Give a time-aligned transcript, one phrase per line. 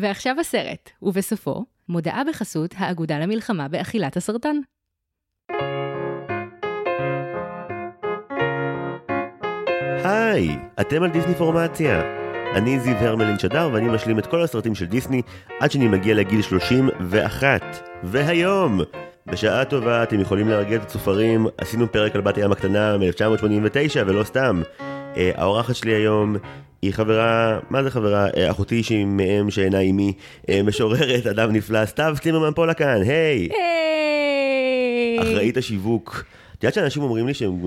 [0.00, 4.56] ועכשיו הסרט, ובסופו, מודעה בחסות האגודה למלחמה באכילת הסרטן.
[10.04, 10.48] היי,
[10.80, 12.02] אתם על דיסני פורמציה.
[12.54, 15.22] אני זיו הרמלין שדר ואני משלים את כל הסרטים של דיסני
[15.60, 17.62] עד שאני מגיע לגיל 31.
[18.02, 18.80] והיום,
[19.26, 24.24] בשעה טובה אתם יכולים להרגיע את הצופרים, עשינו פרק על בת הים הקטנה מ-1989 ולא
[24.24, 24.62] סתם.
[25.16, 26.36] אה, האורחת שלי היום
[26.82, 28.28] היא חברה, מה זה חברה?
[28.36, 30.12] אה, אחותי שהיא מאם שאינה אימי,
[30.48, 33.48] אה, משוררת, אדם נפלא, סתיו צימרמן פולה כאן, היי!
[33.48, 33.48] היי!
[35.20, 36.24] אחראית השיווק.
[36.58, 37.60] את יודעת שאנשים אומרים לי שהם,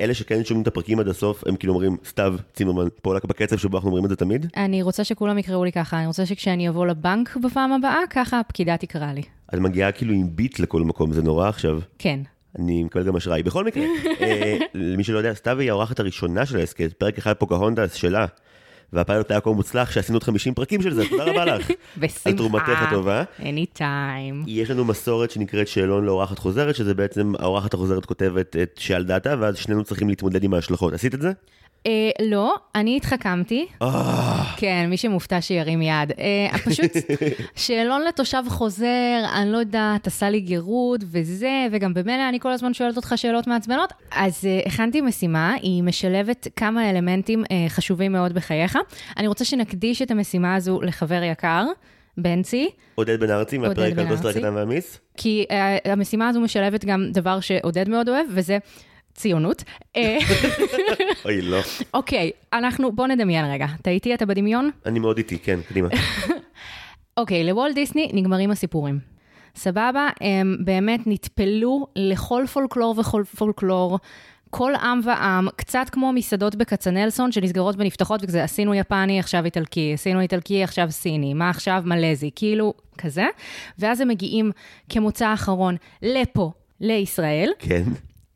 [0.00, 3.76] אלה שכן שומעים את הפרקים עד הסוף, הם כאילו אומרים, סתיו צימרמן פולק בקצב שבו
[3.76, 4.46] אנחנו אומרים את זה תמיד?
[4.56, 8.76] אני רוצה שכולם יקראו לי ככה, אני רוצה שכשאני אבוא לבנק בפעם הבאה, ככה הפקידה
[8.76, 9.22] תקרא לי.
[9.54, 11.80] את מגיעה כאילו עם ביט לכל מקום, זה נורא עכשיו.
[11.98, 12.20] כן.
[12.58, 13.42] אני מקבל גם אשראי.
[13.42, 13.84] בכל מקרה,
[14.20, 18.26] אה, למי שלא יודע, סתיו היא האורחת הראשונה של ההסכת, פרק אחד פוקהונדס שלה.
[18.92, 21.70] והפיילוט היה כה מוצלח שעשינו עוד 50 פרקים של זה, תודה רבה לך.
[21.98, 22.20] בשמחה.
[22.30, 23.24] על תרומתך הטובה.
[23.40, 24.44] anytime.
[24.46, 29.34] יש לנו מסורת שנקראת שאלון לאורחת חוזרת, שזה בעצם האורחת החוזרת כותבת את שעל דעתה,
[29.38, 30.92] ואז שנינו צריכים להתמודד עם ההשלכות.
[30.92, 31.32] עשית את זה?
[31.86, 33.66] אה, לא, אני התחכמתי.
[33.82, 36.12] אה, כן, מי שמופתע שירים יד.
[36.18, 36.90] אה, פשוט
[37.56, 42.74] שאלון לתושב חוזר, אני לא יודעת, עשה לי גירוד וזה, וגם במילא אני כל הזמן
[42.74, 43.92] שואלת אותך שאלות מעצבנות.
[44.10, 48.78] אז אה, הכנתי משימה, היא משלבת כמה אלמנטים אה, חשובים מאוד בחייך.
[49.16, 51.66] אני רוצה שנקדיש את המשימה הזו לחבר יקר,
[52.18, 54.28] בנצי, עודד בן ארצי מהפרק על דוסטר.
[54.28, 55.00] הקטן והמיס.
[55.16, 58.58] כי אה, המשימה הזו משלבת גם דבר שעודד מאוד אוהב, וזה
[59.14, 59.64] ציונות.
[61.24, 61.60] אוי, לא.
[61.94, 63.66] אוקיי, אנחנו, בוא נדמיין רגע.
[63.80, 64.14] אתה איתי?
[64.14, 64.70] אתה בדמיון?
[64.86, 65.88] אני מאוד איטי, כן, קדימה.
[67.18, 68.98] אוקיי, לוולט דיסני נגמרים הסיפורים.
[69.56, 70.08] סבבה?
[70.20, 73.98] הם באמת נטפלו לכל פולקלור וכל פולקלור.
[74.50, 80.20] כל עם ועם, קצת כמו מסעדות בכצנלסון שנסגרות ונפתחות וכזה, עשינו יפני, עכשיו איטלקי, עשינו
[80.20, 83.26] איטלקי, עכשיו סיני, מה עכשיו מלזי, כאילו, כזה.
[83.78, 84.50] ואז הם מגיעים
[84.88, 87.82] כמוצא אחרון לפה, לישראל, כן.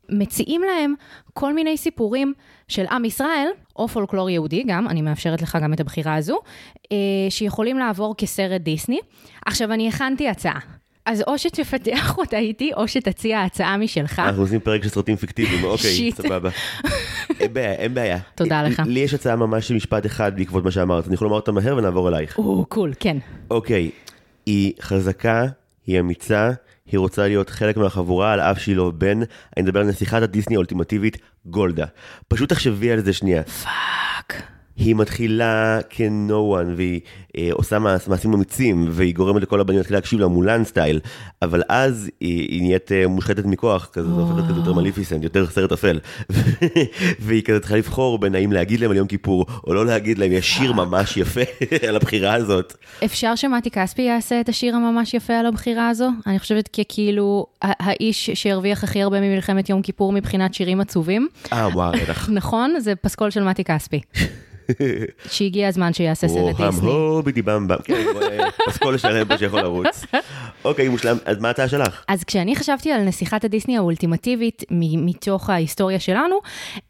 [0.09, 0.93] מציעים להם
[1.33, 2.33] כל מיני סיפורים
[2.67, 6.37] של עם ישראל, או פולקלור יהודי גם, אני מאפשרת לך גם את הבחירה הזו,
[6.91, 6.97] אה,
[7.29, 8.99] שיכולים לעבור כסרט דיסני.
[9.45, 10.59] עכשיו, אני הכנתי הצעה.
[11.05, 14.19] אז או שתפתח אותה איתי, או שתציע הצעה משלך.
[14.19, 16.11] אנחנו עושים פרק של סרטים פיקטיביים, אוקיי.
[16.11, 16.49] סבבה.
[17.39, 18.17] אין בעיה, אין בעיה.
[18.35, 18.81] תודה לך.
[18.85, 21.77] לי יש הצעה ממש של משפט אחד בעקבות מה שאמרת, אני יכול לומר אותה מהר
[21.77, 22.37] ונעבור אלייך.
[22.37, 23.17] או, cool, כן.
[23.51, 23.89] אוקיי,
[24.45, 25.45] היא חזקה,
[25.87, 26.51] היא אמיצה,
[26.85, 29.19] היא רוצה להיות חלק מהחבורה על אף שהיא לא בן,
[29.57, 31.85] אני מדבר על נסיכת הדיסני האולטימטיבית גולדה.
[32.27, 33.43] פשוט תחשבי על זה שנייה.
[33.43, 34.52] fuck.
[34.75, 37.01] היא מתחילה כ-no one, והיא
[37.37, 40.99] אה, עושה מעש, מעשים אמיצים, והיא גורמת לכל הבנים להתחיל להקשיב לה מולן style,
[41.41, 45.23] אבל אז היא, היא נהיית אה, מושחתת מכוח, כזה, זה הופך להיות כזה יותר מליפיסנט,
[45.23, 45.99] יותר סרט אפל.
[47.25, 50.31] והיא כזה צריכה לבחור בין האם להגיד להם על יום כיפור, או לא להגיד להם,
[50.31, 51.41] יש שיר ממש יפה
[51.87, 52.73] על הבחירה הזאת.
[53.05, 56.09] אפשר שמתי כספי יעשה את השיר הממש יפה על הבחירה הזו?
[56.27, 61.27] אני חושבת ככאילו האיש שהרוויח הכי הרבה ממלחמת יום כיפור מבחינת שירים עצובים.
[61.53, 62.29] אה, וואו, בטח.
[62.39, 62.75] נכון?
[62.79, 64.01] זה פסקול של מתי כספי.
[65.29, 66.89] שהגיע הזמן שיעשה סרט דיסני.
[66.89, 70.05] הו בידי במ במ, כן, אה, פסקול שלם פה שיכול לרוץ.
[70.65, 72.03] אוקיי, מושלם, אז מה ההצעה שלך?
[72.07, 76.35] אז כשאני חשבתי על נסיכת הדיסני האולטימטיבית מתוך ההיסטוריה שלנו,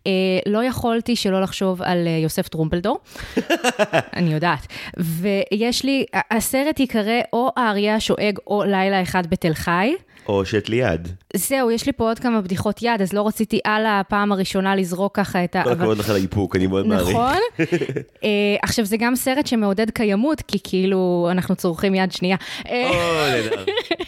[0.08, 0.12] אה,
[0.46, 3.00] לא יכולתי שלא לחשוב על אה, יוסף טרומפלדור.
[4.18, 4.68] אני יודעת.
[4.98, 9.94] ויש לי, הסרט ייקרא או האריה השואג או לילה אחד בתל חי.
[10.28, 11.08] או שאת ליד.
[11.36, 15.16] זהו, יש לי פה עוד כמה בדיחות יד, אז לא רציתי על הפעם הראשונה לזרוק
[15.16, 15.64] ככה את ה...
[15.64, 17.10] כל הכבוד לך על האיפוק, אני מאוד מעריך.
[17.10, 17.38] נכון.
[18.24, 18.30] אה,
[18.62, 22.38] עכשיו, זה גם סרט שמעודד קיימות, כי כאילו, אנחנו צורכים יד שנייה.
[22.70, 22.94] אה, או,
[23.32, 23.64] נהדר.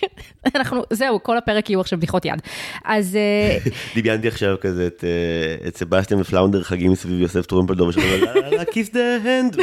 [0.56, 2.42] אנחנו, זהו, כל הפרק יהיו עכשיו בדיחות יד.
[2.86, 3.58] אז אה,
[3.96, 4.88] דמיינתי עכשיו כזה
[5.68, 8.24] את, סבסטיאן ופלאונדר חגים סביב יוסף טרומפלדור ושאומרים
[8.72, 9.56] kiss the hand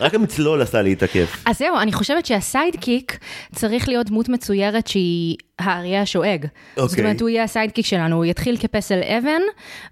[0.00, 1.42] רק המצלול עשה לי את הכיף.
[1.46, 3.18] אז זהו, אני חושבת שה sidekick
[3.54, 6.46] צריך להיות דמות מצוירת שהיא האריה השואג.
[6.76, 7.04] זאת אוקיי.
[7.04, 9.40] אומרת, הוא יהיה ה sidekick שלנו, הוא יתחיל כפסל אבן,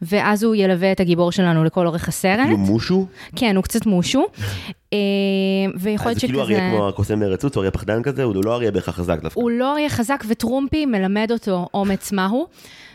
[0.02, 2.40] ואז הוא ילווה את הגיבור שלנו לכל אורך הסרט.
[2.44, 4.26] כאילו מושו, כן, הוא קצת מושו.
[4.92, 4.98] אה,
[5.80, 6.54] ויכול אז להיות כאילו שכזה...
[6.54, 9.40] אריה כמו הקוסם מרצוץ, הוא אריה פחדן כזה, הוא לא אריה בהכרח חזק דווקא.
[9.40, 12.46] הוא לא אריה חזק, וטרומפי מלמד אותו אומץ מהו,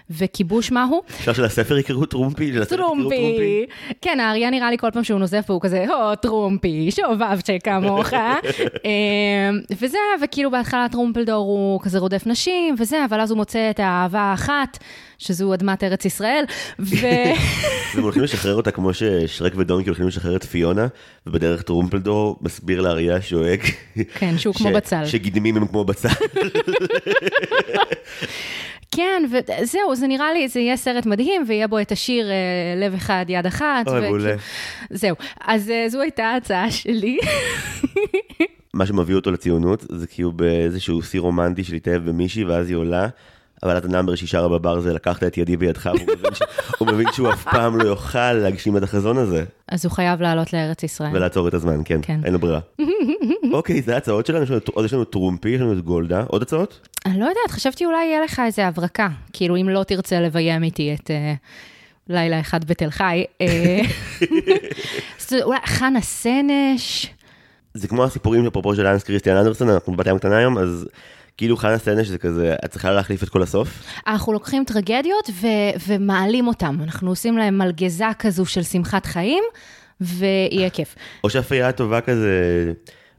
[0.10, 1.02] וכיבוש מהו.
[1.10, 2.52] אפשר שלספר יקראו טרומפי?
[2.70, 3.66] טרומפי.
[4.02, 8.14] כן, האריה נראה לי כל פעם שהוא נוזף והוא כזה, הו, טרומפי, שובב שכמוך.
[8.86, 13.80] אמ, וזה, וכאילו בהתחלה טרומפלדור הוא כזה רודף נשים, וזה, אבל אז הוא מוצא את
[13.80, 14.78] האהבה האחת,
[15.18, 16.44] שזו אדמת ארץ ישראל,
[16.80, 17.08] ו...
[17.94, 20.88] הם הולכים לשחרר אותה כמו ששרק ודונקי הולכים לשחרר את פיונה,
[21.28, 23.60] ובדרך טרומפלדור מסביר לאריה השואג.
[24.14, 25.06] כן, שהוא כמו בצל.
[25.06, 26.10] שגידמים הם כמו בצל.
[29.00, 32.36] כן, וזהו, זה נראה לי, זה יהיה סרט מדהים, ויהיה בו את השיר אה,
[32.78, 33.88] לב אחד, יד אחת.
[33.88, 34.36] אוי, מעולה.
[34.90, 37.18] זהו, אז אה, זו הייתה ההצעה שלי.
[38.74, 42.78] מה שמביא אותו לציונות זה כי הוא באיזשהו שיא רומנטי של להתאהב במישהי ואז היא
[42.78, 43.08] עולה.
[43.64, 46.42] אבל את ה number שהיא שרה בבר זה לקחת את ידי בידך, והוא מבין, ש...
[46.78, 49.44] הוא מבין שהוא אף פעם לא יוכל להגשים את החזון הזה.
[49.68, 51.16] אז הוא חייב לעלות לארץ ישראל.
[51.16, 52.20] ולעצור את הזמן, כן, כן.
[52.24, 52.60] אין לו ברירה.
[53.54, 56.88] אוקיי, זה ההצעות שלנו, עוד יש לנו טרומפי, יש לנו את גולדה, עוד הצעות?
[57.06, 59.08] אני לא יודעת, חשבתי אולי יהיה לך איזה הברקה.
[59.34, 61.34] כאילו, אם לא תרצה לביים איתי את אה,
[62.10, 63.24] לילה אחד בתל חי.
[63.42, 63.82] אה,
[65.44, 67.08] אולי חנה סנש.
[67.74, 70.88] זה כמו הסיפורים אפרופו של אנס קריסטיאן אנדרסון, אנחנו בבת ים קטנה היום, אז
[71.40, 73.84] כאילו חנה סנש זה כזה, את צריכה להחליף את כל הסוף.
[74.08, 75.48] אנחנו לוקחים טרגדיות ו-
[75.88, 76.78] ומעלים אותם.
[76.84, 79.44] אנחנו עושים להם מלגזה כזו של שמחת חיים,
[80.02, 80.96] ויהיה כיף.
[81.24, 82.34] או שהפייה הטובה כזה,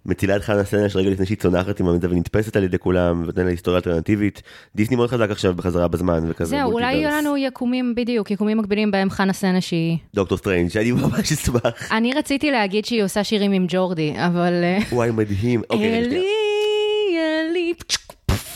[0.07, 3.45] מצילה את חנה סנש רגע לפני שהיא צונחת עם המידע ונתפסת על ידי כולם, ונותנת
[3.45, 4.43] לה היסטוריה אלטרנטיבית.
[4.77, 7.11] דיסני מאוד חזק עכשיו בחזרה בזמן, וכזה זהו, אולי יהיו.
[7.11, 9.99] לנו יקומים, בדיוק, יקומים מקבילים בהם חנה סנש היא...
[10.15, 11.93] דוקטור סטרנג', שאני ממש אשמח.
[11.93, 14.53] אני רציתי להגיד שהיא עושה שירים עם ג'ורדי, אבל...
[14.63, 15.63] אה, וואי, מדהים.
[15.71, 16.50] אוקיי,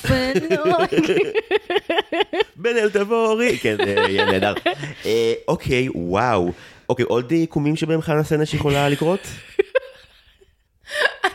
[0.04, 0.86] פצ'ק, פוף, ולא-
[2.56, 3.58] בן אל תבורי.
[3.58, 4.54] כן, זה יהיה נהדר.
[5.06, 6.52] אה, אוקיי, וואו.
[6.88, 9.20] אוקיי, עוד יקומים שבהם חנה סנש יכולה לקרות?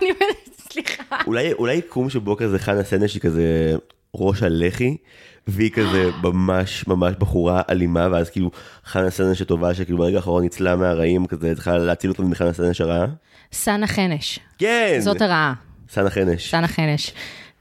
[0.01, 0.09] אני
[0.71, 1.03] סליחה.
[1.27, 3.75] אולי, אולי יקום שבו כזה חנה סנש היא כזה
[4.15, 4.97] ראש הלח"י,
[5.47, 8.51] והיא כזה ממש ממש בחורה אלימה, ואז כאילו
[8.85, 13.05] חנה סנש הטובה שכאילו ברגע האחרון ניצלה מהרעים, כזה צריכה להציל אותנו מחנה סנש הרעה.
[13.53, 14.97] סנה חנש, כן!
[15.01, 15.53] זאת הרעה,
[15.89, 16.51] סנה חנש.
[16.51, 17.11] סנה חנש.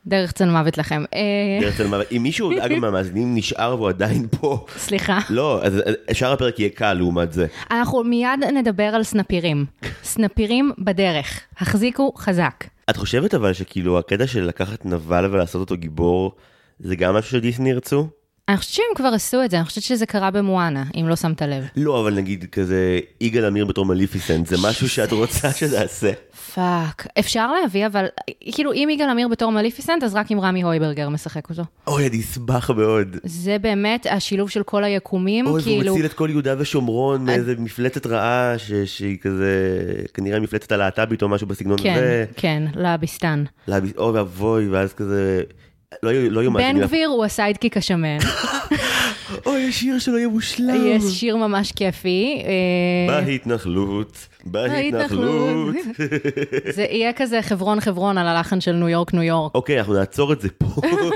[0.06, 1.04] דרך צל מוות לכם.
[1.14, 2.06] אה, דרך צל מוות.
[2.12, 5.18] אם מישהו, אגב, מהמאזינים נשאר והוא עדיין פה, סליחה.
[5.30, 7.46] לא, אז אז שאר הפרק יהיה קל לעומת זה.
[7.70, 9.64] אנחנו מיד נדבר על סנפירים.
[10.04, 11.40] סנפירים בדרך.
[11.58, 12.64] החזיקו חזק.
[12.90, 16.32] את חושבת אבל שכאילו הקטע של לקחת נבל ולעשות אותו גיבור,
[16.80, 18.08] זה גם משהו שדיסני ירצו?
[18.48, 21.42] אני חושבת שהם כבר עשו את זה, אני חושבת שזה קרה במואנה, אם לא שמת
[21.42, 21.64] לב.
[21.76, 26.10] לא, אבל נגיד כזה יגאל עמיר בתור מליפיסנט, זה משהו שאת רוצה שנעשה.
[26.54, 27.06] fuck.
[27.18, 28.04] אפשר להביא, אבל
[28.52, 31.62] כאילו, אם יגאל עמיר בתור מליפיסנט, אז רק אם רמי הויברגר משחק אותו.
[31.86, 33.16] אוי, אני אשמח מאוד.
[33.24, 35.92] זה באמת השילוב של כל היקומים, אוי, והוא כאילו...
[35.94, 39.56] מציל את כל יהודה ושומרון מאיזה מפלצת רעה, ש- שהיא כזה,
[40.14, 42.24] כנראה מפלצת הלהט"בית או משהו בסגנון כן, הזה.
[42.36, 43.44] כן, לביסטן.
[43.68, 45.42] להביא- אוי ואבוי, ואז כזה,
[46.02, 46.80] לא יהיו לא בן.
[46.80, 48.18] גביר הוא הסיידקיק השמן.
[49.46, 50.86] אוי, השיר שלו יהיה מושלם.
[50.86, 52.42] יש שיר ממש כיפי.
[52.44, 55.74] אה, בהתנחלות, בהתנחלות.
[56.70, 59.54] זה יהיה כזה חברון חברון על הלחן של ניו יורק ניו יורק.
[59.54, 60.66] אוקיי, אנחנו נעצור את זה פה.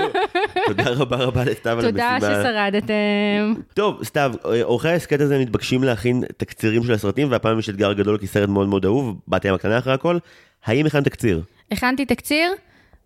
[0.67, 2.41] תודה רבה רבה לסתיו על תודה המשימה.
[2.41, 3.53] ששרדתם.
[3.73, 4.33] טוב, סתיו,
[4.63, 8.67] עורכי ההסכת הזה מתבקשים להכין תקצירים של הסרטים, והפעם יש אתגר גדול כי סרט מאוד
[8.67, 10.17] מאוד אהוב, בת ים הקטנה אחרי הכל.
[10.65, 11.41] האם הכנת תקציר?
[11.71, 12.51] הכנתי תקציר.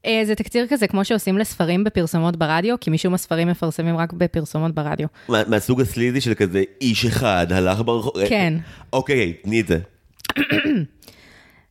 [0.07, 4.75] אה, זה תקציר כזה כמו שעושים לספרים בפרסומות ברדיו, כי משום הספרים מפרסמים רק בפרסומות
[4.75, 5.07] ברדיו.
[5.30, 8.13] מה- מהסוג הסליזי של כזה איש אחד הלך ברחוב?
[8.30, 8.54] כן.
[8.94, 9.80] אוקיי, תני את זה.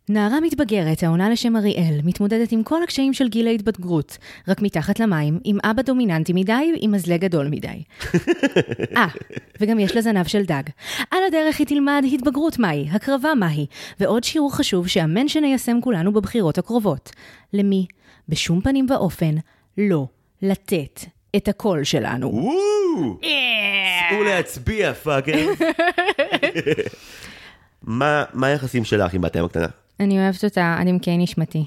[0.08, 4.18] נערה מתבגרת, העונה לשם אריאל, מתמודדת עם כל הקשיים של גיל ההתבגרות,
[4.48, 7.82] רק מתחת למים, עם אבא דומיננטי מדי, עם מזלג גדול מדי.
[8.96, 9.06] אה,
[9.60, 10.62] וגם יש לה זנב של דג.
[11.10, 13.66] על הדרך היא תלמד התבגרות מהי, הקרבה מהי,
[14.00, 17.10] ועוד שיעור חשוב שאמן שניישם כולנו בבחירות הקרובות.
[17.52, 17.86] למי?
[18.28, 19.34] בשום פנים ואופן,
[19.78, 20.06] לא
[20.42, 21.00] לתת
[21.36, 22.30] את הקול שלנו.
[22.34, 23.18] וואו!
[24.10, 25.46] צאו להצביע, fucker.
[27.82, 29.66] מה מה היחסים שלך עם בת ים הקטנה?
[30.00, 31.64] אני אוהבת אותה עד עמקי נשמתי.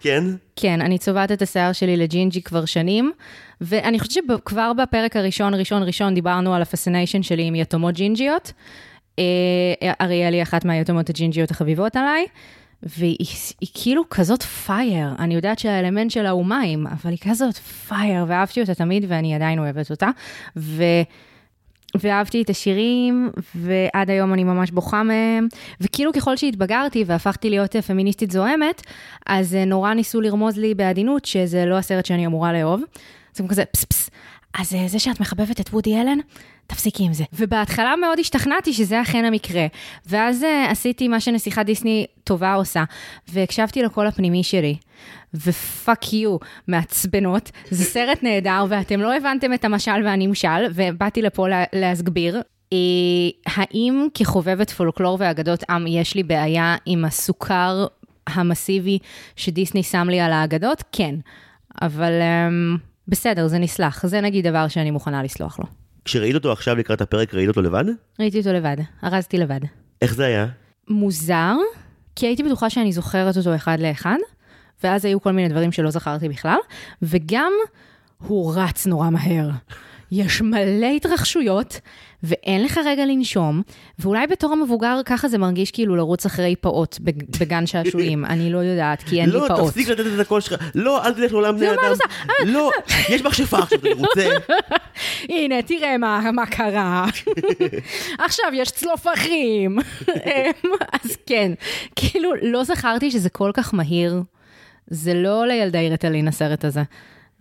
[0.00, 0.24] כן?
[0.56, 3.12] כן, אני צובעת את השיער שלי לג'ינג'י כבר שנים,
[3.60, 8.52] ואני חושבת שכבר בפרק הראשון, ראשון, ראשון, דיברנו על ה fascination שלי עם יתומות ג'ינג'יות.
[9.18, 12.26] אה, אריאל היא אחת מהיתומות הג'ינג'יות החביבות עליי,
[12.82, 13.16] והיא
[13.60, 15.08] היא כאילו כזאת פייר.
[15.18, 19.58] אני יודעת שהאלמנט שלה הוא מים, אבל היא כזאת פייר, ואהבתי אותה תמיד, ואני עדיין
[19.58, 20.08] אוהבת אותה.
[20.56, 20.82] ו...
[21.94, 25.48] ואהבתי את השירים, ועד היום אני ממש בוכה מהם.
[25.80, 28.82] וכאילו ככל שהתבגרתי והפכתי להיות אה, פמיניסטית זוהמת,
[29.26, 32.82] אז אה, נורא ניסו לרמוז לי בעדינות שזה לא הסרט שאני אמורה לאהוב.
[33.34, 34.10] אז הם כזה פס פס.
[34.58, 36.18] אז אה, זה שאת מחבבת את וודי אלן,
[36.68, 37.24] תפסיקי עם זה.
[37.32, 39.66] ובהתחלה מאוד השתכנעתי שזה אכן המקרה.
[40.06, 42.84] ואז uh, עשיתי מה שנסיכת דיסני טובה עושה,
[43.28, 44.76] והקשבתי לקול הפנימי שלי.
[45.34, 46.36] ופאק יו,
[46.68, 47.50] מעצבנות.
[47.70, 52.40] זה סרט נהדר, ואתם לא הבנתם את המשל והנמשל, ובאתי לפה לה, להסגביר.
[52.72, 52.78] אה,
[53.46, 57.86] האם כחובבת פולקלור ואגדות עם יש לי בעיה עם הסוכר
[58.26, 58.98] המסיבי
[59.36, 60.82] שדיסני שם לי על האגדות?
[60.92, 61.14] כן.
[61.82, 64.06] אבל um, בסדר, זה נסלח.
[64.06, 65.64] זה נגיד דבר שאני מוכנה לסלוח לו.
[66.08, 67.84] כשראית אותו עכשיו לקראת הפרק, ראית אותו לבד?
[68.20, 69.60] ראיתי אותו לבד, ארזתי לבד.
[70.02, 70.46] איך זה היה?
[70.88, 71.54] מוזר,
[72.16, 74.16] כי הייתי בטוחה שאני זוכרת אותו אחד לאחד,
[74.84, 76.56] ואז היו כל מיני דברים שלא זכרתי בכלל,
[77.02, 77.52] וגם
[78.18, 79.48] הוא רץ נורא מהר.
[80.12, 81.80] יש מלא התרחשויות,
[82.22, 83.62] ואין לך רגע לנשום,
[83.98, 88.58] ואולי בתור המבוגר ככה זה מרגיש כאילו לרוץ אחרי פעוט בג- בגן שעשועים, אני לא
[88.58, 89.68] יודעת, כי אין לי לא, פעוט.
[89.70, 90.62] תפסיק לתת את הקול שלך.
[90.74, 91.78] לא, אל תלך לעולם בני אדם.
[91.90, 92.04] עושה?
[92.44, 92.70] לא,
[93.08, 94.28] יש מכשפה עכשיו, אני רוצה.
[95.28, 97.06] הנה, תראה מה, קרה.
[98.26, 99.78] עכשיו יש צלופחים.
[100.92, 101.52] אז כן,
[101.96, 104.22] כאילו, לא זכרתי שזה כל כך מהיר.
[104.90, 106.82] זה לא לילדי רטלין הסרט הזה.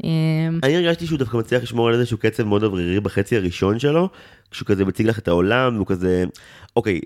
[0.03, 4.09] אמ, אני הרגשתי שהוא דווקא מצליח לשמור על איזשהו קצב מאוד אוורירי בחצי הראשון שלו,
[4.51, 6.25] כשהוא כזה מציג לך את העולם, והוא כזה,
[6.75, 7.01] אוקיי,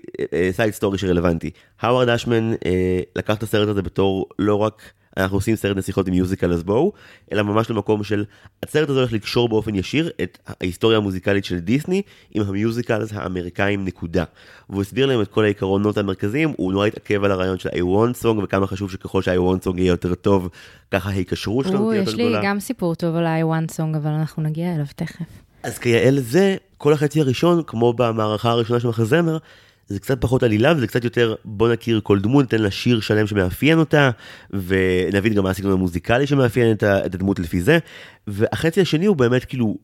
[0.50, 1.50] side story שרלוונטי.
[1.80, 6.14] האוורד אשמן אה, לקח את הסרט הזה בתור לא רק אנחנו עושים סרט נסיכות עם
[6.14, 6.92] musical אז בואו,
[7.32, 8.24] אלא ממש למקום של
[8.62, 13.84] הסרט הזה הולך לקשור באופן ישיר את ההיסטוריה המוזיקלית של דיסני עם ה musicals האמריקאים
[13.84, 14.24] נקודה.
[14.70, 18.22] והוא הסביר להם את כל העקרונות המרכזיים, הוא נורא התעכב על הרעיון של I want
[18.22, 20.48] song וכמה חשוב שככל שה-I want song יהיה יותר טוב,
[20.90, 22.40] ככה ההיקשרות שלנו תהיה יותר יש לי גדולה.
[22.44, 25.24] גם סיפור טוב על ה-I want song, אבל אנחנו נגיע אליו תכף.
[25.62, 29.38] אז כיאה לזה, כל החצי הראשון, כמו במערכה הראשונה של מחזמר,
[29.86, 33.26] זה קצת פחות עלילה וזה קצת יותר בוא נכיר כל דמות, ניתן לה שיר שלם
[33.26, 34.10] שמאפיין אותה,
[34.50, 37.78] ונבין גם מה הסגנון המוזיקלי שמאפיין את הדמות לפי זה.
[38.26, 39.76] והחצי השני הוא באמת כאילו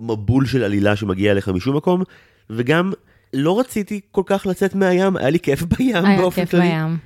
[0.00, 2.02] מבול של עלילה שמגיע אליך משום מקום,
[2.50, 2.92] וגם
[3.34, 6.68] לא רציתי כל כך לצאת מהים, היה לי כיף בים היה באופן כיף כללי.
[6.68, 6.98] בים.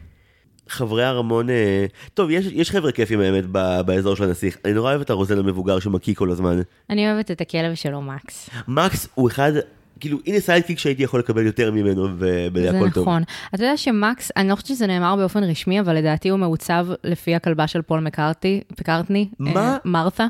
[0.69, 4.59] חברי הרמון, אה, טוב, יש, יש חבר'ה כיפים האמת ב- באזור של הנסיך.
[4.65, 6.61] אני נורא אוהב את הרוזן המבוגר שמקיא כל הזמן.
[6.91, 8.51] אני אוהבת את הכלב שלו, מקס.
[8.69, 9.53] מקס הוא אחד,
[10.01, 13.03] כאילו, הנה sidekick שהייתי יכול לקבל יותר ממנו, זה והכל טוב.
[13.03, 13.23] נכון.
[13.55, 17.35] אתה יודע שמקס, אני לא חושבת שזה נאמר באופן רשמי, אבל לדעתי הוא מעוצב לפי
[17.35, 19.61] הכלבה של פול מקארטי, פקארטני, מה?
[19.61, 20.27] אה, מרת'ה.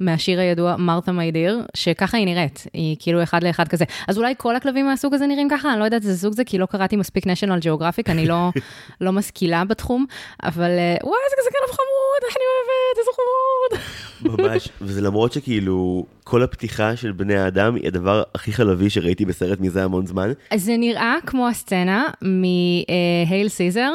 [0.00, 3.84] מהשיר הידוע Martha My Dear, שככה היא נראית, היא כאילו אחד לאחד כזה.
[4.08, 6.58] אז אולי כל הכלבים מהסוג הזה נראים ככה, אני לא יודעת איזה סוג זה, כי
[6.58, 8.50] לא קראתי מספיק national geographic, אני לא,
[9.00, 10.06] לא משכילה בתחום,
[10.42, 14.50] אבל אה, וואי, איזה כזה כלב חמוד, איך אני אוהבת, איזה חמוד.
[14.50, 19.60] ממש, וזה למרות שכאילו, כל הפתיחה של בני האדם היא הדבר הכי חלבי שראיתי בסרט
[19.60, 20.32] מזה המון זמן.
[20.50, 23.92] אז זה נראה כמו הסצנה מ Hail Caesar.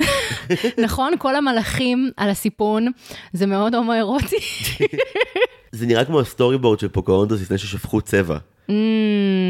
[0.84, 1.12] נכון?
[1.18, 2.86] כל המלאכים על הסיפון,
[3.32, 4.36] זה מאוד הומואירוטי.
[5.72, 8.36] זה נראה כמו ה storyboard של פוקהונטס לפני ששפכו צבע.
[8.36, 8.72] Mm.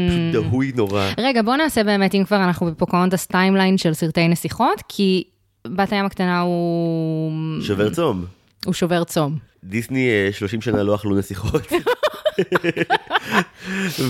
[0.09, 1.09] פשוט דהוי נורא.
[1.17, 5.23] רגע, בוא נעשה באמת, אם כבר אנחנו בפוקהונטס timeline של סרטי נסיכות, כי
[5.67, 7.31] בת הים הקטנה הוא...
[7.61, 8.25] שובר צום.
[8.65, 9.37] הוא שובר צום.
[9.63, 11.61] דיסני אה, 30 שנה לא אכלו נסיכות.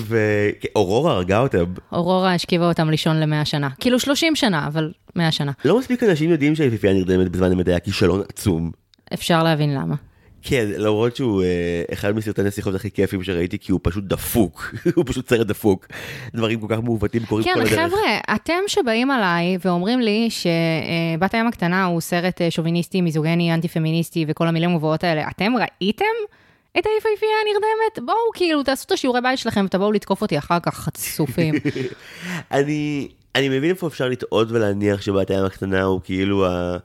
[0.08, 1.64] ואורורה הרגה אותם.
[1.92, 3.70] אורורה השכיבה אותם לישון למאה שנה.
[3.80, 5.52] כאילו 30 שנה, אבל 100 שנה.
[5.66, 8.72] לא מספיק אנשים יודעים שהיפיפייה נרדמת בזמן אמת היה כישלון עצום.
[9.14, 9.96] אפשר להבין למה.
[10.44, 14.76] כן, למרות שהוא אה, אחד מסרטי הנסיכות הכי כיפים שראיתי, כי הוא פשוט דפוק.
[14.96, 15.88] הוא פשוט סרט דפוק.
[16.36, 17.74] דברים כל כך מעוותים קורים כן, כל הדרך.
[17.74, 23.68] חבר'ה, אתם שבאים עליי ואומרים לי שבת הים הקטנה הוא סרט אה, שוביניסטי, מיזוגני, אנטי
[23.68, 26.06] פמיניסטי וכל המילים הגבוהות האלה, אתם ראיתם
[26.80, 28.08] את היפהפייה הנרדמת?
[28.08, 31.56] בואו כאילו תעשו את השיעורי בית שלכם ותבואו לתקוף אותי אחר כך חצופים.
[32.52, 36.78] אני, אני מבין איפה אפשר לטעות ולהניח שבת הים הקטנה הוא כאילו ה,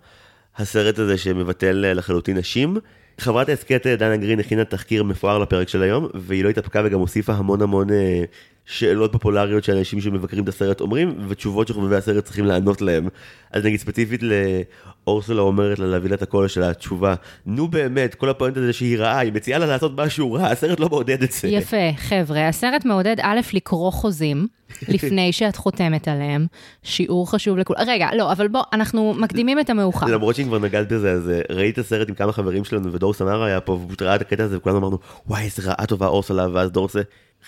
[0.57, 2.77] הסרט הזה שמבטל לחלוטין נשים.
[3.19, 7.33] חברת ההסכת דנה גרין הכינה תחקיר מפואר לפרק של היום, והיא לא התאפקה וגם הוסיפה
[7.33, 8.25] המון המון אה,
[8.67, 13.09] שאלות פופולריות שאנשים שמבקרים את הסרט אומרים, ותשובות שחובבי הסרט צריכים לענות להם.
[13.53, 17.15] אז נגיד ספציפית לאורסולה אומרת לה להביא לה את הקול של התשובה,
[17.47, 20.89] נו באמת, כל הפואנט הזה שהיא רעה, היא מציעה לה לעשות משהו רע, הסרט לא
[20.89, 21.49] מעודד את זה.
[21.49, 24.47] יפה, חבר'ה, הסרט מעודד א', לקרוא חוזים
[24.95, 26.47] לפני שאת חותמת עליהם,
[26.83, 27.81] שיעור חשוב לכולם.
[27.87, 30.07] רגע, לא, אבל בוא, אנחנו מקדימים את המאוחר.
[30.07, 33.15] למרות שאם כבר נגעת בזה, אז אה, ראיתי את הסרט עם כמה חברים שלנו, ודור
[33.15, 36.47] סמרה היה פה, והוא ראה את הקטע הזה, וכולנו אמרנו, וואי, איזה רעה טובה אורסולה,
[36.53, 37.01] ואז דור עושה,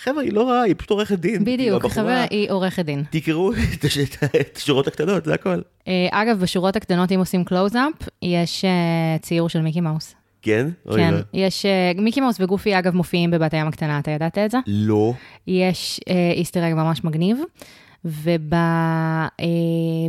[0.03, 1.43] חבר'ה, היא לא רעה, היא פשוט עורכת דין.
[1.45, 3.03] בדיוק, חבר'ה, היא עורכת דין.
[3.09, 3.97] תקראו את הש-
[4.41, 5.61] את השורות הקטנות, זה הכל.
[5.87, 8.69] אה, אגב, בשורות הקטנות, אם עושים קלוז-אפ, יש אה,
[9.21, 10.15] ציור של מיקי מאוס.
[10.41, 10.67] כן?
[10.95, 11.19] כן, לא.
[11.33, 14.57] יש, אה, מיקי מאוס וגופי, אגב, מופיעים בבת הים הקטנה, אתה ידעת את זה?
[14.67, 15.13] לא.
[15.47, 17.37] יש אה, Easter egg ממש מגניב,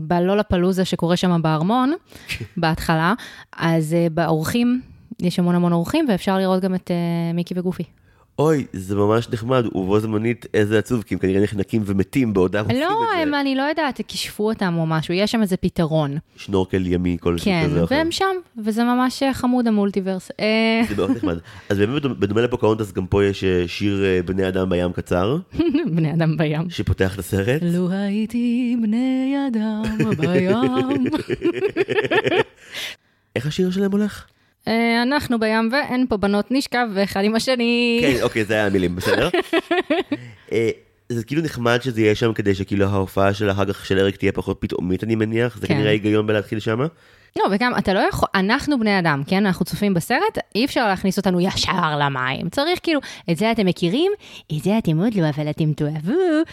[0.02, 1.93] ובלולהפלוזה שקורה שם בארמון,
[2.57, 3.15] בהתחלה,
[3.57, 4.81] אז באורחים,
[5.23, 6.91] יש המון המון אורחים, ואפשר לראות גם את
[7.35, 7.83] מיקי וגופי.
[8.40, 12.80] אוי, זה ממש נחמד, ובו זמנית איזה עצוב, כי הם כנראה נחנקים ומתים בעודם עושים
[12.80, 13.40] לא, את הם, זה.
[13.40, 16.18] אני לא יודעת, כישפו אותם או משהו, יש שם איזה פתרון.
[16.37, 17.94] שנורקל ימי כלשהו כן, כזה אחר.
[17.94, 20.30] והם שם, וזה ממש אה, חמוד המולטיברס.
[20.40, 21.38] אה, זה מאוד נחמד.
[21.68, 25.38] אז באמת בדומה לפוקהונטס, גם פה יש אה, שיר בני אדם בים קצר,
[25.94, 26.70] בני אדם בים.
[26.70, 27.62] שפותח את הסרט.
[27.62, 29.82] לו הייתי בני אדם
[30.18, 31.04] בים.
[33.37, 34.26] איך השיר שלהם הולך?
[34.69, 37.99] אה, אנחנו בים ואין פה בנות נשכב אחד עם השני.
[38.02, 39.29] כן, אוקיי, זה היה המילים, בסדר?
[40.52, 40.71] אה,
[41.09, 44.33] זה כאילו נחמד שזה יהיה שם כדי שכאילו ההופעה של אחר כך של אריק תהיה
[44.33, 45.75] פחות פתאומית, אני מניח, זה כן.
[45.75, 46.87] כנראה היגיון בלהתחיל שמה.
[47.37, 49.47] לא, וגם, אתה לא יכול, אנחנו בני אדם, כן?
[49.47, 52.49] אנחנו צופים בסרט, אי אפשר להכניס אותנו ישר למים.
[52.49, 53.00] צריך כאילו,
[53.31, 54.12] את זה אתם מכירים,
[54.57, 56.12] את זה אתם עוד לא, אבל אתם תאהבו.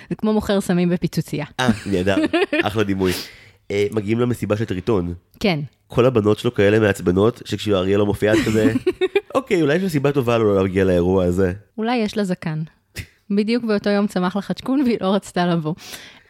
[0.09, 1.45] זה כמו מוכר סמים בפיצוצייה.
[1.59, 2.15] אה, נהדר,
[2.63, 3.11] אחלה דימוי.
[3.71, 5.13] אה, מגיעים למסיבה של טריטון.
[5.39, 5.59] כן.
[5.87, 8.73] כל הבנות שלו כאלה מעצבנות, שכשאריה אריאל לא מופיעה את כזה,
[9.35, 11.53] אוקיי, אולי יש לו סיבה טובה לו לא להגיע לאירוע הזה.
[11.77, 12.63] אולי יש לה זקן.
[13.29, 15.73] בדיוק באותו יום צמח לה חדשקון והיא לא רצתה לבוא.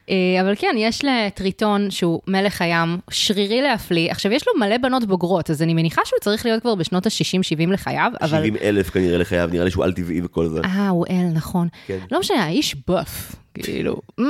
[0.10, 4.12] אה, אבל כן, יש לטריטון שהוא מלך הים, שרירי להפליא.
[4.12, 7.72] עכשיו, יש לו מלא בנות בוגרות, אז אני מניחה שהוא צריך להיות כבר בשנות ה-60-70
[7.72, 8.28] לחייו, אבל...
[8.28, 10.62] 70 אלף כנראה לחייו, נראה לי שהוא על טבעי וכל זה.
[10.66, 11.68] אה, הוא אל, נכון.
[11.88, 12.00] כן.
[12.12, 14.24] לא משנה, האיש בוף, כאילו, mm,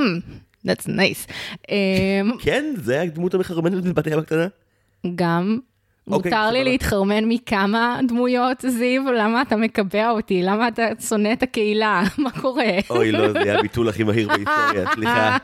[0.66, 1.32] that's nice.
[1.72, 4.48] אמ, כן, זה הדמות המחרמנת בבת הים הקטנה?
[5.16, 5.60] גם,
[6.12, 6.64] אוקיי, מותר לי.
[6.64, 10.44] להתחרמן מכמה דמויות, זיו, למה אתה מקבע אותי?
[10.44, 12.04] למה אתה שונא את הקהילה?
[12.18, 12.66] מה קורה?
[12.90, 15.38] אוי לא, זה היה הביטול הכי מהיר בהיסטוריה, סליחה.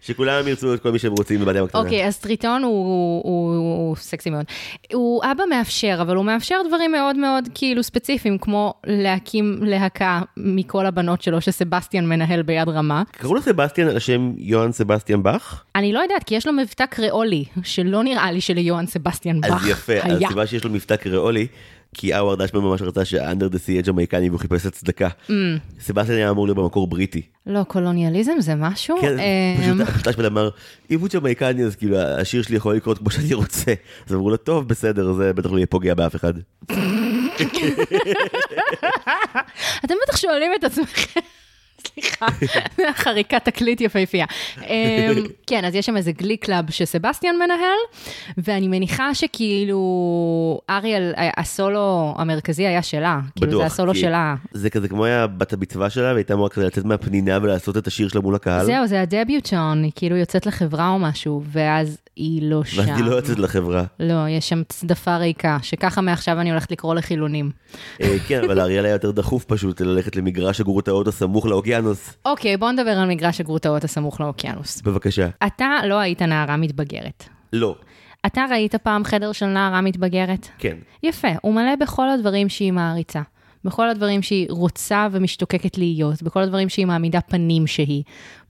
[0.00, 1.80] שכולם ירצו את כל מי שהם רוצים בבת הים הקטנה.
[1.80, 4.44] אוקיי, אז טריטון הוא, סקסי מאוד.
[4.92, 10.86] הוא אבא מאפשר, אבל הוא מאפשר דברים מאוד מאוד כאילו ספציפיים, כמו להקים להקה מכל
[10.86, 13.02] הבנות שלו, שסבסטיאן מנהל ביד רמה.
[13.10, 15.64] קראו לו סבסטיאן על שם יוהאן סבסטיאן באך?
[15.76, 19.92] אני לא יודעת, כי יש לו מבטא קריאולי, שלא נראה לי שליוהאן סבסטיאן באך יפה,
[20.02, 20.28] היה.
[20.28, 21.46] הסיבה שיש לו מבטא קריאולי,
[21.94, 25.08] כי האוורד אשמן ממש רצה ש Under the Sea יהיה ג'מייקני והוא חיפש הצדקה.
[25.28, 25.32] ממ.
[25.80, 27.22] סבסטיאן היה אמור להיות במקור בריטי.
[27.46, 28.96] לא, קולוניאליזם זה משהו?
[29.00, 30.48] כן, אמ, פשוט אשמן אמר,
[30.90, 33.74] אם הוא ג'מייקני אז כאילו השיר שלי יכול לקרות כמו שאני רוצה.
[34.08, 36.34] אז אמרו לו, טוב, בסדר, זה בטח לא יהיה פוגע באף אחד.
[39.84, 41.20] אתם בטח שואלים את עצמכם,
[42.00, 42.26] סליחה,
[42.92, 44.26] חריקת תקליט יפהפייה.
[44.66, 44.66] אמ,
[45.46, 47.78] כן, אז יש שם איזה glee club שסבסטיאן מנהל,
[48.38, 53.20] ואני מניחה שכאילו אריאל, הסולו המרכזי היה שלה.
[53.36, 54.34] כאילו זה הסולו שלה.
[54.52, 58.08] זה כזה כמו היה בת המצווה שלה, והייתה אמורה כזה לצאת מהפנינה ולעשות את השיר
[58.08, 58.66] שלה מול הקהל.
[58.66, 62.78] זהו, זה ה debutante, היא כאילו יוצאת לחברה או משהו, ואז היא לא שם.
[62.78, 63.84] ואז היא לא יוצאת לחברה.
[64.00, 67.50] לא, יש שם צדפה ריקה, שככה מעכשיו אני הולכת לקרוא לחילונים.
[68.00, 72.16] אה, כן, אבל לאריאל היה יותר דחוף פשוט ללכת למגרש הגרוטאות הסמוך לאוקיינוס.
[72.24, 74.82] אוקיי, בוא נדבר על מגרש הגרוטאות הסמוך לאוקיינוס.
[74.82, 75.28] בבקשה.
[75.46, 77.24] אתה לא היית נערה מתבגרת.
[77.52, 77.76] לא.
[78.26, 80.48] אתה ראית פעם חדר של נערה מתבגרת?
[80.58, 80.76] כן.
[81.02, 83.20] יפה, הוא מלא בכל הדברים שהיא מעריצה.
[83.64, 88.02] בכל הדברים שהיא רוצה ומשתוקקת להיות, בכל הדברים שהיא מעמידה פנים שהיא.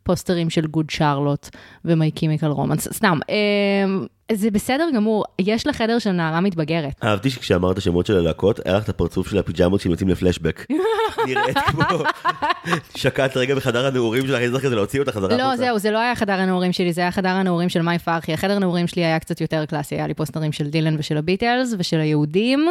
[0.03, 1.49] פוסטרים של Good Charlotte
[1.85, 3.19] ו My Chemical Romance, סתם.
[4.35, 6.93] זה בסדר גמור, יש לחדר של נערה מתבגרת.
[7.05, 10.67] אהבתי שכשאמרת שמות של הלהקות, היה לך את הפרצוף של הפיג'מות שהם יוצאים לפלשבק.
[11.27, 11.83] נראית כמו
[12.97, 15.37] שקעת רגע בחדר הנעורים שלך, צריך כזה להוציא אותה חזרה.
[15.37, 15.57] לא.
[15.57, 18.33] זהו, זה לא היה חדר הנעורים שלי, זה היה חדר הנעורים של מאי פרחי.
[18.33, 22.01] החדר הנעורים שלי היה קצת יותר קלאסי, היה לי פוסטרים של דילן ושל הביטלס ושל
[22.01, 22.69] היהודים,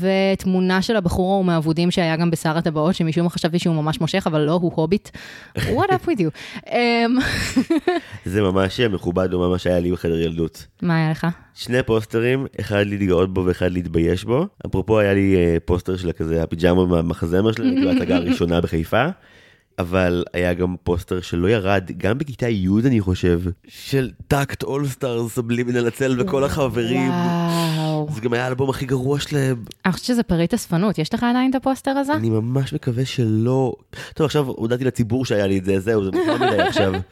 [0.00, 4.26] ותמונה של הבחור ההוא מהאבודים שהיה גם בשר הטבעות, שמשום מה חשבתי שהוא ממש מושך,
[4.26, 5.08] אבל לא, הוא הוביט.
[5.56, 6.30] What up with you?
[6.72, 7.16] אמ,
[8.24, 10.66] זה ממש מכובד, הוא ממש היה לי בחדר ילדות.
[10.82, 11.26] מה היה לך?
[11.54, 14.46] שני פוסטרים, אחד להתגאות בו ואחד להתבייש בו.
[14.66, 19.06] אפרופו היה לי אה, פוסטר של כזה הפיג'מה מהמחזמר שלי, כאילו ההצגה הראשונה בחיפה.
[19.78, 25.62] אבל היה גם פוסטר שלא ירד, גם בכיתה י' אני חושב, של TACT All Stars
[25.62, 27.10] סאבלימינל וכל החברים.
[27.10, 28.08] וואו.
[28.14, 29.64] זה גם היה האלבום הכי גרוע שלהם.
[29.84, 32.12] אני חושבת שזה פריט אספנות, יש לך עדיין את הפוסטר הזה?
[32.12, 33.74] אני ממש מקווה שלא...
[34.14, 36.92] טוב, עכשיו הודעתי לציבור שהיה לי את זה, זהו, זה מוכר מדי עכשיו.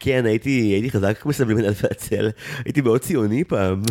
[0.00, 2.30] כן, הייתי, הייתי חזק כמו סבלי מנצל והצל,
[2.64, 3.82] הייתי מאוד ציוני פעם.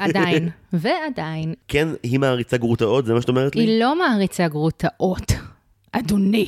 [0.00, 3.62] עדיין, ועדיין, כן, היא מעריצה גרוטאות, זה מה שאת אומרת לי?
[3.62, 5.32] היא לא מעריצה גרוטאות,
[5.92, 6.46] אדוני.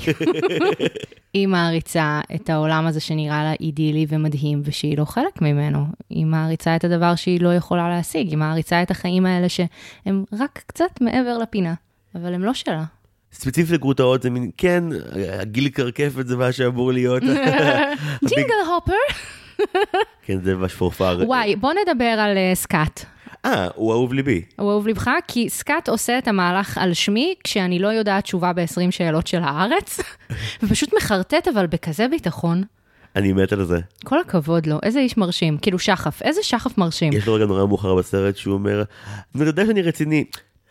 [1.34, 5.84] היא מעריצה את העולם הזה שנראה לה אידילי ומדהים, ושהיא לא חלק ממנו.
[6.10, 10.62] היא מעריצה את הדבר שהיא לא יכולה להשיג, היא מעריצה את החיים האלה שהם רק
[10.66, 11.74] קצת מעבר לפינה,
[12.14, 12.84] אבל הם לא שלה.
[13.32, 14.84] ספציפית לגרוטאות זה מין, כן,
[15.40, 17.22] הגיל קרקפת זה מה שאמור להיות.
[18.28, 18.92] ג'ינגל הופר.
[20.22, 21.18] כן, זה ממש פורפר.
[21.26, 23.04] וואי, בוא נדבר על אה, סקאט.
[23.44, 24.42] אה, הוא אהוב ליבי.
[24.58, 28.90] הוא אהוב לבך, כי סקאט עושה את המהלך על שמי, כשאני לא יודעת תשובה ב-20
[28.90, 30.00] שאלות של הארץ,
[30.62, 32.62] ופשוט מחרטט אבל בכזה ביטחון.
[33.16, 33.80] אני מת על זה.
[34.04, 35.58] כל הכבוד לו, איזה איש מרשים.
[35.58, 37.12] כאילו שחף, איזה שחף מרשים.
[37.12, 38.82] יש לו רגע נורא מאוחר בסרט שהוא אומר,
[39.34, 40.24] אני יודע שאני רציני.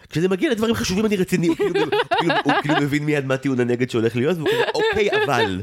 [0.09, 1.73] כשזה מגיע לדברים חשובים אני רציני, הוא כאילו-
[2.19, 5.61] כאילו- הוא כאילו מבין מיד מה טיעון הנגד שהולך להיות, והוא כזה, אוקיי, אבל.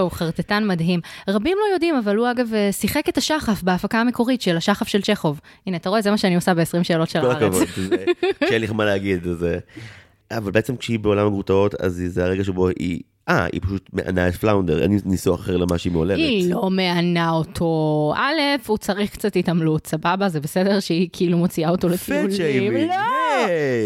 [0.00, 1.00] הוא חרטטן מדהים.
[1.28, 5.02] רבים לא יודעים, אבל הוא אגב אה, שיחק את השחף בהפקה המקורית של השחף של
[5.02, 5.40] צ'כוב.
[5.66, 7.42] הנה, אתה רואה, זה מה שאני עושה ב-20 שאלות של כל הארץ.
[7.42, 8.04] הכבוד, זה-
[8.48, 9.44] שאין לי מה להגיד, אז...
[9.44, 9.58] אה,
[10.38, 13.00] אבל בעצם כשהיא בעולם הגרוטאות, אז זה הרגע שבו היא...
[13.28, 16.18] אה, היא פשוט מענה את פלאונדר, אין ניסוח אחר למה שהיא מעוללת.
[16.18, 18.12] היא לא מענה אותו.
[18.16, 20.28] א', הוא צריך קצת התעמלות, סבבה?
[20.28, 22.30] זה בסדר שהיא כאילו מוציאה אותו לטיולים.
[22.30, 22.94] שיימינג, לא!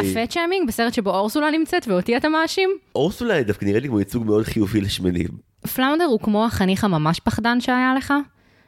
[0.00, 2.70] ה fat shaming בסרט שבו אורסולה נמצאת ואותי אתה מאשים?
[2.94, 5.28] אורסולה דווקא נראית לי כמו ייצוג מאוד חיובי לשמנים.
[5.74, 8.14] פלאונדר הוא כמו החניך הממש פחדן שהיה לך,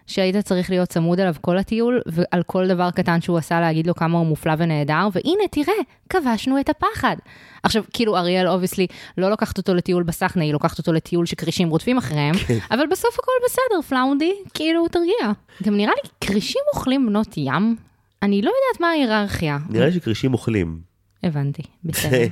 [0.07, 3.95] שהיית צריך להיות צמוד אליו כל הטיול, ועל כל דבר קטן שהוא עשה להגיד לו
[3.95, 5.75] כמה הוא מופלא ונהדר, והנה, תראה,
[6.09, 7.17] כבשנו את הפחד.
[7.63, 8.87] עכשיו, כאילו, אריאל obviously
[9.19, 12.35] לא לוקחת אותו לטיול בסחנה, היא לוקחת אותו לטיול שכרישים רודפים אחריהם,
[12.71, 15.33] אבל בסוף הכל בסדר, פלאונדי, כאילו, תרגיע.
[15.63, 17.77] גם נראה לי, כרישים אוכלים בנות ים?
[18.23, 19.59] אני לא יודעת מה ההיררכיה.
[19.69, 20.81] נראה לי שכרישים אוכלים.
[21.23, 22.27] הבנתי, בסדר.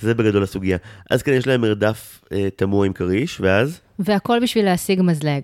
[0.00, 0.76] זה, בגדול הסוגיה.
[1.10, 3.80] אז כן, יש להם מרדף אה, תמוה עם כריש, ואז?
[3.98, 5.42] והכל בשביל להשיג מזלג.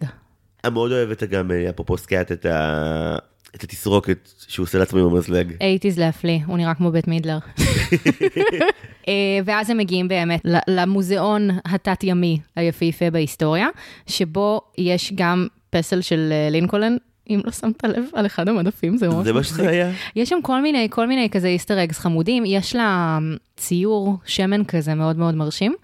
[0.64, 3.16] אני מאוד אוהב את גם, אה, אפרופו סקאט, את, ה...
[3.54, 5.50] את התסרוקת שהוא עושה לעצמו עם המזלג.
[5.50, 7.38] 80's להפליא, הוא נראה כמו בית מידלר.
[9.08, 9.12] אה,
[9.44, 13.68] ואז הם מגיעים באמת למוזיאון התת-ימי היפהפה בהיסטוריה,
[14.06, 16.96] שבו יש גם פסל של אה, לינקולן.
[17.28, 19.54] אם לא שמת לב על אחד המדפים, זה ממש זה מה מצחיק.
[19.56, 19.90] שזה היה?
[20.16, 23.18] יש שם כל מיני, כל מיני כזה איסטר אגס חמודים, יש לה
[23.56, 25.74] ציור שמן כזה מאוד מאוד מרשים,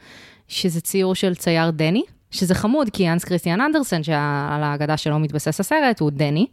[0.49, 5.61] שזה ציור של צייר דני, שזה חמוד, כי אנס כריסטיאן אנדרסן, שעל ההגדה שלו מתבסס
[5.61, 6.47] הסרט, הוא דני,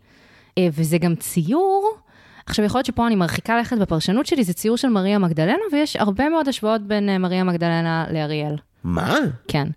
[0.58, 1.98] אה, וזה גם ציור,
[2.46, 5.96] עכשיו יכול להיות שפה אני מרחיקה לכת בפרשנות שלי, זה ציור של מריה מגדלנה, ויש
[5.96, 8.56] הרבה מאוד השוואות בין אה, מריה מגדלנה לאריאל.
[8.84, 9.16] מה?
[9.48, 9.68] כן.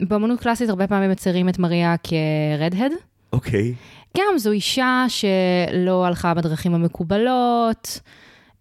[0.00, 2.92] באמנות קלאסית הרבה פעמים מציירים את מריה כרד-הד,
[3.32, 3.74] אוקיי.
[4.16, 8.00] גם זו אישה שלא הלכה בדרכים המקובלות,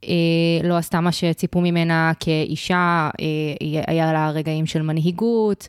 [0.04, 0.14] אה,
[0.64, 5.68] לא עשתה מה שציפו ממנה כאישה, אה, היה לה רגעים של מנהיגות.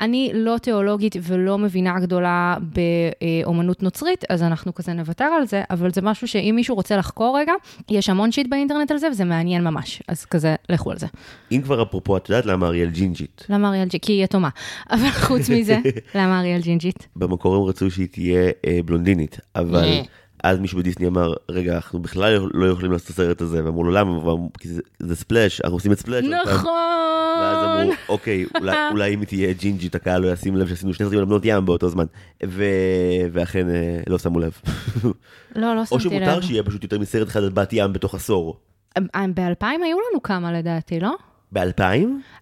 [0.00, 5.92] אני לא תיאולוגית ולא מבינה גדולה באומנות נוצרית, אז אנחנו כזה נוותר על זה, אבל
[5.92, 7.52] זה משהו שאם מישהו רוצה לחקור רגע,
[7.90, 11.06] יש המון שיט באינטרנט על זה, וזה מעניין ממש, אז כזה, לכו על זה.
[11.52, 13.46] אם כבר אפרופו, את יודעת למה אריאל ג'ינג'ית?
[13.48, 14.04] למה אריאל ג'ינג'ית?
[14.04, 14.48] כי היא יתומה.
[14.90, 15.78] אבל חוץ מזה,
[16.14, 17.08] למה אריאל ג'ינג'ית?
[17.16, 19.88] במקור הם רצו שהיא תהיה אה, בלונדינית, אבל.
[20.44, 23.90] אז מישהו בדיסני אמר, רגע, אנחנו בכלל לא יכולים לעשות את הסרט הזה, ואמרו לו
[23.90, 26.24] למה, כי זה, ספלאש, אנחנו עושים את ספלאש.
[26.24, 26.32] פעם."
[27.40, 27.80] ואז נכון.
[27.80, 31.24] אמרו, אוקיי, אולי, אולי אם תהיה ג'ינג'ית, הקהל לא ישים לב שעשינו שני סרטים על
[31.24, 32.04] בנות ים באותו זמן.
[32.46, 32.64] ו...
[33.32, 34.60] ואכן אה, לא שמו לב.
[35.56, 36.24] לא, לא או שמתי לב.
[36.24, 38.60] שמותר שיהיה פשוט יותר מסרט אחד על בת ים בתוך עשור.
[38.98, 41.14] ב-2000 היו לנו כמה לדעתי, לא?
[41.52, 41.82] ב-2000?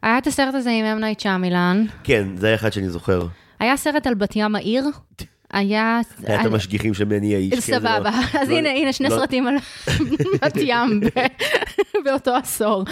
[0.03, 3.27] היה את הסרט הזה עם אמנייט צ'אמילן, כן, זה היה אחד שאני זוכר.
[3.61, 4.85] היה סרט על בת ים העיר,
[5.53, 6.01] היה...
[6.27, 7.55] היה את המשגיחים של מני האיש.
[7.55, 8.11] לא- סבבה,
[8.41, 9.55] אז לא- הנה, הנה שני לא- סרטים על
[10.43, 11.01] בת ים
[12.05, 12.85] באותו עשור.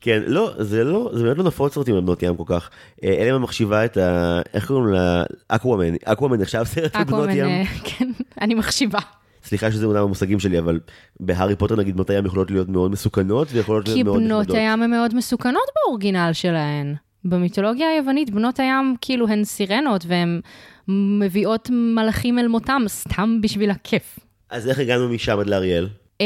[0.00, 2.70] כן, לא, זה לא, זה באמת לא נפוץ סרטים על בנות ים כל כך.
[3.04, 4.40] אה, אלא את מחשיבה את ה...
[4.54, 5.22] איך קוראים לה?
[5.48, 5.94] אקוואמן.
[6.04, 7.44] אקוואמן נחשב סרט על בנות ים?
[7.46, 8.10] אה, כן,
[8.42, 8.98] אני מחשיבה.
[9.44, 10.80] סליחה שזה אומנם המושגים שלי, אבל
[11.20, 14.56] בהארי פוטר נגיד בנות הים יכולות להיות מאוד מסוכנות ויכולות כי להיות מאוד בנות נחמדות.
[14.56, 16.94] הים הן מאוד מסוכנות באורגינל שלהן.
[17.24, 20.40] במיתולוגיה היוונית, בנות הים כאילו הן סירנות והן
[20.88, 24.18] מביאות מלאכים אל מותם סתם בשביל הכיף.
[24.50, 25.88] אז איך הגענו משם עד לאריאל?
[26.18, 26.20] Uh,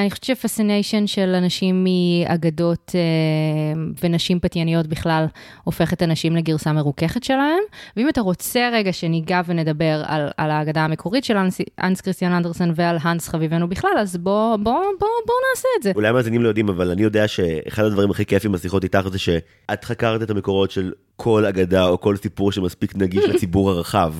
[0.00, 5.24] אני חושבת שפסיניישן של אנשים מאגדות uh, ונשים פתייניות בכלל
[5.64, 7.62] הופכת אנשים לגרסה מרוככת שלהם.
[7.96, 12.72] ואם אתה רוצה רגע שניגע ונדבר על, על האגדה המקורית של אנס, אנס כריסטיאן אנדרסן
[12.74, 15.92] ועל האנס חביבנו בכלל, אז בוא, בוא, בוא, בוא נעשה את זה.
[15.94, 19.84] אולי המאזינים לא יודעים, אבל אני יודע שאחד הדברים הכי כיפים בשיחות איתך זה שאת
[19.84, 24.14] חקרת את המקורות של כל אגדה או כל סיפור שמספיק נגיש לציבור הרחב.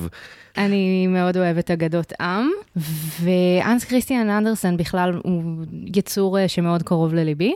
[0.57, 2.49] אני מאוד אוהבת אגדות עם,
[3.21, 5.43] ואנס כריסטיאן אנדרסן בכלל הוא
[5.95, 7.53] יצור אה, שמאוד קרוב לליבי.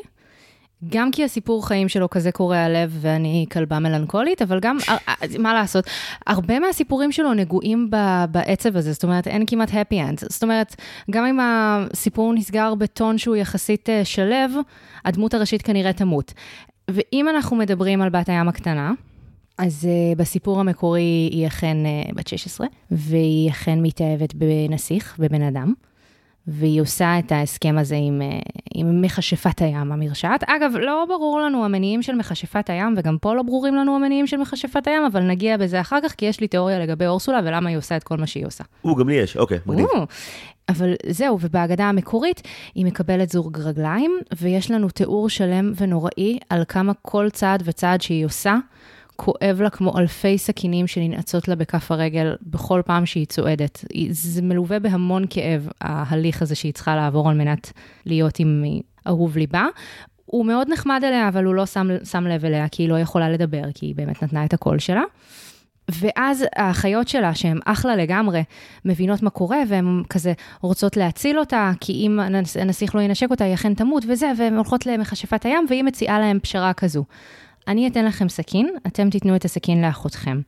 [0.90, 5.14] גם כי הסיפור חיים שלו כזה קורע לב ואני כלבה מלנכולית, אבל גם, אה, אה,
[5.40, 5.86] מה לעשות,
[6.28, 10.26] הרבה מהסיפורים שלו נגועים ב- בעצב הזה, זאת אומרת, אין כמעט happy end.
[10.30, 10.76] זאת אומרת,
[11.12, 14.62] גם אם הסיפור נסגר בטון שהוא יחסית שלו,
[15.06, 16.34] הדמות הראשית כנראה תמות.
[16.92, 18.92] ואם אנחנו מדברים על בת הים הקטנה,
[19.58, 25.74] אז uh, בסיפור המקורי היא אכן uh, בת 16, והיא אכן מתאהבת בנסיך, בבן אדם,
[26.48, 30.44] והיא עושה את ההסכם הזה עם, uh, עם מכשפת הים המרשעת.
[30.44, 34.38] אגב, לא ברור לנו המניעים של מכשפת הים, וגם פה לא ברורים לנו המניעים של
[34.38, 37.78] מכשפת הים, אבל נגיע בזה אחר כך, כי יש לי תיאוריה לגבי אורסולה ולמה היא
[37.78, 38.64] עושה את כל מה שהיא עושה.
[38.84, 39.86] או, גם לי יש, אוקיי, מגניב.
[39.86, 40.06] או,
[40.70, 42.42] אבל זהו, ובהגדה המקורית
[42.76, 48.26] היא מקבלת זוג רגליים, ויש לנו תיאור שלם ונוראי על כמה כל צעד וצעד שהיא
[48.26, 48.56] עושה,
[49.16, 53.86] כואב לה כמו אלפי סכינים שננעצות לה בכף הרגל בכל פעם שהיא צועדת.
[54.10, 57.72] זה מלווה בהמון כאב, ההליך הזה שהיא צריכה לעבור על מנת
[58.06, 58.64] להיות עם
[59.08, 59.66] אהוב ליבה.
[60.26, 63.30] הוא מאוד נחמד אליה, אבל הוא לא שם, שם לב אליה, כי היא לא יכולה
[63.30, 65.02] לדבר, כי היא באמת נתנה את הקול שלה.
[65.92, 68.44] ואז האחיות שלה, שהן אחלה לגמרי,
[68.86, 73.44] מבינות מה קורה, והן כזה רוצות להציל אותה, כי אם הנס- הנסיך לא ינשק אותה,
[73.44, 77.04] היא אכן תמות וזה, והן הולכות למכשפת הים, והיא מציעה להם פשרה כזו.
[77.68, 80.42] אני אתן לכם סכין, אתם תיתנו את הסכין לאחותכם.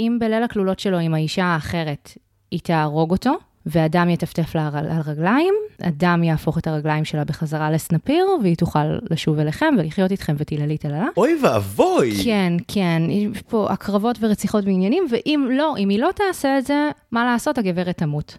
[0.00, 2.12] אם בליל הכלולות שלו עם האישה האחרת,
[2.50, 3.32] היא תהרוג אותו,
[3.66, 9.38] והדם יטפטף לה על הרגליים, הדם יהפוך את הרגליים שלה בחזרה לסנפיר, והיא תוכל לשוב
[9.38, 11.06] אליכם ולחיות איתכם ותיללי תללה.
[11.16, 12.24] אוי ואבוי!
[12.24, 16.90] כן, כן, יש פה הקרבות ורציחות בעניינים, ואם לא, אם היא לא תעשה את זה,
[17.12, 18.36] מה לעשות, הגברת תמות.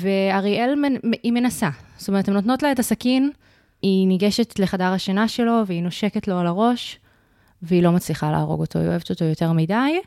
[0.00, 0.74] ואריאל,
[1.22, 1.68] היא מנסה.
[1.96, 3.30] זאת אומרת, הן נותנות לה את הסכין,
[3.82, 6.98] היא ניגשת לחדר השינה שלו, והיא נושקת לו על הראש,
[7.62, 10.00] והיא לא מצליחה להרוג אותו, היא אוהבת אותו יותר מדי.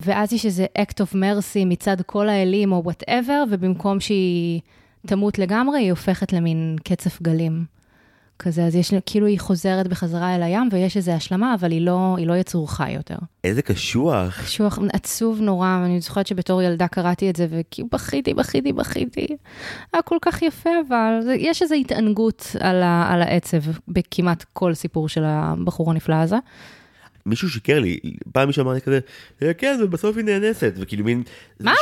[0.00, 4.60] ואז יש איזה act of mercy מצד כל האלים או וואטאבר, ובמקום שהיא
[5.06, 7.64] תמות לגמרי, היא הופכת למין קצף גלים.
[8.38, 12.14] כזה, אז יש, כאילו היא חוזרת בחזרה אל הים, ויש איזו השלמה, אבל היא לא,
[12.18, 13.16] היא לא יצור חי יותר.
[13.44, 14.40] איזה קשוח.
[14.42, 19.26] קשוח, עצוב נורא, ואני זוכרת שבתור ילדה קראתי את זה, וכאילו בכיתי, בכיתי, בכיתי.
[19.92, 23.58] היה כל כך יפה, אבל יש איזו התענגות על, ה, על העצב
[23.88, 26.36] בכמעט כל סיפור של הבחור הנפלא הזה.
[27.28, 27.98] מישהו שיקר לי,
[28.32, 29.00] פעם מישהו אמר לי כזה,
[29.42, 31.22] אה, כן, ובסוף היא נאנסת, וכאילו מין...
[31.60, 31.74] מה?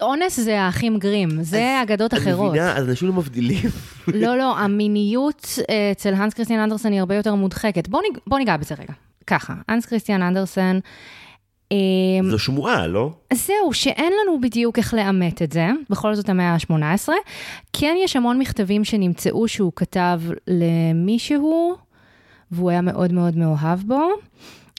[0.00, 2.52] אונס זה האחים גרים, זה אגדות אחרות.
[2.52, 3.68] אני מבינה, אז אנשים לא מבדילים.
[4.14, 7.88] לא, לא, המיניות אה, אצל הנס כריסטיאן אנדרסן היא הרבה יותר מודחקת.
[8.26, 8.92] בוא ניגע בזה רגע.
[9.26, 10.78] ככה, הנס כריסטיאן אנדרסן...
[11.72, 13.10] אה, זו שמועה, לא?
[13.32, 17.12] זהו, שאין לנו בדיוק איך לאמת את זה, בכל זאת המאה ה-18.
[17.72, 21.76] כן יש המון מכתבים שנמצאו שהוא כתב למישהו,
[22.50, 24.08] והוא היה מאוד מאוד מאוהב בו,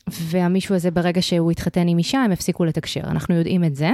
[0.07, 3.01] והמישהו הזה, ברגע שהוא התחתן עם אישה, הם הפסיקו לתקשר.
[3.03, 3.91] אנחנו יודעים את זה.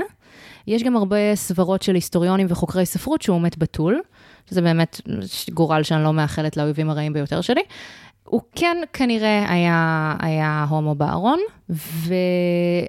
[0.67, 4.01] יש גם הרבה סברות של היסטוריונים וחוקרי ספרות שהוא מת בתול,
[4.49, 5.01] שזה באמת
[5.53, 7.61] גורל שאני לא מאחלת לאויבים הרעים ביותר שלי.
[8.23, 11.39] הוא כן כנראה היה, היה הומו בארון,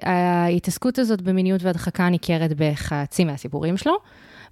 [0.01, 3.93] וההתעסקות הזאת במיניות והדחקה ניכרת בחצי מהסיפורים שלו.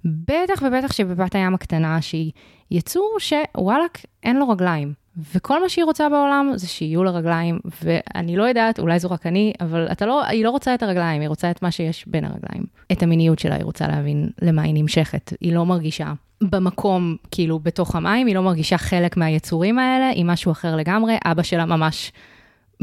[0.04, 2.32] בטח ובטח שבבת הים הקטנה, שהיא
[2.70, 4.92] יצור שוואלאק, אין לו רגליים.
[5.34, 9.26] וכל מה שהיא רוצה בעולם זה שיהיו לה רגליים, ואני לא יודעת, אולי זו רק
[9.26, 12.24] אני, אבל אתה לא, היא לא רוצה את הרגליים, היא רוצה את מה שיש בין
[12.24, 12.64] הרגליים.
[12.92, 15.32] את המיניות שלה, היא רוצה להבין למה היא נמשכת.
[15.40, 20.52] היא לא מרגישה במקום, כאילו, בתוך המים, היא לא מרגישה חלק מהיצורים האלה, היא משהו
[20.52, 21.16] אחר לגמרי.
[21.24, 22.12] אבא שלה ממש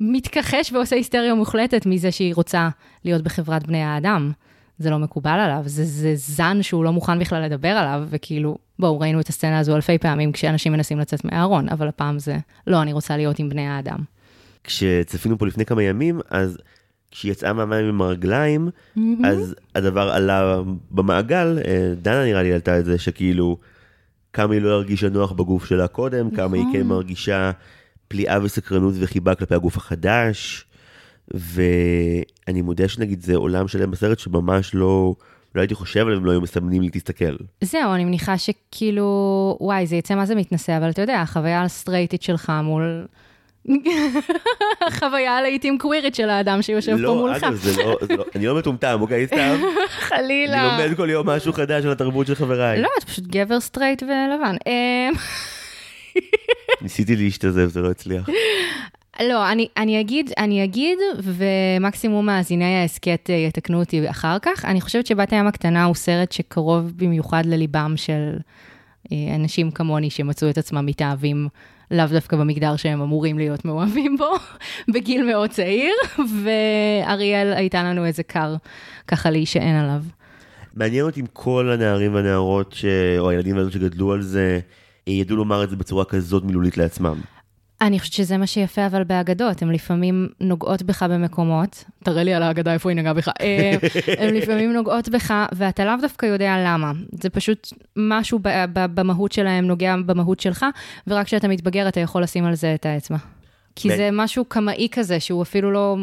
[0.00, 2.68] מתכחש ועושה היסטריה מוחלטת מזה שהיא רוצה
[3.04, 4.32] להיות בחברת בני האדם.
[4.78, 9.00] זה לא מקובל עליו, זה, זה זן שהוא לא מוכן בכלל לדבר עליו, וכאילו, בואו,
[9.00, 12.92] ראינו את הסצנה הזו אלפי פעמים כשאנשים מנסים לצאת מהארון, אבל הפעם זה, לא, אני
[12.92, 13.98] רוצה להיות עם בני האדם.
[14.64, 16.58] כשצפינו פה לפני כמה ימים, אז
[17.10, 19.00] כשהיא יצאה מהמים עם הרגליים, mm-hmm.
[19.24, 20.60] אז הדבר עלה
[20.90, 23.58] במעגל, אה, דנה נראה לי עלתה את זה, שכאילו,
[24.32, 26.36] כמה היא לא הרגישה נוח בגוף שלה קודם, נכון.
[26.36, 26.88] כמה היא כן נכון.
[26.88, 27.50] מרגישה
[28.08, 30.66] פליאה וסקרנות וחיבה כלפי הגוף החדש.
[31.34, 35.14] ואני מודה שנגיד זה עולם שלם בסרט שממש לא,
[35.54, 37.36] לא הייתי חושב עליהם לא היו מסמנים לי תסתכל.
[37.60, 42.22] זהו, אני מניחה שכאילו, וואי, זה יצא מה זה מתנשא, אבל אתה יודע, החוויה הסטרייטית
[42.22, 43.06] שלך מול...
[44.98, 47.42] חוויה לעיתים קווירית של האדם שיושב לא, פה מולך.
[47.42, 49.56] לא, אגב, זה לא, זה לא, אני לא מטומטם, אוקיי, סתם?
[49.88, 50.76] חלילה.
[50.76, 52.82] אני לומד כל יום משהו חדש על התרבות של חבריי.
[52.82, 54.56] לא, אתה פשוט גבר סטרייט ולבן.
[54.66, 55.12] אמ,
[56.82, 58.28] ניסיתי להשתזף, זה לא הצליח.
[59.22, 64.64] לא, אני, אני, אגיד, אני אגיד, ומקסימום מאזיני ההסכת אה, יתקנו אותי אחר כך.
[64.64, 68.36] אני חושבת שבת הים הקטנה הוא סרט שקרוב במיוחד לליבם של
[69.12, 71.48] אה, אנשים כמוני שמצאו את עצמם מתאהבים
[71.90, 74.30] לאו דווקא במגדר שהם אמורים להיות מאוהבים בו,
[74.94, 75.94] בגיל מאוד צעיר,
[76.42, 78.56] ואריאל הייתה לנו איזה קר
[79.08, 80.02] ככה להישען עליו.
[80.74, 82.84] מעניין אותי אם כל הנערים והנערות, ש...
[83.18, 84.60] או הילדים והילדות שגדלו על זה,
[85.06, 87.20] ידעו לומר את זה בצורה כזאת מילולית לעצמם.
[87.84, 92.42] אני חושבת שזה מה שיפה אבל באגדות, הן לפעמים נוגעות בך במקומות, תראה לי על
[92.42, 93.76] האגדה איפה היא נגעה בך, אה,
[94.18, 96.92] הן לפעמים נוגעות בך ואתה לאו דווקא יודע למה.
[97.22, 98.38] זה פשוט משהו
[98.74, 100.66] במהות שלהם נוגע במהות שלך,
[101.06, 103.16] ורק כשאתה מתבגר אתה יכול לשים על זה את האצבע.
[103.76, 105.96] כי זה משהו קמאי כזה, שהוא אפילו לא,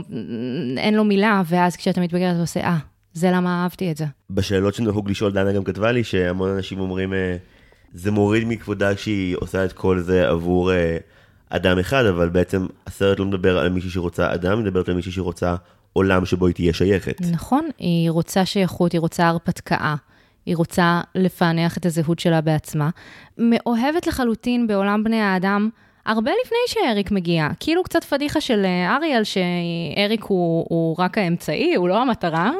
[0.77, 2.77] אין לו מילה, ואז כשאתה מתבגר אתה עושה, אה,
[3.13, 4.05] זה למה אהבתי את זה.
[4.29, 7.35] בשאלות שנהוג לשאול, דנה גם כתבה לי שהמון אנשים אומרים, אה,
[7.93, 10.71] זה מוריד מכבודה כשהיא עושה את כל זה עבור...
[11.51, 15.11] אדם אחד, אבל בעצם הסרט לא מדבר על מישהי שרוצה אדם, היא מדברת על מישהי
[15.11, 15.55] שרוצה
[15.93, 17.21] עולם שבו היא תהיה שייכת.
[17.31, 19.95] נכון, היא רוצה שייכות, היא רוצה הרפתקה.
[20.45, 22.89] היא רוצה לפענח את הזהות שלה בעצמה.
[23.37, 25.69] מאוהבת לחלוטין בעולם בני האדם,
[26.05, 27.47] הרבה לפני שאריק מגיע.
[27.59, 32.51] כאילו קצת פדיחה של אה, אריאל, שאריק הוא, הוא רק האמצעי, הוא לא המטרה.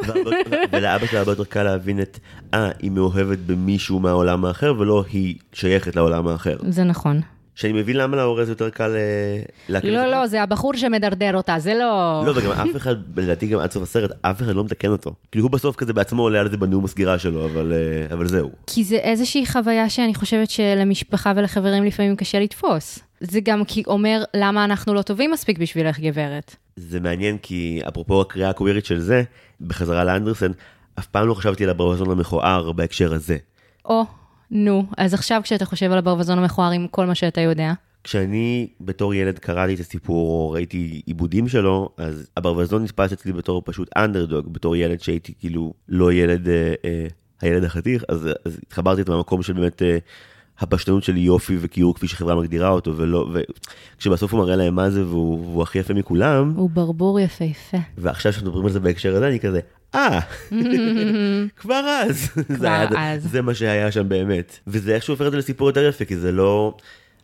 [0.71, 2.19] ולאבא שלה הרבה יותר קל להבין את,
[2.54, 6.58] אה, היא מאוהבת במישהו מהעולם האחר, ולא היא שייכת לעולם האחר.
[6.69, 7.21] זה נכון.
[7.62, 9.93] שאני מבין למה להורה זה יותר קל אה, להקליט.
[9.93, 12.24] לא, לא, זה הבחור שמדרדר אותה, זה לא...
[12.26, 15.13] לא, וגם אף אחד, לדעתי גם עד סוף הסרט, אף אחד לא מתקן אותו.
[15.32, 18.50] כאילו הוא בסוף כזה בעצמו עולה על זה בנאום הסגירה שלו, אבל, אה, אבל זהו.
[18.67, 23.00] כי זה איזושהי חוויה שאני חושבת שלמשפחה ולחברים לפעמים קשה לתפוס.
[23.19, 26.56] זה גם כי אומר למה אנחנו לא טובים מספיק בשבילך, גברת.
[26.76, 29.24] זה מעניין כי אפרופו הקריאה הקווירית של זה,
[29.62, 30.52] בחזרה לאנדרסן,
[31.00, 33.38] אף פעם לא חשבתי על הברווזון המכוער בהקשר הזה.
[33.86, 34.06] או,
[34.52, 39.14] נו, אז עכשיו כשאתה חושב על הברווזון המכוער עם כל מה שאתה יודע, כשאני בתור
[39.14, 44.54] ילד קראתי את הסיפור או ראיתי עיבודים שלו, אז הברווזון נתפס אצלי בתור פשוט אנדרדוג,
[44.54, 47.08] בתור ילד שהייתי כאילו לא ילד, אה, אה,
[47.42, 49.98] הילד החתיך, אז, אז התחברתי מהמקום של באמת אה,
[50.60, 53.30] הפשטנות של יופי וכיעור כפי שחברה מגדירה אותו, ולא,
[53.98, 57.78] וכשבסוף הוא מראה להם מה זה והוא, והוא הכי יפה מכולם, הוא ברבור יפהפה.
[57.98, 59.60] ועכשיו כשמדברים על זה בהקשר הזה, אני כזה,
[59.95, 60.19] אה,
[61.62, 62.30] כבר אז.
[62.62, 63.23] היה, אז.
[63.32, 64.60] זה מה שהיה שם באמת.
[64.67, 66.77] וזה איכשהו הופך את זה לסיפור יותר יפה, כי זה לא...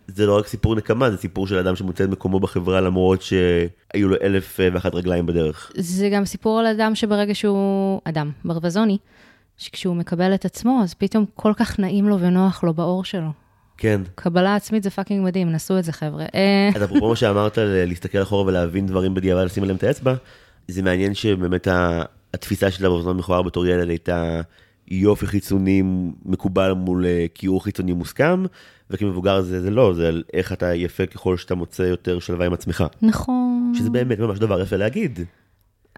[0.08, 4.08] זה לא רק סיפור נקמה, זה סיפור של אדם שמוצא את מקומו בחברה למרות שהיו
[4.10, 5.72] לו אלף ואחת רגליים בדרך.
[5.78, 8.98] זה גם סיפור על אדם שברגע שהוא, אדם, ברווזוני,
[9.58, 13.30] שכשהוא מקבל את עצמו, אז פתאום כל כך נעים לו ונוח לו בעור שלו.
[13.78, 14.02] כן.
[14.16, 16.26] קבלה עצמית זה fucking מדהים, נסו את זה חבר'ה.
[16.36, 20.14] אה, אז אפרופו מה שאמרת, להסתכל אחורה ולהבין דברים בדיעבד, לשים עליהם את האצבע,
[20.68, 21.68] זה מעניין שבאמת
[22.34, 24.42] התפיסה של הברווזון מכוער בתור ילד הייתה
[24.88, 25.84] יופי חיצוני
[26.26, 28.44] מקובל מול אה, כיעור חיצוני מוסכם,
[28.90, 32.54] וכמבוגר זה, זה לא, זה על איך אתה יפה ככל שאתה מוצא יותר שלווה עם
[32.54, 32.84] עצמך.
[33.02, 33.74] נכון.
[33.78, 35.20] שזה באמת ממש דבר יפה להגיד.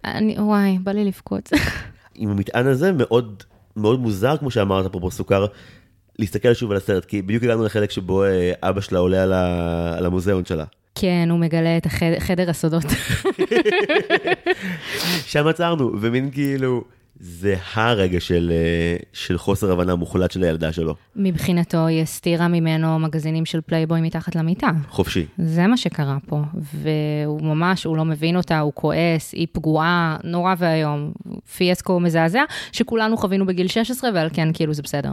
[0.05, 1.49] אני, וואי, בא לי לבכות.
[2.15, 3.43] עם המטען הזה מאוד
[3.75, 5.45] מאוד מוזר, כמו שאמרת, אפרופו סוכר,
[6.19, 9.97] להסתכל שוב על הסרט, כי בדיוק הגענו לחלק שבו אה, אבא שלה עולה על, ה...
[9.97, 10.65] על המוזיאון שלה.
[11.01, 12.83] כן, הוא מגלה את החדר, חדר הסודות.
[15.25, 16.83] שם עצרנו, ומין כאילו,
[17.19, 20.95] זה הרגע של, אה, של חוסר הבנה מוחלט של הילדה שלו.
[21.15, 24.69] מבחינתו, היא הסתירה ממנו מגזינים של פלייבוי מתחת למיטה.
[24.89, 25.25] חופשי.
[25.37, 30.55] זה מה שקרה פה, והוא ממש, הוא לא מבין אותה, הוא כועס, היא פגועה, נורא
[30.57, 31.11] ואיום.
[31.57, 35.11] פיאסקו מזעזע, שכולנו חווינו בגיל 16, ועל כן, כאילו, זה בסדר.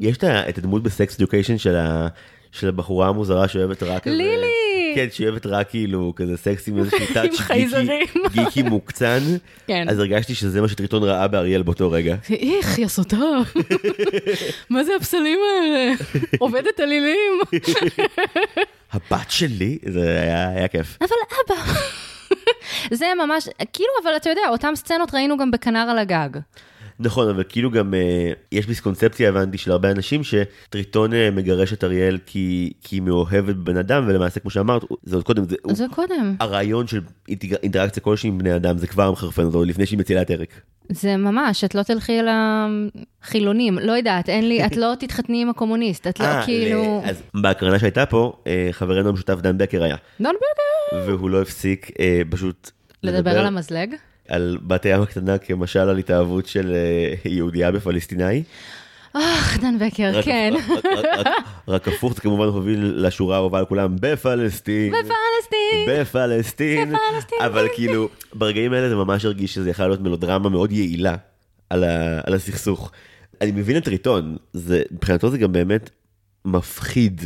[0.00, 2.08] יש את הדמות ב Sex Education של, ה...
[2.52, 4.06] של הבחורה המוזרה שאוהבת רק.
[4.06, 4.73] לילי!
[4.94, 7.40] כן, שהיא אוהבת רק כאילו כזה סקס עם איזשהו טאץ'
[8.32, 9.20] גיקי, מוקצן.
[9.66, 9.88] כן.
[9.88, 12.16] אז הרגשתי שזה מה שטריטון ראה באריאל באותו רגע.
[12.30, 13.16] איך, יא סוטה.
[14.70, 15.94] מה זה הפסלים האלה?
[16.38, 17.40] עובדת אלילים.
[18.92, 20.98] הבת שלי, זה היה, כיף.
[21.00, 21.08] אבל
[21.46, 21.62] אבא.
[22.90, 26.28] זה ממש, כאילו, אבל אתה יודע, אותם סצנות ראינו גם בכנר על הגג.
[26.98, 31.84] נכון, אבל כאילו גם אה, יש מיסקונספציה, הבנתי, של הרבה אנשים, שטריטון אה, מגרש את
[31.84, 35.74] אריאל כי, כי היא מאוהבת בבן אדם, ולמעשה, כמו שאמרת, זה עוד קודם, זה, הוא,
[35.74, 36.36] זה קודם.
[36.40, 37.00] הרעיון של
[37.62, 40.60] אינטראקציה כלשהי עם בני אדם, זה כבר מחרפן אותו, לפני שהיא מצילה את אריק.
[40.88, 42.28] זה ממש, את לא תלכי אל
[43.22, 47.02] החילונים, לא יודעת, אין לי, את לא תתחתני עם הקומוניסט, את לא, אה, כאילו...
[47.04, 48.32] אז בהקרנה שהייתה פה,
[48.70, 51.10] חברנו המשותף דן בקר היה, דון ברגר.
[51.10, 51.90] והוא לא הפסיק
[52.30, 52.70] פשוט
[53.02, 53.94] לדבר על המזלג?
[54.34, 58.42] על בת הים הקטנה כמשל על התאהבות של אה, יהודייה בפלסטינאי.
[59.12, 60.54] אך, דן בקר, כן.
[61.68, 64.92] רק- הפוך, זה כמובן הוביל לשורה האהובה על כולם, בפלסטין.
[64.92, 65.88] בפלסטין.
[65.88, 66.88] בפלסטין.
[66.92, 67.38] בפלסטין.
[67.44, 71.14] אבל כאילו, ברגעים האלה זה ממש הרגיש שזה יכול להיות מלודרמה מאוד יעילה
[71.70, 71.84] על
[72.34, 72.90] הסכסוך.
[73.40, 74.36] אני מבין את ריטון,
[74.90, 75.90] מבחינתו זה גם באמת
[76.44, 77.20] מפחיד.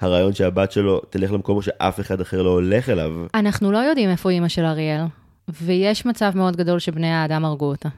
[0.00, 3.12] הרעיון שהבת שלו תלך למקום שאף אחד אחר לא הולך אליו.
[3.34, 5.00] אנחנו לא יודעים איפה אימא של אריאל,
[5.48, 7.88] ויש מצב מאוד גדול שבני האדם הרגו אותה,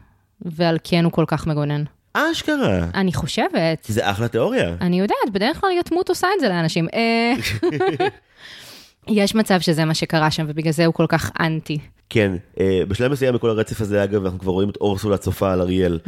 [0.43, 1.85] ועל כן הוא כל כך מגונן.
[2.15, 2.87] אשכרה.
[2.95, 4.77] אני חושבת, זה אחלה תיאוריה.
[4.81, 6.89] אני יודעת, בדרך כלל יתמות עושה את זה לאנשים.
[6.95, 7.35] אה,
[9.09, 11.79] יש מצב שזה מה שקרה שם, ובגלל זה הוא כל כך אנטי.
[12.11, 15.61] כן, אה, בשלב מסוים בכל הרצף הזה, אגב, אנחנו כבר רואים את אורסולה צופה על
[15.61, 15.99] אריאל.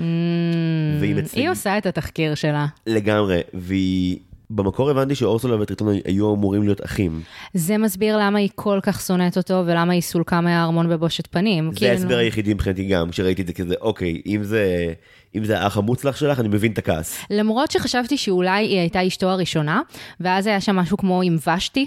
[1.01, 1.39] והיא מציג...
[1.39, 2.67] Mm, היא עושה את התחקיר שלה.
[2.87, 4.19] לגמרי, והיא...
[4.51, 7.21] במקור הבנתי שאורסולה וטריטון היו אמורים להיות אחים.
[7.55, 11.71] זה מסביר למה היא כל כך שונאת אותו, ולמה היא סולקה מהארמון בבושת פנים.
[11.73, 14.93] זה כאילו- ההסבר היחידי מבחינתי גם, כשראיתי את זה כזה, אוקיי, אם זה,
[15.35, 17.19] אם זה האח המוצלח שלך, אני מבין את הכעס.
[17.31, 19.81] למרות שחשבתי שאולי היא הייתה אשתו הראשונה,
[20.21, 21.87] ואז היה שם משהו כמו עם ושתי,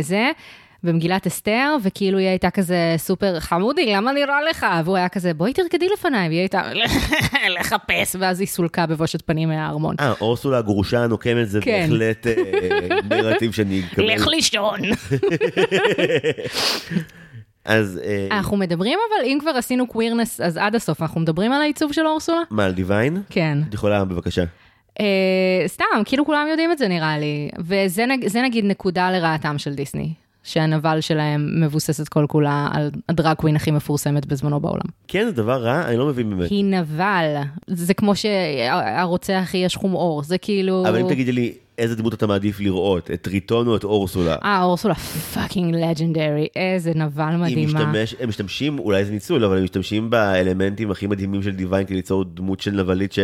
[0.00, 0.30] בזה,
[0.86, 4.66] במגילת אסתר, וכאילו היא הייתה כזה סופר חמודי, למה נראה לך?
[4.84, 6.62] והוא היה כזה, בואי תרקדי לפניי, והיא הייתה,
[7.60, 9.96] לחפש, ואז היא סולקה בבושת פנים מהארמון.
[10.00, 11.86] אה, אורסולה הגרושה הנוקמת זה כן.
[11.90, 12.32] בהחלט אה,
[13.10, 14.14] נרטיב שאני אקבל.
[14.14, 14.80] לך לישון.
[17.64, 21.60] אז אה, אנחנו מדברים, אבל אם כבר עשינו קווירנס, אז עד הסוף, אנחנו מדברים על
[21.60, 22.42] העיצוב של אורסולה?
[22.50, 23.22] מה, על דיוויין?
[23.30, 23.58] כן.
[23.68, 24.44] את יכולה, בבקשה.
[24.98, 25.02] Uh,
[25.66, 27.50] סתם, כאילו כולם יודעים את זה נראה לי.
[27.58, 30.12] וזה נג, זה נגיד נקודה לרעתם של דיסני,
[30.46, 34.86] שהנבל שלהם מבוססת כל כולה על הדרג קווין הכי מפורסמת בזמנו בעולם.
[35.08, 36.50] כן, זה דבר רע, אני לא מבין באמת.
[36.50, 37.34] היא נבל,
[37.66, 40.88] זה כמו שהרוצח יהיה שחום עור, זה כאילו...
[40.88, 44.36] אבל אם תגידי לי, איזה דמות אתה מעדיף לראות, את טריטון או את אורסולה?
[44.44, 44.94] אה, אורסולה
[45.34, 47.80] fucking legendary, איזה נבל מדהימה.
[47.84, 51.94] משתמש, הם משתמשים, אולי זה ניצול, אבל הם משתמשים באלמנטים הכי מדהימים של דיוויין כדי
[51.96, 53.14] ליצור דמות של נבלית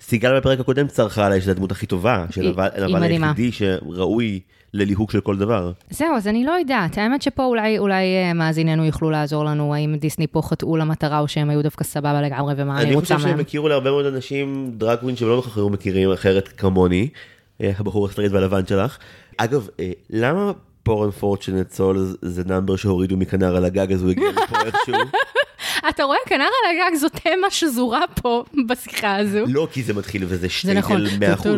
[0.00, 3.26] שסיגל בפרק הקודם צרחה עליי, שזו הדמות הכי טובה, של היא- מדהימה.
[3.28, 4.40] היחידי שראוי
[4.74, 5.72] לליהוק של כל דבר.
[5.90, 6.98] זהו, אז אני לא יודעת.
[6.98, 11.28] האמת שפה אולי, אולי אה, מאזיננו יוכלו לעזור לנו, האם דיסני פה חטאו למטרה, או
[11.28, 13.18] שהם היו דווקא סבבה לגמרי, ומה אני אני חושב.
[13.18, 17.08] שהם הכירו להרבה מאוד אנשים drag queen שלא בהכרח היו מכירים אחרת כמוני,
[17.60, 18.98] אה, הבחור הסטרייט והלבן שלך.
[19.36, 20.52] אגב, אה, למה
[20.82, 24.94] Poor Unfortunate Souls זה number שהורידו מכנר על הגג אז הוא הגיע לפה איכשהו?
[25.88, 29.44] אתה רואה, כנר על הגג זו תמה שזורה פה בשיחה הזו.
[29.48, 31.06] לא כי זה מתחיל וזה זה נכון.
[31.06, 31.56] שטעטל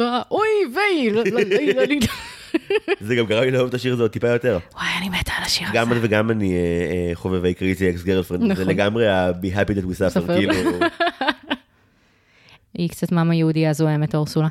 [0.00, 0.02] 100%.
[0.30, 1.96] אוי ויי, לא, לא, לא.
[3.00, 4.58] זה גם גרם לי לאהוב את השיר הזה עוד טיפה יותר.
[4.74, 6.06] וואי, אני מתה על השיר גם את הזה.
[6.06, 8.66] וגם אני אה, אה, חובבי Crazy Ex-Girlfriend, זה נכון.
[8.66, 10.26] לגמרי ה remember that we suffered.
[10.26, 10.54] כאילו,
[12.74, 14.48] היא קצת מאמה יהודייה זועמת, אורסולה.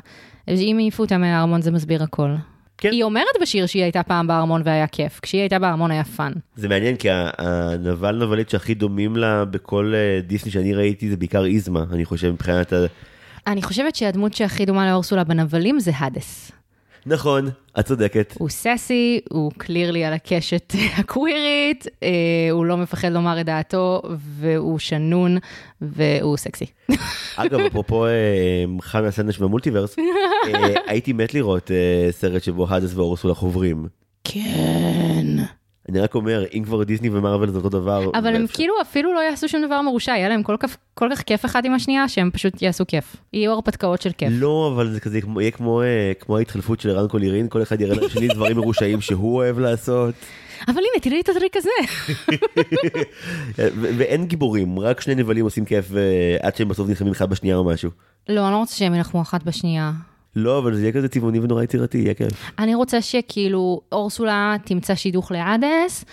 [0.48, 2.30] אם העיפו אותה מהארמון זה מסביר הכל.
[2.78, 2.90] כן.
[2.92, 5.20] היא אומרת בשיר שהיא הייתה פעם בארמון והיה כיף.
[5.22, 6.32] כשהיא הייתה בארמון היה fun.
[6.56, 11.44] זה מעניין כי הנבל נבלית שהכי דומים לה בכל אה, דיסני שאני ראיתי זה בעיקר
[11.44, 12.76] איזמה, אני חושב מבחינת ה...
[13.46, 16.52] אני חושבת שהדמות שהכי דומה לאורסולה בנבלים זה האדס.
[17.08, 17.48] נכון,
[17.80, 18.34] את צודקת.
[18.38, 22.08] הוא sassy, הוא clearly על הקשת הקווירית, אה,
[22.50, 25.36] הוא לא מפחד לומר את דעתו, והוא שנון,
[25.80, 26.66] והוא סקסי.
[27.36, 28.10] אגב, אפרופו אה,
[28.80, 33.86] חנה סנדש במולטיברס, אה, הייתי מת לראות אה, סרט שבו האדס ואורסולה חוברים.
[34.24, 35.26] כן.
[35.88, 38.10] אני רק אומר, אם כבר דיסני ומרוויל זה אותו דבר.
[38.14, 41.22] אבל הם כאילו אפילו לא יעשו שום דבר מרושע, יהיה להם כל כך, כל כך
[41.22, 43.16] כיף אחד עם השנייה, שהם פשוט יעשו כיף.
[43.32, 44.28] יהיו הרפתקאות של כיף.
[44.32, 47.96] לא, אבל זה כזה יהיה כמו, אה, כמו ההתחלפות של ערן קולירין, כל אחד יראה
[47.96, 50.14] לשני דברים מרושעים שהוא אוהב לעשות.
[50.68, 51.70] אבל הנה, תראי את הטריק הזה.
[53.98, 57.64] ואין גיבורים, רק שני נבלים עושים כיף אה, עד שהם בסוף נלחמים אחד בשנייה או
[57.64, 57.90] משהו.
[58.28, 59.92] לא, אני לא רוצה שהם ילחמו אחת בשנייה.
[60.36, 62.50] לא, אבל זה יהיה כזה צבעוני ונורא יצירתי, יהיה כיף.
[62.58, 66.04] אני רוצה שכאילו אורסולה תמצא שידוך לאדס,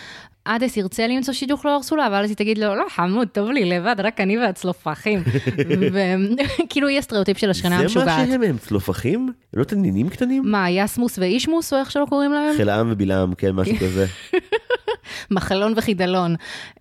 [0.45, 3.95] אדס ירצה למצוא שידוך לאורסולה, אבל אז היא תגיד לו, לא, חמוד, טוב לי לבד,
[3.97, 5.24] רק אני והצלופחים.
[5.93, 8.28] וכאילו יהיה סטריאוטיפ של השכנה זה מה המשוגעת.
[8.30, 9.32] שהם, הם צלופחים?
[9.53, 10.43] לא תנינים קטנים?
[10.45, 12.57] מה, יסמוס ואישמוס, או איך שלא קוראים להם?
[12.57, 14.05] חלאם ובלעם, כן, משהו כזה.
[15.31, 16.35] מחלון וחידלון.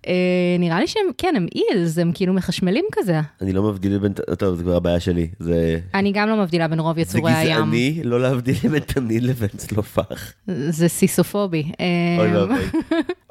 [0.07, 0.13] אה,
[0.59, 3.19] נראה לי שהם, כן, הם אילס, הם כאילו מחשמלים כזה.
[3.41, 5.27] אני לא מבדיל בין, טוב, זה כבר הבעיה שלי.
[5.39, 7.61] זה אני גם לא מבדילה בין רוב זה יצורי הים.
[7.61, 10.33] גזעני לא להבדיל בין תנין לבין צלופח.
[10.47, 11.71] זה סיסופובי.
[11.79, 11.85] אה,
[12.19, 12.65] אוי ואבוי.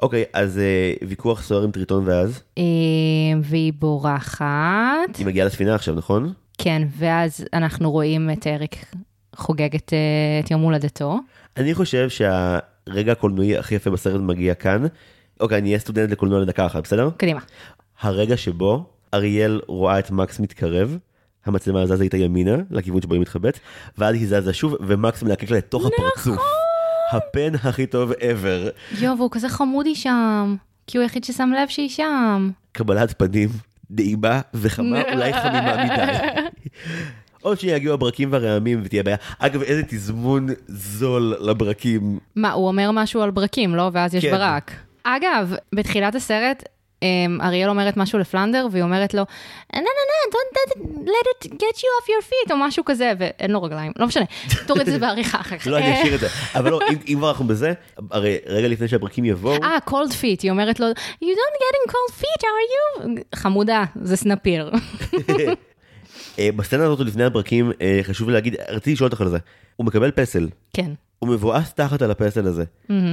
[0.01, 2.41] אוקיי, אז אה, ויכוח סוער עם טריטון ואז?
[2.57, 2.63] אה,
[3.41, 5.17] והיא בורחת.
[5.17, 6.33] היא מגיעה לספינה עכשיו, נכון?
[6.57, 8.75] כן, ואז אנחנו רואים את אריק
[9.35, 9.93] חוגג את,
[10.43, 11.19] את יום הולדתו.
[11.57, 12.09] אני חושב
[12.89, 14.83] שהרגע הקולנועי הכי יפה בסרט מגיע כאן.
[15.39, 17.09] אוקיי, אני אהיה סטודנט לקולנוע לדקה אחת, בסדר?
[17.17, 17.39] קדימה.
[18.01, 20.97] הרגע שבו אריאל רואה את מקס מתקרב,
[21.45, 23.59] המצלמה זזה איתה ימינה, לכיוון שבו היא מתחבאת,
[23.97, 26.41] ואז היא זזה שוב, ומקס מלקק לה לתוך הפרצוף.
[27.11, 28.71] הפן הכי טוב ever.
[29.01, 30.55] יואו, והוא כזה חמודי שם,
[30.87, 32.49] כי הוא היחיד ששם לב שהיא שם.
[32.71, 33.49] קבלת פנים,
[33.89, 36.11] נעימה וחמה, אולי חמימה מדי.
[37.45, 39.17] עוד שיגיעו הברקים והרעמים ותהיה בעיה.
[39.39, 42.19] אגב, איזה תזמון זול לברקים.
[42.35, 43.89] מה, הוא אומר משהו על ברקים, לא?
[43.93, 44.31] ואז יש כן.
[44.31, 44.71] ברק.
[45.03, 46.63] אגב, בתחילת הסרט,
[47.01, 49.23] אמ, אריאל אומרת משהו לפלנדר, והיא אומרת לו,
[49.73, 53.51] no, no, no, don't let it, get you off your feet, או משהו כזה, ואין
[53.51, 54.25] לו רגליים, לא משנה,
[54.67, 55.67] תוריד את זה בעריכה אחר כך.
[55.67, 56.27] לא, אני אשאיר את זה.
[56.55, 57.73] אבל לא, אם- אם כבר אנחנו בזה,
[58.11, 60.87] הרי רגע לפני שהברקים יבואו, אה, cold feet, היא אומרת לו,
[61.21, 62.65] you don't get in cold feet, are
[63.05, 63.09] you?
[63.35, 64.71] חמודה, זה סנפיר.
[66.39, 69.37] אה, בסצנה הזאת לפני הברקים, אה, חשוב להגיד, רציתי לשאול אותך על זה.
[69.75, 70.91] הוא מקבל פסל, כן.
[71.19, 72.63] הוא מבואס תחת על הפסל הזה.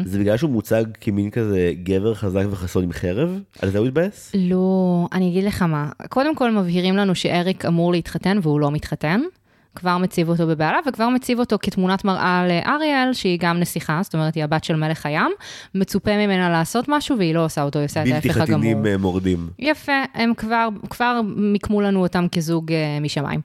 [0.04, 3.40] זה בגלל שהוא מוצג כמין כזה גבר חזק וחסון עם חרב?
[3.62, 4.32] על זה הוא התבאס?
[4.34, 5.90] לא, אני אגיד לך מה.
[6.08, 9.20] קודם כל מבהירים לנו שאריק אמור להתחתן והוא לא מתחתן.
[9.74, 14.34] כבר מציב אותו בבעלה וכבר מציב אותו כתמונת מראה לאריאל, שהיא גם נסיכה, זאת אומרת
[14.34, 15.30] היא הבת של מלך הים.
[15.74, 18.58] מצופה ממנה לעשות משהו והיא לא עושה אותו, היא עושה את בלתי ההפך הגמור.
[18.58, 19.48] חתינים אה, מורדים.
[19.58, 23.40] יפה, הם כבר, כבר מיקמו לנו אותם כזוג אה, משמיים.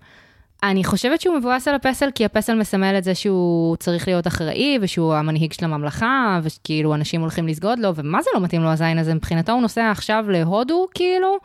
[0.63, 4.77] אני חושבת שהוא מבואס על הפסל, כי הפסל מסמל את זה שהוא צריך להיות אחראי,
[4.81, 8.97] ושהוא המנהיג של הממלכה, וכאילו אנשים הולכים לסגוד לו, ומה זה לא מתאים לו הזין
[8.97, 9.13] הזה?
[9.13, 11.37] מבחינתו הוא נוסע עכשיו להודו, כאילו,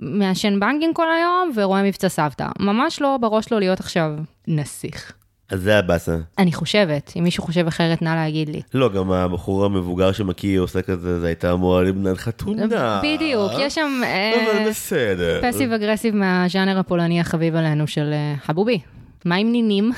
[0.00, 2.46] מעשן בנגים כל היום, ורואה מבצע סבתא.
[2.58, 4.10] ממש לא בראש לו להיות עכשיו
[4.48, 5.12] נסיך.
[5.50, 6.16] אז זה הבאסה.
[6.38, 8.62] אני חושבת, אם מישהו חושב אחרת, נא להגיד לי.
[8.74, 13.00] לא, גם הבחור המבוגר שמקיא עושה כזה, זה הייתה אמורה לבנת חתונה.
[13.04, 14.00] בדיוק, יש שם...
[14.04, 15.40] אה, אבל בסדר.
[15.50, 18.80] פסיב אגרסיב מהז'אנר הפולני החביב עלינו של אה, חבובי.
[19.24, 19.90] מעמיינים?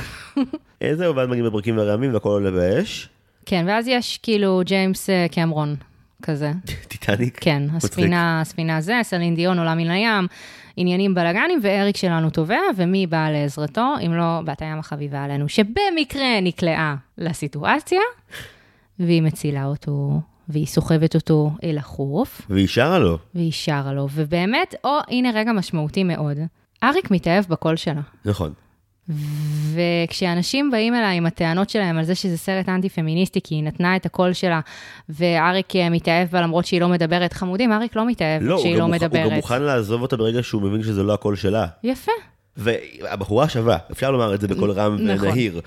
[0.82, 3.08] אה, זהו, ואז מגיעים הברקים והרעמים והכל עולה באש.
[3.46, 5.76] כן, ואז יש כאילו ג'יימס אה, קמרון
[6.22, 6.52] כזה.
[6.88, 7.38] טיטניק.
[7.40, 7.62] כן.
[7.74, 10.26] הספינה, הספינה זה, סלין דיון עולה מן הים,
[10.76, 16.40] עניינים בלאגנים, ואריק שלנו תובע, ומי בא לעזרתו, אם לא בת הים החביבה עלינו, שבמקרה
[16.42, 18.00] נקלעה לסיטואציה,
[18.98, 23.18] והיא מצילה אותו, והיא סוחבת אותו אל החוף, והיא שרה לו.
[23.34, 26.36] והיא שרה לו, ובאמת, או, הנה רגע משמעותי מאוד,
[26.82, 28.00] אריק מתאהב בקול שלה.
[28.24, 28.52] נכון.
[29.74, 34.06] וכשאנשים באים אליי עם הטענות שלהם על זה שזה סרט אנטי-פמיניסטי, כי היא נתנה את
[34.06, 34.60] הקול שלה,
[35.08, 38.80] ואריק אה, מתאהב בה למרות שהיא לא מדברת, חמודים, אריק לא מתאהב לא, כשהיא לא
[38.80, 39.22] גם מוכן- מדברת.
[39.22, 41.66] הוא גם מוכן לעזוב אותה ברגע שהוא מבין שזה לא הקול שלה.
[41.84, 42.12] יפה.
[42.56, 45.28] והבחורה שווה, אפשר לומר את זה בקול רם נכון.
[45.28, 45.60] ונהיר.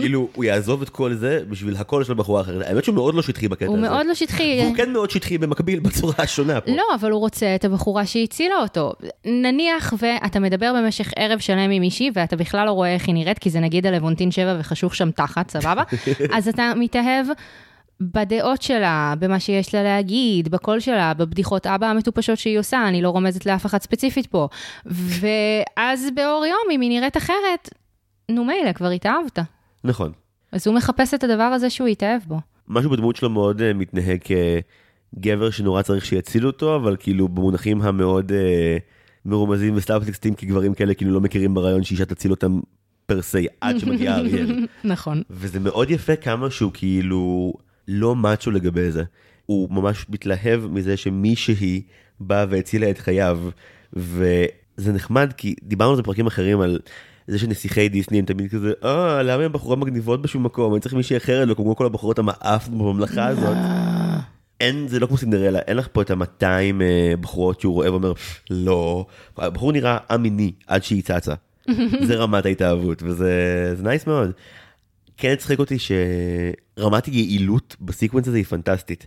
[0.00, 2.66] כאילו, הוא יעזוב את כל זה בשביל הקול של בחורה אחרת.
[2.66, 3.88] האמת שהוא מאוד לא שטחי בקטע הוא הזה.
[3.88, 4.60] מאוד לא שטחי.
[4.62, 6.70] והוא כן מאוד שטחי במקביל בצורה השונה פה.
[6.70, 8.92] לא, אבל הוא רוצה את הבחורה שהצילה אותו.
[9.24, 13.38] נניח ואתה מדבר במשך ערב שלם עם מישהי, ואתה בכלל לא רואה איך היא נראית,
[13.38, 15.82] כי זה נגיד הלוונטין 7 וחשוך שם תחת, סבבה?
[16.36, 17.26] אז אתה מתאהב
[18.00, 23.10] בדעות שלה, במה שיש לה להגיד, בקול שלה, בבדיחות אבא המטופשות שהיא עושה, אני לא
[23.10, 24.48] רומזת לאף אחת ספציפית פה.
[24.86, 27.70] ואז באור יום, אם היא נראית אחרת,
[28.30, 29.38] נו מילא, כבר התאהבת.
[29.84, 30.12] נכון.
[30.52, 32.40] אז הוא מחפש את הדבר הזה שהוא התאהב בו.
[32.68, 34.18] משהו בדמות שלו מאוד אה, מתנהג
[35.14, 38.76] כגבר שנורא צריך שיצילו אותו, אבל כאילו במונחים המאוד אה,
[39.24, 42.60] מרומזים וסטאפטקסטים, כי גברים כאלה כאילו לא מכירים ברעיון שאישה תציל אותם
[43.06, 44.66] פר סי עד שמגיע אריאל.
[44.84, 45.22] נכון.
[45.30, 47.52] וזה מאוד יפה כמה שהוא כאילו
[47.88, 49.04] לא מאצ'ו לגבי זה.
[49.46, 51.82] הוא ממש מתלהב מזה שמישהי
[52.20, 53.40] באה והצילה את חייו,
[53.92, 56.78] וזה נחמד כי דיברנו על זה בפרקים אחרים על
[57.28, 60.94] זה שנסיכי דיסני הם תמיד כזה, אה, למה הם בחורות מגניבות בשום מקום, אני צריך
[60.94, 63.56] מישהי אחרת, וכמו כל הבחורות המאף בממלכה הזאת.
[64.60, 66.44] אין, זה לא כמו סינדרלה, אין לך פה את ה-200
[67.20, 68.12] בחורות שהוא רואה ואומר,
[68.50, 69.06] לא,
[69.36, 71.34] הבחור נראה א-מיני עד שהיא צצה.
[72.06, 73.32] זה רמת ההתאהבות, וזה
[73.74, 74.32] זה nice מאוד.
[75.16, 79.06] כן הצחיק אותי שרמת היעילות ב sequence הזה היא פנטסטית.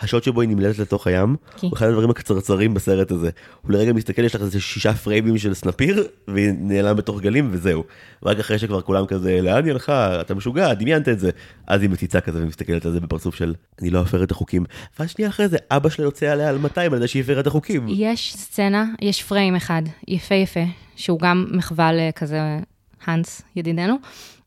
[0.00, 1.66] השוט שבו היא נמלטת לתוך הים, כן.
[1.66, 3.30] הוא אחד הדברים הקצרצרים בסרט הזה.
[3.62, 7.84] הוא לרגע מסתכל, יש לך איזה שישה פריימים של סנפיר, והיא נעלם בתוך גלים וזהו.
[8.22, 10.20] רק אחרי שכבר כולם כזה, לאן היא הלכה?
[10.20, 11.30] אתה משוגע, דמיינת את זה.
[11.66, 14.64] אז היא מציצה כזה ומסתכלת על זה בפרצוף של, אני לא אפר את החוקים.
[14.98, 17.46] ואז שנייה אחרי זה, אבא שלה יוצא עליה על 200 על זה שהיא הפרה את
[17.46, 17.86] החוקים.
[17.88, 20.64] יש סצנה, יש פריים אחד, יפה יפה,
[20.96, 22.40] שהוא גם מחווה לכזה
[23.06, 23.96] האנס, ידידנו.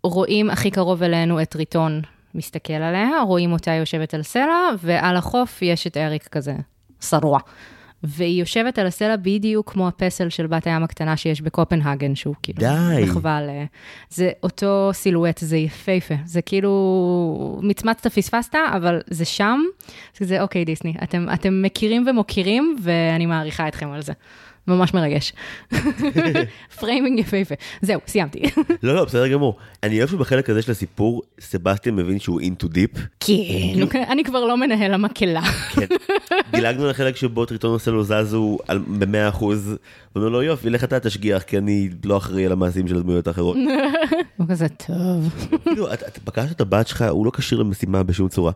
[0.03, 2.01] רואים הכי קרוב אלינו את ריטון
[2.35, 6.55] מסתכל עליה, רואים אותה יושבת על סלע, ועל החוף יש את אריק כזה,
[7.01, 7.39] שרוע.
[8.03, 12.59] והיא יושבת על הסלע בדיוק כמו הפסל של בת הים הקטנה שיש בקופנהגן, שהוא כאילו
[12.59, 13.03] די.
[13.03, 13.49] מחווה ל...
[14.09, 16.15] זה אותו silhouette, זה יפהפה.
[16.25, 19.59] זה כאילו, מצמצת פספסת, אבל זה שם.
[20.19, 24.13] זה אוקיי, דיסני, אתם, אתם מכירים ומוקירים, ואני מעריכה אתכם על זה.
[24.69, 25.33] ממש מרגש.
[26.79, 27.55] framing יפהפה.
[27.81, 28.41] זהו, סיימתי.
[28.83, 29.57] לא, לא, בסדר גמור.
[29.83, 32.99] אני אוהב שבחלק הזה של הסיפור, סבסטיאן מבין שהוא into deep.
[33.19, 35.41] כן, אני כבר לא מנהל המקהלה.
[35.41, 35.85] כן.
[36.51, 39.75] דילגנו על החלק שבו טריטון עושה לו זאזו על- ב-100 אחוז,
[40.15, 43.57] ואומר לו יופי, לך אתה תשגיח, כי אני לא אחראי על המעשים של הדמויות האחרות.
[44.37, 45.47] הוא כזה טוב.
[45.63, 48.51] כאילו, אתה פגשת את הבת שלך, הוא לא כשיר למשימה בשום צורה.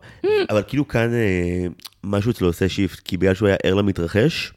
[0.50, 1.66] אבל כאילו כאן אה,
[2.04, 4.52] משהו אצלו עושה shift, כי בגלל שהוא היה ער למתרחש,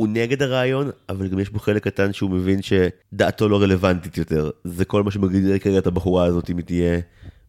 [0.00, 4.50] הוא נגד הרעיון, אבל גם יש בו חלק קטן שהוא מבין שדעתו לא רלוונטית יותר.
[4.64, 7.00] זה כל מה שמגדיר כרגע את הבחורה הזאת, אם היא תהיה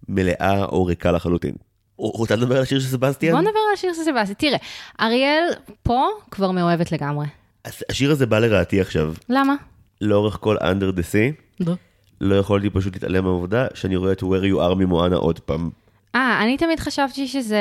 [0.10, 1.54] מלאה או ריקה לחלוטין.
[1.98, 3.34] רוצה לדבר על השיר של סבסטיאן?
[3.34, 4.34] בוא נדבר על השיר של סבסטי.
[4.34, 4.58] תראה,
[5.02, 5.44] אריאל
[5.84, 7.26] פה כבר מאוהבת לגמרי.
[7.90, 9.14] השיר הזה בא לרעתי עכשיו.
[9.30, 9.56] למה?
[10.02, 11.66] לאורך כל under the sea,
[12.22, 15.70] לא יכולתי פשוט להתעלם מהעובדה שאני רואה את where you are ממואנה עוד פעם.
[16.16, 17.60] אה, אני תמיד חשבתי שזה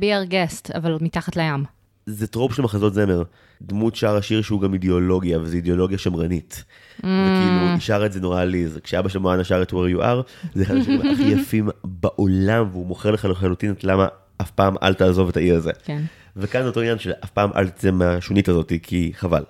[0.00, 1.64] be our guest, אבל מתחת לים.
[2.06, 3.22] זה טרופ של מחזות זמר.
[3.66, 6.64] דמות שר השיר שהוא גם אידיאולוגיה, וזו אידיאולוגיה שמרנית.
[6.98, 8.78] וכאילו, היא שרה את זה נורא עליז.
[8.82, 12.86] כשאבא של מואנה שר את where you are, זה אחד השירים הכי יפים בעולם, והוא
[12.86, 14.06] מוכר לך לחלוטין את למה
[14.40, 15.72] אף פעם אל תעזוב את האי הזה.
[15.84, 16.02] כן.
[16.36, 19.42] וכאן אותו עניין של אף פעם אל תצא מהשונית הזאת, כי חבל.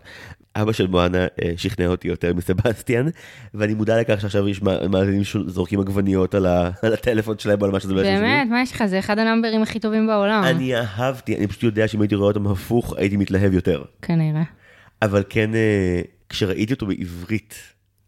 [0.57, 3.07] אבא של מואנה אה, שכנע אותי יותר מסבסטיאן,
[3.55, 7.71] ואני מודע לכך שעכשיו יש מא- מאזינים שזורקים עגבניות על ה- על הטלפון שלהם על
[7.71, 8.85] מה שזה באמת, מה יש לך?
[8.87, 10.43] זה אחד הnumberים הכי טובים בעולם.
[10.45, 13.83] אני אהבתי, אני פשוט יודע שאם הייתי רואה אותם הפוך, הייתי מתלהב יותר.
[14.03, 14.43] כנראה.
[15.03, 17.55] אבל כן, אה, כשראיתי אותו בעברית,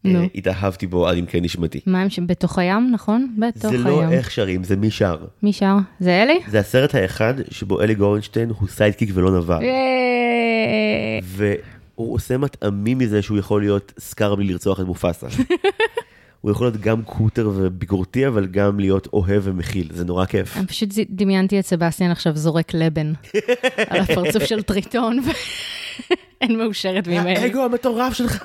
[0.05, 0.25] אה.
[0.35, 1.79] התאהבתי בו עד עמקי נשמתי.
[1.85, 2.19] מה הם ש...
[2.25, 3.35] בתוך הים, נכון?
[3.37, 3.85] בתוך זה הים.
[3.87, 5.17] לא איך שרים, זה מי שר.
[5.43, 5.75] מי שר?
[5.99, 6.39] זה אלי?
[6.47, 9.59] זה הסרט האחד שבו אלי גורנשטיין הוא sidekick ולא נבל.
[11.97, 15.27] והוא עושה מטעמים מזה שהוא יכול להיות סקאר בלי לרצוח את מופסה.
[16.41, 20.57] הוא יכול להיות גם קוטר וביקורתי, אבל גם להיות אוהב ומכיל, זה נורא כיף.
[20.57, 23.13] אני פשוט דמיינתי את סבסטיאן עכשיו זורק לבן
[23.89, 25.19] על הפרצוף של טריטון,
[26.41, 27.37] ואין מאושרת ממני.
[27.37, 28.43] האגו המטורף שלך.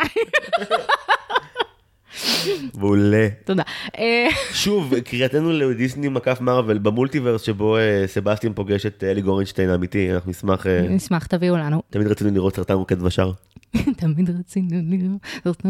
[2.74, 3.28] מעולה.
[3.44, 3.62] תודה.
[3.98, 9.70] אה, שוב, קריאתנו לדיסני מקף מרוויל ב multiverse שבו אה, סבסטיאן פוגש את אלי גורנשטיין
[9.70, 11.82] האמיתי, אנחנו נשמח, אה, נשמח, תביאו לנו.
[11.90, 13.32] תמיד רצינו לראות סרטן רוקד ושאר.
[13.96, 15.62] תמיד רצינו לראות...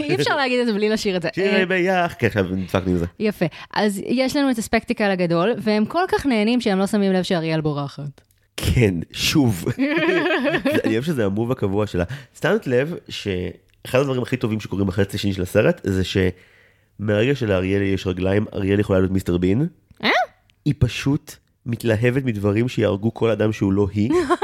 [0.00, 1.28] אי אפשר להגיד את זה בלי לשיר את זה.
[1.34, 3.06] שירי אה, ביח, כן, עכשיו נדפקנו עם זה.
[3.18, 3.46] יפה.
[3.74, 7.60] אז יש לנו את הספקטיקל הגדול, והם כל כך נהנים שהם לא שמים לב שאריאל
[7.60, 8.20] בורחת.
[8.56, 9.64] כן, שוב.
[10.84, 12.04] אני אוהב שזה המוב הקבוע שלה.
[12.40, 12.94] שמת לב
[13.86, 16.02] שאחד הדברים הכי טובים שקורים בחצי השני של הסרט, זה
[16.98, 19.66] מהרגע שלאריאל יש רגליים, אריאל יכולה להיות מיסטר בין.
[20.04, 20.10] אה?
[20.64, 21.34] היא פשוט
[21.66, 24.10] מתלהבת מדברים שיהרגו כל אדם שהוא לא היא.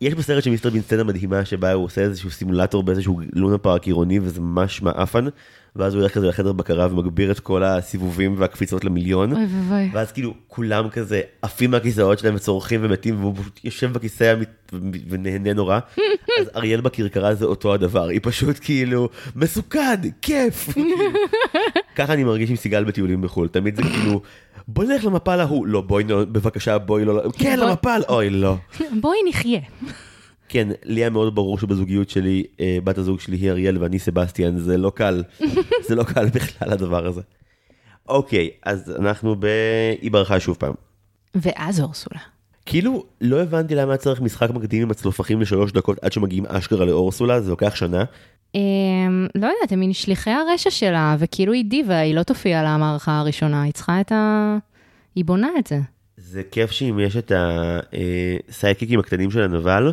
[0.00, 3.86] יש בסרט של מיסטר בין סצנה מדהימה שבה הוא עושה איזשהו סימולטור באיזשהו לונה פארק
[3.86, 5.24] עירוני וזה ממש מעפן.
[5.76, 9.32] ואז הוא הולך כזה לחדר בקרה ומגביר את כל הסיבובים והקפיצות למיליון.
[9.32, 9.90] אוי ואבוי.
[9.92, 14.34] ואז כאילו כולם כזה עפים מהכיסאות שלהם וצורכים ומתים והוא פשוט יושב בכיסא
[15.08, 15.78] ונהנה נורא.
[16.40, 20.68] אז אריאל בכרכרה זה אותו הדבר, היא פשוט כאילו מסוכן, כיף.
[21.96, 24.20] ככה אני מרגיש עם סיגל בטיולים בחו"ל, תמיד זה כאילו
[24.68, 28.56] בוא נלך למפל ההוא, לא בואי בבקשה בואי לא, כן בוא- למפל, אוי לא.
[29.00, 29.60] בואי נחיה.
[30.48, 34.58] כן, לי היה מאוד ברור שבזוגיות שלי, אה, בת הזוג שלי היא אריאל ואני סבסטיאן,
[34.58, 35.22] זה לא קל,
[35.88, 37.20] זה לא קל בכלל הדבר הזה.
[38.08, 39.46] אוקיי, אז אנחנו ב...
[40.02, 40.74] היא ברחה שוב פעם.
[41.34, 42.20] ואז אורסולה.
[42.66, 47.40] כאילו, לא הבנתי למה צריך משחק מקדים עם הצלופחים לשלוש דקות עד שמגיעים אשכרה לאורסולה,
[47.40, 48.04] זה לוקח שנה.
[48.54, 53.18] אמ, לא יודעת, הם מין שליחי הרשע שלה, וכאילו היא דיבה, היא לא תופיע למערכה
[53.18, 54.56] הראשונה, היא צריכה את ה...
[55.14, 55.78] היא בונה את זה.
[56.16, 57.32] זה כיף שאם יש את
[58.48, 59.92] הסייקיקים הקטנים של הנבל,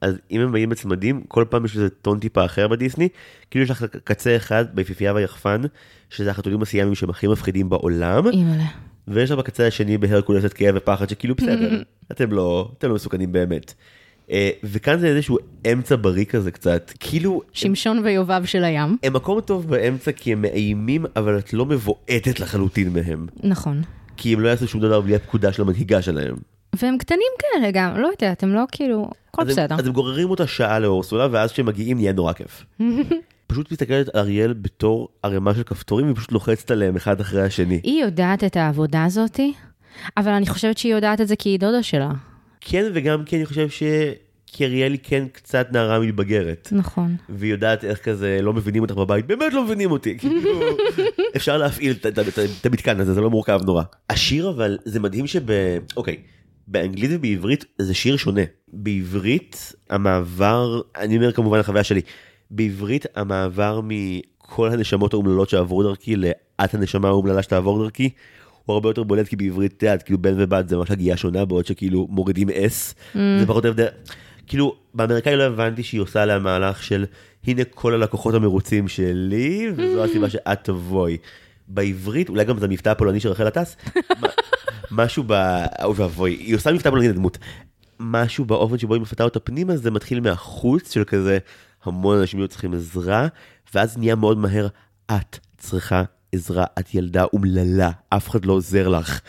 [0.00, 3.08] אז אם הם באים בצמדים, כל פעם יש איזה טון טיפה אחר בדיסני,
[3.50, 5.62] כאילו יש לך קצה אחד ביפיפייה והיחפן,
[6.10, 8.91] שזה החתולים הסיאמים שהם הכי מפחידים בעולם, אימא'לה.
[9.08, 11.82] ויש לך בקצה השני בהרקולס את כאב ופחד שכאילו בסדר,
[12.12, 13.74] אתם לא, אתם לא מסוכנים באמת.
[14.30, 15.38] אה, וכאן זה איזשהו
[15.72, 18.96] אמצע בריא כזה קצת, כאילו, שמשון ויובב של הים.
[19.02, 23.26] הם מקום טוב באמצע כי הם מאיימים, אבל את לא מבועטת לחלוטין מהם.
[23.42, 23.82] נכון.
[24.16, 26.34] כי הם לא יעשו שום דבר בלי הפקודה של המנהיגה שלהם.
[26.76, 29.74] והם קטנים כאלה גם, לא יודעת, הם לא כאילו, הכל הם- בסדר.
[29.78, 32.64] אז הם גוררים אותה שעה לאורסולה, ואז כשהם מגיעים נהיה נורא כיף.
[33.52, 37.80] פשוט מסתכלת על אריאל בתור ערימה של כפתורים, והיא פשוט לוחצת עליהם אחד אחרי השני.
[37.82, 39.52] היא יודעת את העבודה הזאתי,
[40.16, 42.10] אבל אני חושבת שהיא יודעת את זה כי היא דודה שלה.
[42.60, 43.82] כן, וגם כי אני חושב ש...
[44.46, 46.68] כי אריאל היא כן קצת נערה מתבגרת.
[46.72, 47.16] נכון.
[47.28, 50.18] והיא יודעת איך כזה לא מבינים אותך בבית, באמת לא מבינים אותי.
[50.18, 50.60] כאילו,
[51.36, 53.82] אפשר להפעיל את המתקן הזה, זה לא מורכב נורא.
[54.10, 55.42] השיר אבל, זה מדהים שב...
[55.96, 56.16] אוקיי,
[56.66, 58.42] באנגלית ובעברית זה שיר שונה.
[58.72, 62.00] בעברית המעבר, אני אומר כמובן החוויה שלי,
[62.52, 68.10] בעברית המעבר מכל הנשמות האומללות שעברו דרכי לאת הנשמה האומללה שתעבור דרכי,
[68.64, 71.44] הוא הרבה יותר בולט כי בעברית, את יודעת, כאילו בן ובת זה ממש הגייה שונה,
[71.44, 73.86] בעוד שכאילו מורידים אס, זה פחות הבדל.
[74.46, 77.04] כאילו, באמריקאי לא הבנתי שהיא עושה עליה מהלך של
[77.46, 81.16] הנה כל הלקוחות המרוצים שלי, וזו הסיבה שאת תבואי.
[81.68, 83.76] בעברית, אולי גם זה המבטא הפולני של רחל עטס,
[84.90, 85.32] משהו ב...
[85.82, 87.38] אוי ואבוי, היא עושה מבטא פולני לדמות.
[88.00, 91.38] משהו באופן שבו היא מפתה אותה פנימה, זה מתחיל מהחוץ של כזה,
[91.84, 93.28] המון אנשים היו צריכים עזרה,
[93.74, 94.68] ואז נהיה מאוד מהר,
[95.06, 96.02] את צריכה
[96.32, 99.20] עזרה, את ילדה אומללה, אף אחד לא עוזר לך.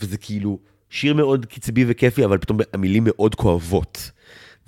[0.00, 0.58] וזה כאילו
[0.90, 4.10] שיר מאוד קצבי וכיפי, אבל פתאום המילים מאוד כואבות.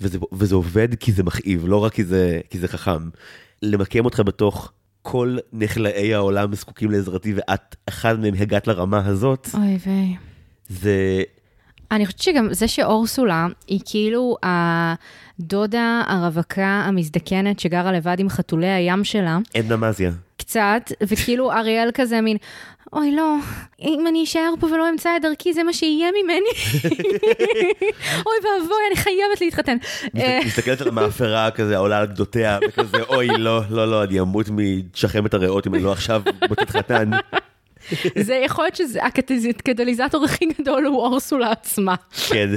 [0.01, 3.09] וזה, וזה עובד כי זה מכאיב, לא רק כי זה, כי זה חכם.
[3.61, 4.71] למקם אותך בתוך
[5.01, 10.15] כל נחלאי העולם זקוקים לעזרתי, ואת אחד מהם הגעת לרמה הזאת, אוי ויי.
[10.69, 11.21] זה...
[11.91, 19.03] אני חושבת שגם זה שאורסולה היא כאילו הדודה הרווקה המזדקנת שגרה לבד עם חתולי הים
[19.03, 20.11] שלה, עדנה מזיה.
[20.37, 22.37] קצת, וכאילו אריאל כזה מין,
[22.93, 23.35] אוי לא,
[23.81, 26.49] אם אני אשאר פה ולא אמצא את דרכי זה מה שיהיה ממני.
[28.25, 29.77] אוי ואבוי, אני חייבת להתחתן.
[30.17, 34.45] אה, מסתכלת על המאפרה כזה, העולה על גדותיה, וכזה, אוי, לא, לא, לא, אני אמות
[34.49, 37.09] משחמת הריאות אם אני לא עכשיו מוצאת חתן.
[38.27, 41.95] זה יכול להיות שזה הקטליזטור הכי גדול הוא אורסולה עצמה.
[42.29, 42.49] כן.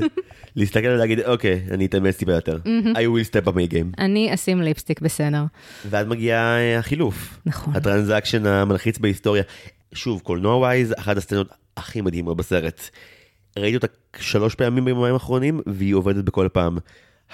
[0.57, 2.59] להסתכל ולהגיד, אוקיי, אני אתאמץ טיפה יותר.
[2.95, 3.99] I will step up my game.
[3.99, 5.45] אני אשים ליפסטיק בסדר.
[5.91, 7.39] ואז מגיע אה, החילוף.
[7.47, 7.77] נכון.
[7.77, 9.43] הטרנזקשן המלחיץ בהיסטוריה.
[9.95, 12.91] שוב, קולנוע ווייז, אחת הסצנות הכי מדהימות בסרט.
[13.59, 13.87] ראיתי אותה
[14.19, 16.79] שלוש פעמים ביומיים האחרונים, והיא עובדת בכל פעם.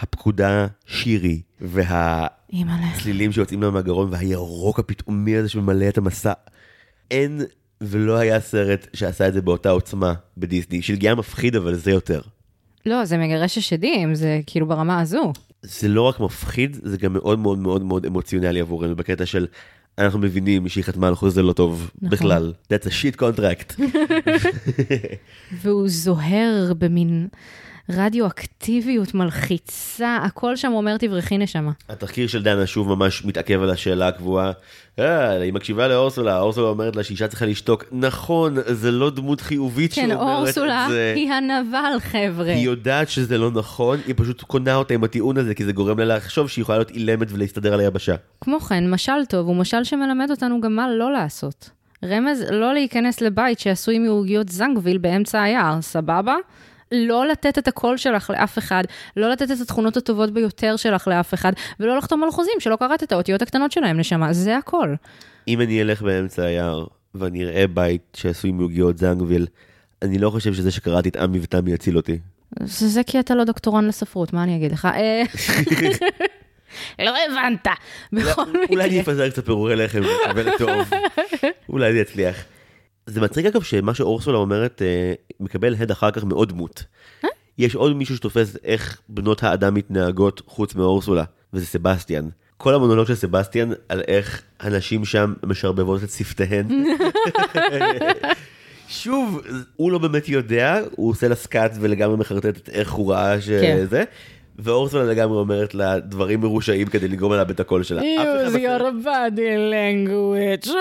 [0.01, 3.33] הפקודה שירי, והצלילים.
[3.33, 6.33] שיוצאים לה מהגרון, והירוק הפתאומי הזה שממלא את המסע.
[7.11, 7.41] אין
[7.81, 10.83] ולא היה סרט שעשה את זה באותה עוצמה בדיסני.
[10.83, 12.21] שלגיה מפחיד, אבל זה יותר.
[12.87, 15.33] לא, זה מגרש השדים, זה כאילו ברמה הזו.
[15.63, 19.47] זה לא רק מפחיד, זה גם מאוד מאוד מאוד מאוד אמוציונלי עבורנו, בקטע של
[19.99, 22.11] אנחנו מבינים שהיא חתמה על חוזה לא טוב נכון.
[22.11, 22.53] בכלל.
[22.73, 23.81] That's a shit contract.
[25.63, 27.29] והוא זוהר במין
[27.91, 31.73] רדיואקטיביות מלחיצה, הכל שם אומר תברכי נשמה.
[31.89, 34.53] התחקיר של דנה שוב ממש מתעכב על השאלה הקבועה.
[34.99, 37.85] אה, היא מקשיבה לאורסולה, אורסולה אומרת לה שאישה צריכה לשתוק.
[37.93, 41.13] נכון, זה לא דמות חיובית כן, שאומרת אורסולה את זה.
[41.17, 42.53] היא הנבל, חבר'ה.
[42.53, 45.99] היא יודעת שזה לא נכון, היא פשוט קונה אותה עם הטיעון הזה, כי זה גורם
[45.99, 48.15] לה לחשוב שהיא יכולה להיות אילמת ולהסתדר על היבשה.
[48.41, 51.71] כמו כן, משל טוב הוא משל שמלמד אותנו גם מה לא לעשות.
[52.05, 56.35] רמז לא להיכנס לבית שעשוי מעוגיות זנגוויל באמצע היער, סבבה?
[56.93, 58.85] לא לתת את הקול שלך לאף אחד,
[59.17, 63.03] לא לתת את התכונות הטובות ביותר שלך לאף אחד, ולא לחתום על חוזים שלא קראת
[63.03, 64.95] את האותיות הקטנות שלהם, נשמה, זה הכל.
[65.49, 69.47] אם אני אלך באמצע היער ואני אראה בית שעשוי מעוגיות זנגוויל,
[70.03, 72.19] אני לא חושב שזה שקראתי את עמי ותמי יציל אותי.
[72.61, 74.85] זה, זה כי אתה לא דוקטורן לספרות, מה אני אגיד לך?
[74.95, 75.23] אה,
[77.07, 77.67] לא הבנת.
[78.13, 79.01] בכל אולי אני מקרה.
[79.01, 80.71] אפזר קצת פירורי לחם ונקבל טוב.
[81.69, 82.45] אולי זה יצליח.
[83.09, 86.85] זה מצחיק אגב שמה שאורסולה אומרת אה, מקבל הד אחר כך מעוד דמות.
[87.59, 92.29] יש עוד מישהו שתופס איך בנות האדם מתנהגות חוץ מאורסולה, וזה סבסטיאן.
[92.57, 96.69] כל המונולוג של סבסטיאן על איך הנשים שם משרבבות את שפתיהן.
[98.89, 99.43] שוב,
[99.77, 104.05] הוא לא באמת יודע, הוא עושה לה סקאט ולגמרי מחרטט את איך הוא ראה שזה.
[104.59, 108.01] ואורסולה לגמרי אומרת לה דברים מרושעים כדי לגרום לה את הקול שלה.
[108.03, 108.05] Use
[108.49, 110.69] בסרט- your body language.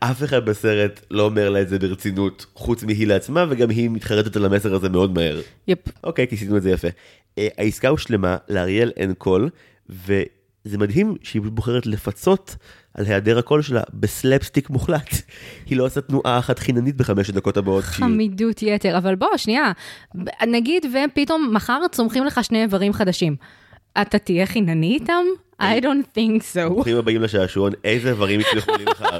[0.00, 4.36] אף אחד בסרט לא אומר לה את זה ברצינות, חוץ מהיא לעצמה, וגם היא מתחרטת
[4.36, 5.40] על המסר הזה מאוד מהר.
[5.68, 5.78] Yep.
[6.04, 6.88] אוקיי, כיסינו את זה יפה.
[7.38, 9.48] אה, העסקה הושלמה, לאריאל אין קול,
[9.88, 10.24] וזה
[10.78, 12.56] מדהים שהיא בוחרת לפצות
[13.00, 15.10] על היעדר הקול שלה בסלפסטיק מוחלט.
[15.68, 17.84] היא לא עושה תנועה אחת חיננית בחמש הדקות הבאות.
[17.84, 19.72] חמידות יתר, אבל בוא, שנייה,
[20.46, 23.36] נגיד ופתאום מחר צומחים לך שני איברים חדשים.
[24.02, 25.24] אתה תהיה חינני איתם?
[25.62, 26.68] I don't think so.
[26.68, 29.18] ברוכים הבאים לשעשועון, איזה איברים יצליחו לי מחר.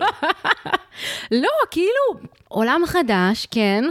[1.43, 3.85] לא, כאילו, עולם חדש, כן,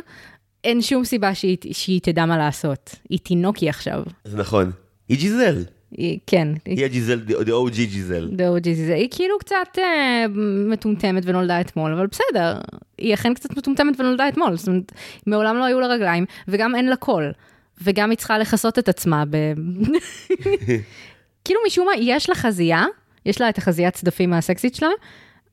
[0.63, 2.95] אין שום סיבה שהיא, שהיא תדע מה לעשות.
[3.09, 4.03] היא תינוקי עכשיו.
[4.23, 4.71] זה נכון.
[5.09, 5.63] היא ג'יזל.
[5.91, 8.29] היא, כן, היא הג'יזל, the OG ג'יזל.
[8.31, 10.25] דאוג'י זה, היא כאילו קצת אה,
[10.69, 12.57] מטומטמת ונולדה אתמול, אבל בסדר,
[12.97, 14.91] היא אכן קצת מטומטמת ונולדה אתמול, זאת אומרת,
[15.27, 17.31] מעולם לא היו לה רגליים, וגם אין לה קול,
[17.83, 19.37] וגם היא צריכה לכסות את עצמה ב...
[21.45, 22.85] כאילו משום מה, יש לה חזייה,
[23.25, 24.89] יש לה את החזיית צדפים הסקסית שלה,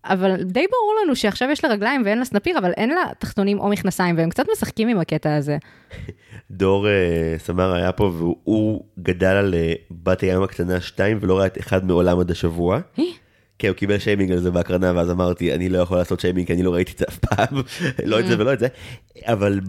[0.08, 3.60] אבל די ברור לנו שעכשיו יש לה רגליים ואין לה סנפיר, אבל אין לה תחתונים
[3.60, 5.58] או מכנסיים, והם קצת משחקים עם הקטע הזה.
[6.50, 11.38] דור אה, סמר היה פה והוא הוא גדל על אה, בת הים הקטנה 2 ולא
[11.38, 12.80] ראה את אחד מעולם עד השבוע.
[13.58, 16.52] כן, הוא קיבל שיימינג על זה בהקרנה ואז אמרתי אני לא יכול לעשות שיימינג כי
[16.52, 17.62] אני לא ראיתי את זה אף פעם,
[18.10, 18.68] לא את זה ולא את זה,
[19.22, 19.60] אבל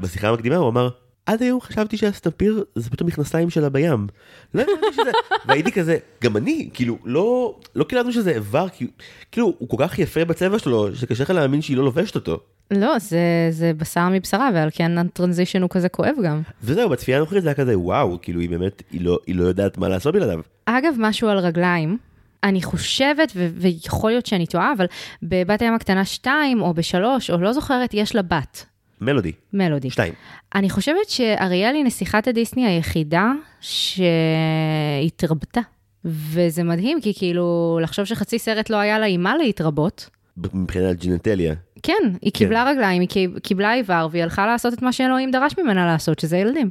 [0.00, 0.88] בשיחה המקדימה הוא אמר
[1.28, 4.06] עד היום חשבתי שהסטמפיר זה פתאום מכנסיים שלה בים.
[4.54, 5.10] לא הבנתי שזה,
[5.46, 8.86] והייתי כזה, גם אני, כאילו, לא, לא קילטנו שזה איבר, כי,
[9.32, 12.40] כאילו, הוא כל כך יפה בצבע שלו, שקשה לך להאמין שהיא לא לובשת אותו.
[12.70, 16.42] לא, זה, זה בשר מבשרה, ועל כן הטרנזישן הוא כזה כואב גם.
[16.62, 19.78] וזהו, בצפייה הנוכחית זה היה כזה, וואו, כאילו, היא באמת, היא לא, היא לא יודעת
[19.78, 20.40] מה לעשות בלעדיו.
[20.66, 21.98] אגב, משהו על רגליים,
[22.44, 24.86] אני חושבת, ו- ויכול להיות שאני טועה, אבל
[25.22, 26.94] בבת הים הקטנה 2 או ב-3,
[27.32, 28.66] או לא זוכרת, יש לה בת,
[29.00, 29.90] מלודי, מלודי.
[29.90, 30.12] שתיים.
[30.54, 35.60] אני חושבת שאריאל היא נסיכת הדיסני היחידה שהתרבתה.
[36.04, 40.10] וזה מדהים, כי כאילו, לחשוב שחצי סרט לא היה לה עם מה להתרבות.
[40.54, 41.54] מבחינת ג'ינטליה.
[41.82, 41.92] כן,
[42.22, 45.86] היא קיבלה רגליים, היא קיב- קיבלה איבר, והיא הלכה לעשות את מה שאלוהים דרש ממנה
[45.86, 46.70] לעשות, שזה ילדים.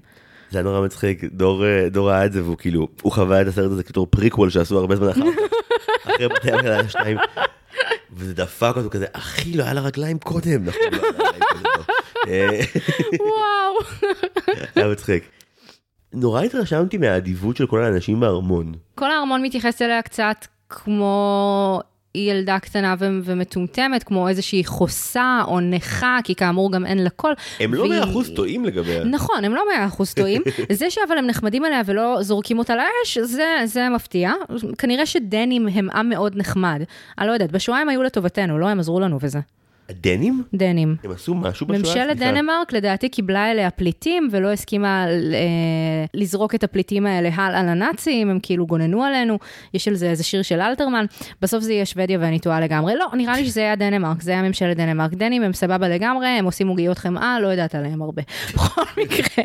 [0.51, 3.47] זה היה נורא מצחיק, דור, אה, דור ראה את זה והוא כאילו, הוא חווה את
[3.47, 5.27] הסרט הזה בתור פריקוול שעשו הרבה זמן אחר כך,
[6.13, 7.17] אחרי בת הים הקטנה שתיים,
[8.13, 11.43] וזה דפק אותו כזה, אחי, לא היה לה רגליים קודם, נכון, לא היה לה רגליים
[11.53, 11.93] קודם, לא.
[13.19, 13.77] וואו.
[14.75, 15.23] היה מצחיק.
[16.13, 18.73] נורא התרשמתי מהאדיבות של כל האנשים בארמון.
[18.95, 21.81] כל הארמון מתייחס אליה קצת כמו
[22.15, 27.33] ילדה קטנה ו- ומטומטמת, כמו איזושהי חוסה או נכה, כי כאמור גם אין לה קול.
[27.59, 29.03] הם לא מאה אחוז טועים לגביה.
[29.03, 30.41] נכון, הם לא מאה אחוז טועים.
[30.71, 34.31] זה שאבל הם נחמדים עליה ולא זורקים אותה לאש, זה, זה מפתיע.
[34.77, 36.81] כנראה שדנים הם עם מאוד נחמד.
[37.19, 39.39] אני לא יודעת, בשואה הם היו לטובתנו, לא הם עזרו לנו וזה.
[39.89, 40.43] הדנים?
[40.53, 40.95] דנים.
[41.03, 41.79] הם עשו משהו בשואה?
[41.79, 42.17] ממשלת.
[42.17, 48.39] דנמרק לדעתי קיבלה אליה פליטים ולא הסכימה אה, לזרוק את הפליטים האלה הלאה לנאצים, הם
[48.43, 49.39] כאילו גוננו עלינו,
[49.73, 51.05] יש על זה איזה שיר של אלתרמן,
[51.41, 54.41] בסוף זה יהיה שוודיה ואני טועה לגמרי, לא, נראה לי שזה היה דנמרק, זה היה
[54.41, 58.21] ממשלת דנמרק, דנים הם סבבה לגמרי, הם עושים עוגיות חמאה, לא יודעת עליהם הרבה.
[58.53, 59.43] בכל מקרה.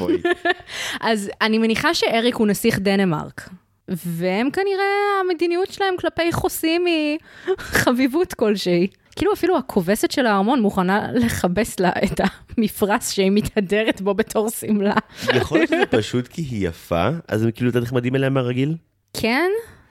[1.00, 3.48] אז אני מניחה שאריק הוא נסיך דנמרק.
[3.88, 7.18] והם כנראה, המדיניות שלהם כלפי חוסים היא
[7.58, 8.86] חביבות כלשהי.
[9.16, 12.20] כאילו אפילו הכובסת של הארמון מוכנה לכבס לה את
[12.58, 14.94] המפרש שהיא מתהדרת בו בתור שמלה.
[15.34, 18.74] יכול להיות שזה פשוט כי היא יפה, אז הם כאילו יותר נחמדים אליה מהרגיל?
[19.20, 19.50] כן?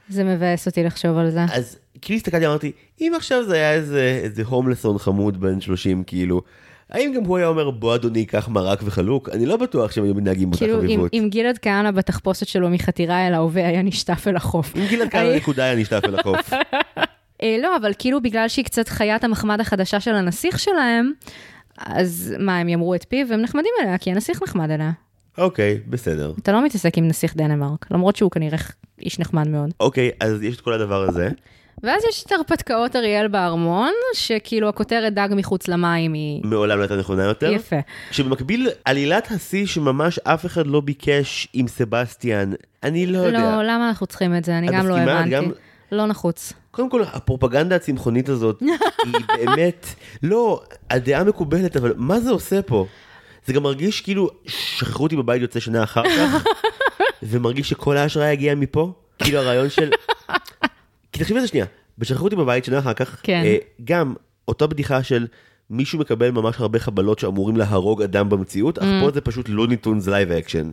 [0.09, 1.45] זה מבאס אותי לחשוב על זה.
[1.53, 2.71] אז כאילו הסתכלתי אמרתי
[3.01, 6.41] אם עכשיו זה היה איזה איזה הומלסון חמוד בן 30 כאילו
[6.89, 10.13] האם גם הוא היה אומר בוא אדוני קח מרק וחלוק אני לא בטוח שהם היו
[10.15, 11.11] מתנהגים באותה כאילו אם, חביבות.
[11.31, 14.75] גלעד כהנא בתחפושת שלו מחתירה אל ההווה היה נשטף אל החוף.
[14.75, 16.49] אם גלעד אני- נקודה היה נשטף אל החוף.
[17.43, 21.11] אה, לא, אבל כאילו בגלל שהיא קצת חיית המחמד החדשה של הנסיך שלהם,
[21.77, 24.91] אז מה, הם יאמרו את פיו, הם נחמדים אליה, כי הנסיך נחמד אליה.
[25.37, 26.33] אוקיי בסדר.
[26.41, 28.57] אתה לא מתעסק עם נסיך דנמרק, למרות שהוא כנראה
[29.01, 29.69] איש נחמד מאוד.
[29.79, 31.29] אוקיי אז יש את כל הדבר הזה.
[31.83, 36.41] ואז יש את הרפתקאות אריאל בארמון, שכאילו הכותרת דג מחוץ למים היא...
[36.43, 37.51] מעולם לא הייתה נכונה יותר.
[37.51, 37.75] יפה.
[38.11, 42.51] שבמקביל, עלילת השיא שממש אף אחד לא ביקש עם סבסטיאן,
[42.83, 43.39] אני לא יודע.
[43.39, 44.57] לא, למה אנחנו צריכים את זה?
[44.57, 45.29] אני גם לא הבנתי.
[45.29, 45.51] גם-
[45.91, 46.53] לא נחוץ.
[46.75, 48.59] קודם כל, הפרופגנדה הצמחונית הזאת
[49.05, 49.87] היא באמת,
[50.23, 52.85] לא, הדעה מקובלת, אבל מה זה עושה פה?
[53.45, 56.45] זה גם מרגיש כאילו, שחררו אותי בבית יוצא שנה אחר כך,
[57.23, 59.89] ומרגיש שכל ההשראה הגיעה מפה, כאילו הרעיון של...
[61.11, 61.65] כי תחשבי על זה שנייה,
[61.97, 63.41] בשכחו אותי בבית שנה אחר כך, כן.
[63.45, 64.13] אה, גם
[64.47, 65.27] אותה בדיחה של
[65.69, 70.07] מישהו מקבל ממש הרבה חבלות שאמורים להרוג אדם במציאות, אך פה זה פשוט Looney Tunes
[70.07, 70.69] live action.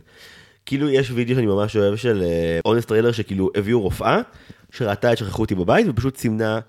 [0.65, 4.21] כאילו יש וידאו שאני ממש אוהב של אה, honest trailer שכאילו הביאו רופאה
[4.77, 6.59] שראתה את שכחו אותי בבית ופשוט סימנה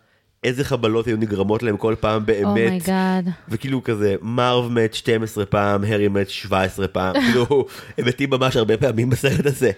[0.45, 2.45] איזה חבלות היו נגרמות להם כל פעם באמת.
[2.45, 3.29] Oh my God.
[3.49, 7.67] וכאילו כזה מארב מת 12 פעם, הרי מת 17 פעם, כאילו
[7.99, 9.71] הם מתים ממש הרבה פעמים בסרט הזה.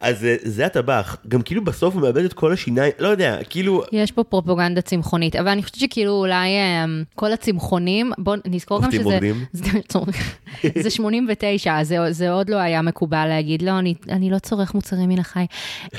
[0.00, 3.82] אז אה, זה הטבח, גם כאילו בסוף הוא מאבד את כל השיניים, לא יודע, כאילו,
[3.92, 6.48] יש פה פרופגנדה צמחונית, אבל אני חושבת שכאילו אולי
[6.84, 9.14] אמ, כל הצמחונים, בואו נזכור גם עובדים שזה...
[9.14, 9.44] עובדים.
[10.72, 14.38] זה- זה 89, אז זה, זה עוד לא היה מקובל להגיד, לא, אני, אני לא
[14.38, 15.44] צורך מוצרים מן החי.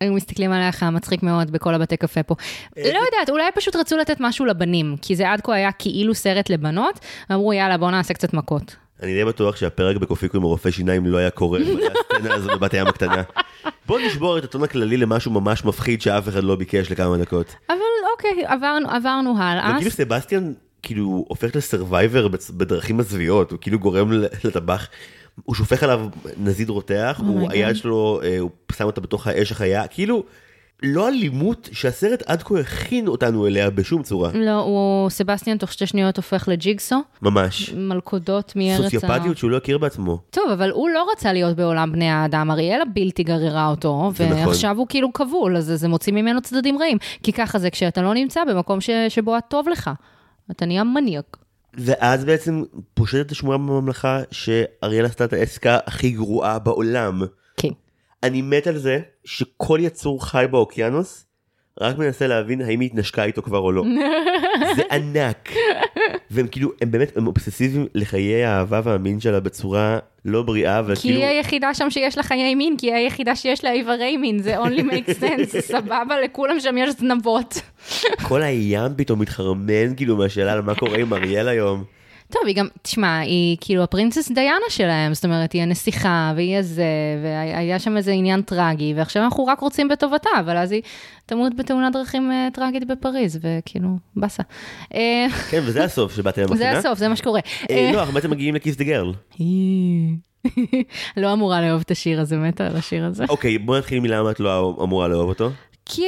[0.00, 2.34] היו מסתכלים עליך מצחיק מאוד בכל הבתי קפה פה.
[2.76, 6.50] לא יודעת, אולי פשוט רצו לתת משהו לבנים, כי זה עד כה היה כאילו סרט
[6.50, 6.98] לבנות,
[7.32, 8.76] אמרו יאללה בוא נעשה קצת מכות.
[9.02, 12.86] אני די בטוח שהפרק בקופיקו עם הרופא שיניים לא היה קורה, הסצנה הזו בבת הים
[12.86, 13.22] הקטנה.
[13.86, 17.54] בוא נשבור את הטון הכללי למשהו ממש מפחיד שאף אחד לא ביקש לכמה דקות.
[17.68, 17.76] אבל
[18.12, 19.72] אוקיי, עברנו, עברנו הלאה.
[19.74, 24.12] וכאילו סבסטיאן כאילו הופך לסרווייבר בדרכים מזוויעות, הוא כאילו גורם
[24.44, 24.88] לטבח,
[25.44, 27.76] הוא שופך עליו נזיד רותח, הוא my היד.
[27.76, 30.24] שלו, אה, הוא שם אותה בתוך האש החיה, כאילו
[30.82, 35.86] לא אלימות שהסרט עד כה הכין אותנו אליה בשום צורה, לא, הוא, סבסטיאן תוך שתי
[35.86, 37.72] שניות הופך לג'יגסו, ממש.
[37.76, 38.82] מלכודות מארץ ה...
[38.82, 40.18] סוציופטיות שהוא לא הכיר בעצמו.
[40.30, 44.46] טוב, אבל הוא לא רצה להיות בעולם בני האדם, אריאלה בלתי גררה אותו, זה נכון.
[44.46, 46.98] ועכשיו הוא כאילו כבול, אז זה מוציא ממנו צדדים רעים.
[47.22, 48.90] כי ככה זה כשאתה לא נמצא במקום ש...
[49.08, 49.90] שבו הטוב לך.
[50.50, 51.36] אתה נהיה מניאק.
[51.74, 52.62] ואז בעצם
[52.94, 57.22] פושטת השמועה בממלכה שאריאל עשתה את העסקה הכי גרועה בעולם.
[57.56, 57.68] כן.
[58.22, 61.26] אני מת על זה שכל יצור חי באוקיינוס
[61.80, 63.84] רק מנסה להבין האם היא התנשקה איתו כבר או לא.
[64.76, 65.52] זה ענק.
[66.30, 71.20] והם כאילו, הם באמת, הם אובססיביים לחיי האהבה והמין שלה בצורה לא בריאה, כי וכאילו,
[71.20, 74.58] היא היחידה שם שיש לה חיי מין, כי היא היחידה שיש לה איברי מין, זה
[74.58, 77.62] only makes sense, סבבה, לכולם שם יש זנבות.
[78.22, 81.99] כל הים פתאום מתחרמן כאילו מהשאלה על מה קורה עם אריאל היום.
[82.30, 86.84] טוב, היא גם, תשמע, היא כאילו הפרינסס דיאנה שלהם, זאת אומרת, היא הנסיכה, והיא הזה,
[87.22, 90.82] והיה שם איזה עניין טרגי, ועכשיו אנחנו רק רוצים בטובתה, אבל אז היא
[91.26, 94.42] תמות בתאונת דרכים אה, טרגית בפריז, וכאילו, באסה.
[94.94, 96.78] אה, כן, וזה הסוף שבאתם זה למכינה.
[96.78, 97.40] הסוף, זה מה שקורה.
[97.70, 99.12] אה, לא, אנחנו בעצם מגיעים לכיס דה גרל.
[101.16, 103.24] לא אמורה לאהוב את השיר הזה, מתה על השיר הזה.
[103.28, 105.50] אוקיי, בוא נתחיל מלמה את לא אמורה לאהוב אותו.
[105.92, 106.06] כי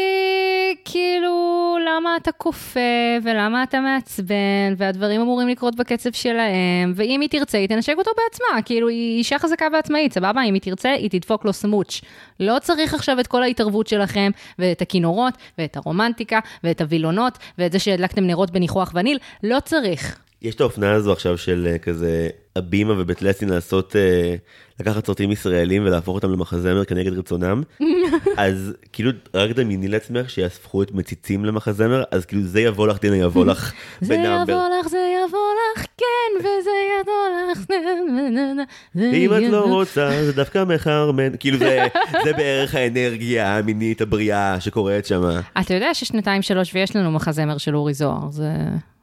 [0.85, 2.81] כאילו, למה אתה כופה,
[3.25, 8.63] ולמה אתה מעצבן, והדברים אמורים לקרות בקצב שלהם, ואם היא תרצה, היא תנשק אותו בעצמה,
[8.63, 10.43] כאילו, היא אישה חזקה ועצמאית, סבבה?
[10.43, 12.01] אם היא תרצה, היא תדפוק לו סמוץ'.
[12.41, 17.79] לא צריך עכשיו את כל ההתערבות שלכם, ואת הכינורות, ואת הרומנטיקה, ואת הווילונות, ואת זה
[17.79, 20.19] שהדלקתם נרות בניחוח וניל, לא צריך.
[20.43, 24.35] יש את האופנה הזו עכשיו של אה, כזה הבימה ובית לסין לעשות, אה,
[24.81, 27.63] לקחת סרטים ישראלים ולהפוך אותם למחזמר כנגד רצונם.
[28.37, 33.17] אז כאילו רק דמייני לעצמך שיהפכו את מציצים למחזמר, אז כאילו זה יבוא לך דינה
[33.17, 34.53] יבוא לך זה בנאמבר.
[34.53, 35.39] יבוא לך, זה יבוא
[35.77, 38.63] לך, כן, וזה יבוא לך, זה
[38.95, 41.87] ואם את לא רוצה זה דווקא מחרמן, כאילו זה,
[42.25, 45.23] זה בערך האנרגיה המינית הבריאה שקורית שם.
[45.61, 48.49] אתה יודע ששנתיים שלוש ויש לנו מחזמר של אורי זוהר, זה,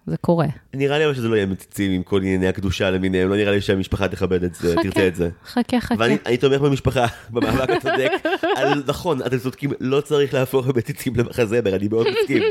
[0.10, 0.48] זה קורה.
[0.74, 3.62] נראה לי אבל שזה לא יהיה מציצים עם כל ענייני הקדושה למיניהם, לא נראה לי
[3.62, 5.30] שהמשפחה תכבד את זה, תרצה את זה.
[5.46, 5.96] חכה, חכה.
[5.98, 8.12] ואני אני תומך במשפחה, במאבק הצודק.
[8.88, 12.44] נכון, אתם צודקים, לא צריך להפוך מציצים למחזמר, אני מאוד מסכים.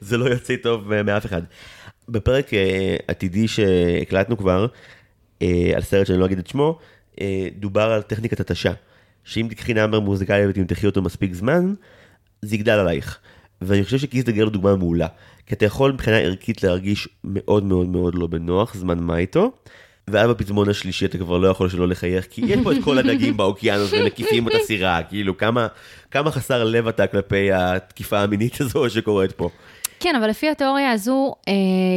[0.00, 1.42] זה לא יוצא טוב אה, מאף אחד.
[2.08, 4.66] בפרק אה, עתידי שהקלטנו כבר,
[5.42, 6.78] אה, על סרט שאני לא אגיד את שמו,
[7.58, 8.72] דובר על טכניקת התשה.
[9.24, 11.74] שאם תקחי נאמבר מוזיקלי ותמתחי אותו מספיק זמן,
[12.42, 13.18] זה יגדל עלייך.
[13.62, 15.06] ואני חושב שכיס דה גרל הוא דוגמה מעולה.
[15.46, 19.52] כי אתה יכול מבחינה ערכית להרגיש מאוד מאוד מאוד לא בנוח, זמן מה איתו.
[20.10, 23.36] ואז בפזמון השלישי אתה כבר לא יכול שלא לחייך, כי יש פה את כל הדגים
[23.38, 25.66] באוקיינוס ומקיפים את הסירה, כאילו כמה,
[26.10, 29.50] כמה חסר לב אתה כלפי התקיפה המינית הזו שקורית פה.
[30.00, 31.52] כן, אבל לפי התיאוריה הזו, אה,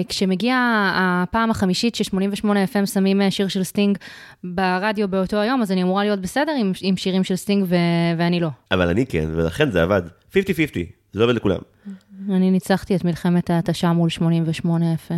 [0.07, 0.55] כשמגיע
[0.95, 3.97] הפעם החמישית ש-88 FM שמים אה, שיר של סטינג
[4.43, 7.76] ברדיו באותו היום, אז אני אמורה להיות בסדר עם, עם שירים של סטינג ו-
[8.18, 8.49] ואני לא.
[8.72, 10.01] אבל אני כן, ולכן זה עבד.
[10.34, 10.36] 50-50,
[11.14, 11.57] זה עובד לכולם.
[12.30, 15.14] אני ניצחתי את מלחמת ההתשה מול 88 FM.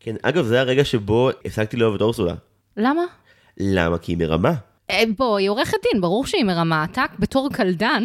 [0.00, 2.34] כן, אגב, זה הרגע שבו הפסקתי לאהוב את אורסולה.
[2.76, 3.02] למה?
[3.60, 3.98] למה?
[3.98, 4.52] כי היא מרמה.
[4.90, 8.04] אה, בוא, היא עורכת דין, ברור שהיא מרמה עתק, בתור קלדן,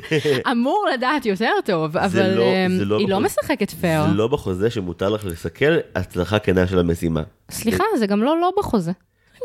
[0.52, 2.44] אמור לדעת יותר טוב, אבל לא-
[2.78, 3.26] זה לא היא לא בחוזה.
[3.42, 4.02] משחקת פייר.
[4.08, 5.64] זה לא בחוזה שמותר לך לסכל
[5.94, 7.22] הצלחה כנה של המשימה.
[7.50, 8.92] סליחה, זה גם לא לא בחוזה.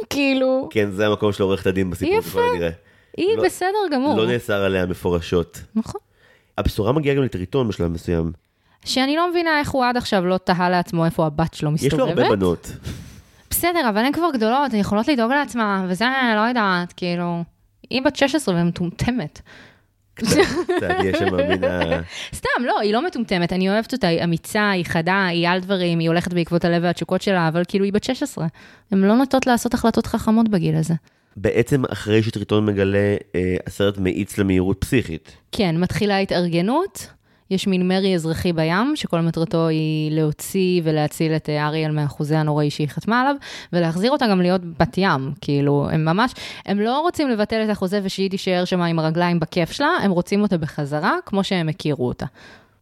[0.09, 2.29] כאילו, כן, זה המקום של עורכת הדין בסיפור, יפה.
[2.29, 2.69] ככל הנראה.
[3.17, 4.17] היא לא- בסדר גמור.
[4.17, 5.61] לא נאסר עליה מפורשות.
[5.75, 6.01] נכון.
[6.59, 8.31] הבשורה מגיעה גם לטריטון בשלב מסוים.
[8.85, 12.17] שאני לא מבינה איך הוא עד עכשיו לא תהה לעצמו איפה הבת שלו יש מסתובבת.
[12.17, 12.71] לו הרבה בנות.
[13.49, 16.05] בסדר, אבל הן כבר גדולות, הן יכולות לדאוג לעצמן, וזה,
[16.35, 17.43] לא יודעת, כאילו...
[17.89, 19.41] היא בת 16 ומטומטמת.
[20.13, 20.37] קצת,
[21.03, 22.01] יש שם מן ה...
[22.33, 25.99] סתם, לא, היא לא מטומטמת, אני אוהבת אותה, היא אמיצה, היא חדה, היא על דברים,
[25.99, 28.47] היא הולכת בעקבות הלב והתשוקות שלה, אבל כאילו היא בת 16.
[28.91, 30.93] הן לא נוטות לעשות החלטות חכמות בגיל הזה.
[31.37, 35.37] בעצם אחרי שטריטון מגלה, אה, הסרט מאיץ למהירות פסיכית.
[35.51, 37.07] כן, מתחילה התארגנות,
[37.51, 42.69] יש מין מרי אזרחי בים, שכל מטרתו היא להוציא ולהציל את אה, אריאל מהחוזה הנוראי
[42.69, 43.35] שהיא חתמה עליו,
[43.73, 46.31] ולהחזיר אותה גם להיות בת ים, כאילו, הם ממש,
[46.65, 50.41] הם לא רוצים לבטל את החוזה ושהיא תישאר שם עם הרגליים בכיף שלה, הם רוצים
[50.41, 52.25] אותה בחזרה, כמו שהם הכירו אותה.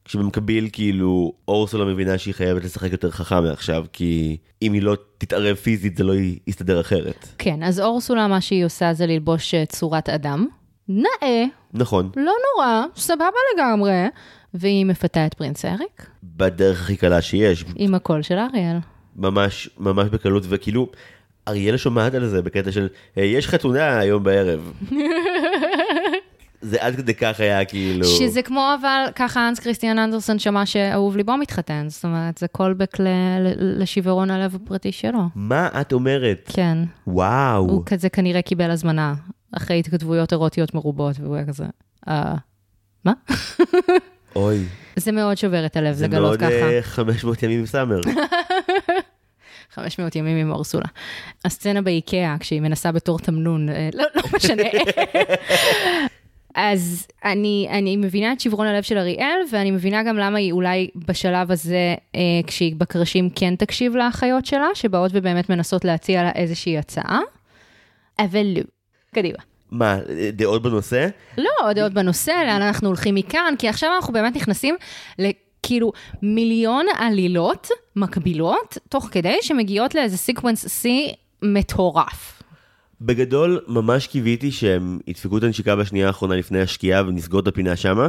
[0.08, 5.55] כשבמקביל, כאילו, אורסולה מבינה שהיא חייבת לשחק יותר חכם מעכשיו, כי אם היא לא תתערב
[5.55, 6.14] פיזית זה לא
[6.47, 7.28] יסתדר אחרת.
[7.38, 10.47] כן, אז אורסולה, מה שהיא עושה זה ללבוש אה, צורת אדם.
[10.89, 14.05] נאה, נכון, לא נורא, סבבה לגמרי.
[14.53, 18.78] והיא מפתה את פרינס אריק בדרך הכי קלה שיש, עם הקול של אריאל.
[19.16, 20.88] ממש, ממש בקלות, וכאילו,
[21.47, 24.72] אריאלה שומעת על זה בקטע של, "היי, יש חתונה היום בערב.
[26.62, 28.05] זה עד כדי כך היה כאילו...
[28.05, 32.97] שזה כמו אבל ככה אנס כריסטיאן אנדרסון שמע שאהוב ליבו מתחתן, זאת אומרת, זה קולבק
[33.58, 35.20] לשיוורון הלב הפרטי שלו.
[35.36, 36.51] מה את אומרת?
[36.53, 36.78] כן,
[37.08, 37.70] וואו.
[37.70, 39.14] הוא כזה כנראה קיבל הזמנה,
[39.58, 41.66] אחרי התכתבויות אירוטיות מרובות, והוא היה כזה,
[42.08, 42.36] אה,
[43.05, 43.14] מה?
[44.36, 44.64] אוי,
[44.95, 46.70] זה מאוד שובר את הלב זה לגלות מאוד ככה.
[46.70, 47.99] אה, 500 ימים עם סאמר.
[49.78, 50.88] 500 ימים עם אורסולה.
[51.45, 54.64] הסצנה באיקאה, כשהיא מנסה בתור תמנון, אה, לא, לא משנה.
[56.60, 60.89] אז אני, אני מבינה את שברון הלב של אריאל, ואני מבינה גם למה היא אולי
[60.95, 66.78] בשלב הזה, אה, כשהיא בקרשים, כן תקשיב לאחיות שלה, שבאות ובאמת מנסות להציע לה איזושהי
[66.78, 67.20] הצעה,
[68.20, 68.62] אבל לא.
[69.16, 69.38] קדימה.
[69.72, 69.97] מה,
[70.34, 71.08] דעות בנושא?
[71.38, 74.76] לא, דעות בנושא, לאן אנחנו הולכים מכאן, כי עכשיו אנחנו באמת נכנסים
[75.20, 75.91] לכאילו
[76.22, 80.88] מיליון עלילות מקבילות, תוך כדי שמגיעות לאיזה sequence C
[81.41, 82.37] מטורף.
[83.02, 88.08] בגדול, ממש קיוויתי שהם ידפקו את הנשיקה בשנייה האחרונה לפני השקיעה ונסגור את הפינה שמה,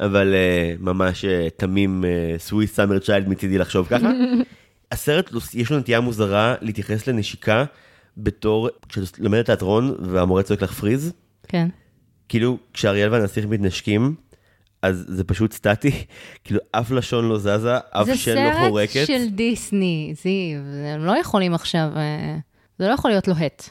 [0.00, 2.04] אבל אה, ממש אה, תמים
[2.38, 4.10] sweet summer child מצידי לחשוב ככה.
[4.92, 7.64] הסרט, יש לו נטייה מוזרה להתייחס לנשיקה
[8.16, 11.12] בתור, כשאת לומדת תיאטרון והמורה צועק לך פריז,
[11.48, 11.68] כן.
[12.28, 14.14] כאילו כשאריאל והנסיך מתנשקים,
[14.82, 15.90] אז זה פשוט סטטי,
[16.44, 18.92] כאילו אף לשון לא זזה, אף זה שן לא חורקת.
[18.92, 20.60] סרט של דיסני, זיו,
[20.94, 22.36] הם לא יכולים עכשיו, אה,
[22.78, 23.70] זה לא יכול להיות לוהט.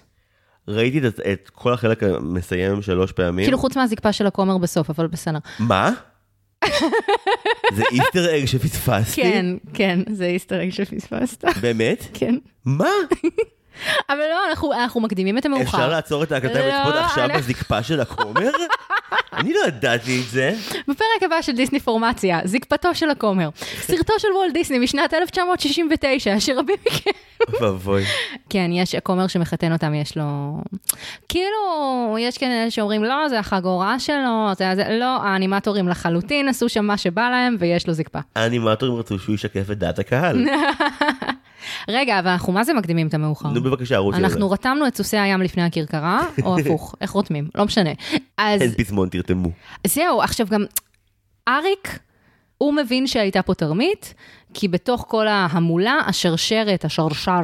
[0.70, 3.46] ראיתי את, את כל החלק המסיים שלוש פעמים.
[3.46, 5.38] כאילו חוץ מהזקפה של הכומר בסוף, אבל בסדר.
[5.60, 5.92] מה?
[7.74, 9.22] זה איסטר אג שפספסתי?
[9.22, 11.44] כן, כן, זה איסטר אג שפספסת.
[11.62, 12.06] באמת?
[12.14, 12.36] כן.
[12.66, 12.90] מה?
[14.10, 15.64] אבל לא, אנחנו, אנחנו מקדימים את המאוחר.
[15.64, 18.52] אפשר לעצור את ההקלטה לא, ולצפות עכשיו בזקפה של הכומר?
[19.34, 20.56] אני לא ידעתי את זה.
[20.88, 23.50] בפרק הבא של דיסני פורמציה, זקפתו של הכומר.
[23.82, 27.10] סרטו של וולט דיסני משנת 1969, שרבים מכם...
[27.62, 28.04] ואבוי.
[28.50, 30.58] כן, יש הכומר שמחתן אותם, יש לו...
[31.30, 34.98] כאילו, יש כאלה שאומרים, לא, זה החגורה שלו, זה, זה...
[35.00, 38.20] לא, האנימטורים לחלוטין עשו שם מה שבא להם, ויש לו זקפה.
[38.36, 40.46] האנימטורים רצו שהוא ישקף את דעת הקהל.
[41.88, 43.50] רגע, אבל אנחנו מה זה מקדימים את המאוחר?
[43.50, 44.18] נו בבקשה, על זה.
[44.18, 47.48] אנחנו רתמנו את סוסי הים לפני הכרכרה, או הפוך, איך רותמים?
[47.56, 47.90] לא משנה.
[48.38, 49.50] אז אין פזמון, תרתמו.
[49.88, 50.66] זהו, עכשיו גם
[51.48, 52.00] אריק,
[52.58, 54.14] הוא מבין שהייתה פה תרמית,
[54.54, 57.42] כי בתוך כל ההמולה, השרשרת, השרשר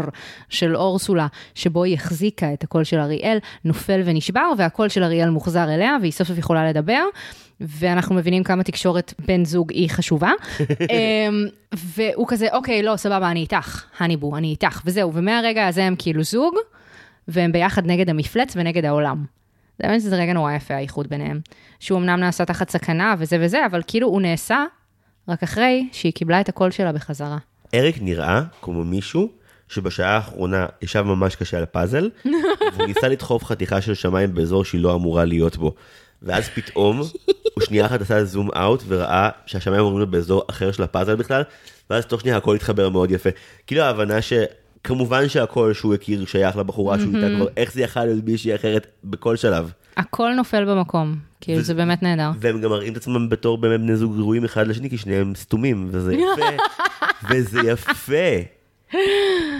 [0.49, 5.73] של אורסולה, שבו היא החזיקה את הקול של אריאל, נופל ונשבר, והקול של אריאל מוחזר
[5.73, 7.03] אליה, והיא סוף סוף יכולה לדבר.
[7.59, 10.31] ואנחנו מבינים כמה תקשורת בן זוג היא חשובה.
[10.91, 15.13] אמ, והוא כזה, אוקיי, לא, סבבה, אני איתך, הניבו, אני איתך, וזהו.
[15.13, 16.55] ומהרגע הזה הם כאילו זוג,
[17.27, 19.25] והם ביחד נגד המפלץ ונגד העולם.
[19.79, 21.39] זה באמת זה רגע נורא יפה, האיחוד ביניהם.
[21.79, 24.65] שהוא אמנם נעשה תחת סכנה וזה וזה, אבל כאילו הוא נעשה
[25.27, 27.37] רק אחרי שהיא קיבלה את הקול שלה בחזרה.
[27.73, 29.29] אריק נראה כמו מישהו
[29.69, 32.09] שבשעה האחרונה ישב ממש קשה על פאזל,
[32.73, 35.75] והוא ניסה לדחוף חתיכה של שמיים באזור שהיא לא אמורה להיות בו.
[36.21, 36.97] ואז פתאום,
[37.53, 41.41] הוא שנייה אחת עשה זום אאוט וראה שהשמיים אמורים להיות באזור אחר של הפאזל בכלל,
[41.89, 43.29] ואז תוך שנייה הכל התחבר מאוד יפה.
[43.67, 44.33] כאילו ההבנה ש...
[44.85, 48.87] כמובן שהקול שהוא הכיר שייך לבחורה שהוא איתה כבר, איך זה יכל להיות מישהי אחרת
[49.03, 49.71] בכל שלב.
[49.97, 52.31] הכל נופל במקום, כאילו זה באמת נהדר.
[52.39, 55.87] והם גם מראים את עצמם בתור באמת בני זוג ראויים אחד לשני, כי שניהם סתומים,
[55.91, 56.63] וזה יפה,
[57.31, 58.15] וזה יפה.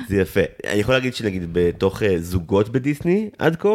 [0.07, 0.39] זה יפה.
[0.67, 3.69] אני יכול להגיד שנגיד בתוך אה, זוגות בדיסני עד כה,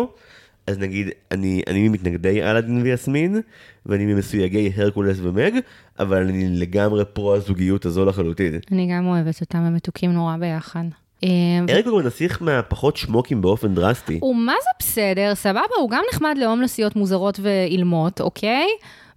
[0.66, 3.40] אז נגיד, אני, אני ממתנגדי אלאדין ויסמין,
[3.86, 5.52] ואני ממסויגי הרקולס ומג,
[5.98, 8.54] אבל אני לגמרי פרו הזוגיות הזו לחלוטין.
[8.72, 10.84] אני גם אוהבת אותם, הם מתוקים נורא ביחד.
[11.24, 11.28] אה,
[11.68, 14.18] הרקול נסיך מהפחות שמוקים באופן דרסטי.
[14.22, 18.66] הוא מה זה בסדר, סבבה, הוא גם נחמד להומלסיות מוזרות ואילמות, אוקיי?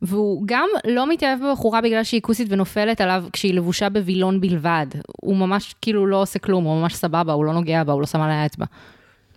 [0.01, 4.88] והוא גם לא מתאהב בבחורה בגלל שהיא כוסית ונופלת עליו כשהיא לבושה בווילון בלבד.
[5.22, 8.08] הוא ממש כאילו לא עושה כלום, הוא ממש סבבה, הוא לא נוגע בה, הוא לא
[8.08, 8.66] שם עליה אצבע.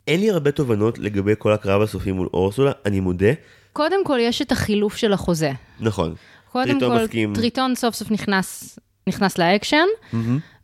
[0.09, 3.33] אין לי הרבה תובנות לגבי כל הקרב הסופי מול אורסולה, אני מודה.
[3.73, 5.53] קודם כל, יש את החילוף של החוזה.
[5.81, 6.15] נכון.
[6.53, 7.35] קודם טריטון כל, מסכים.
[7.35, 8.79] טריטון סוף סוף נכנס,
[9.09, 9.87] נכנס לאקשן,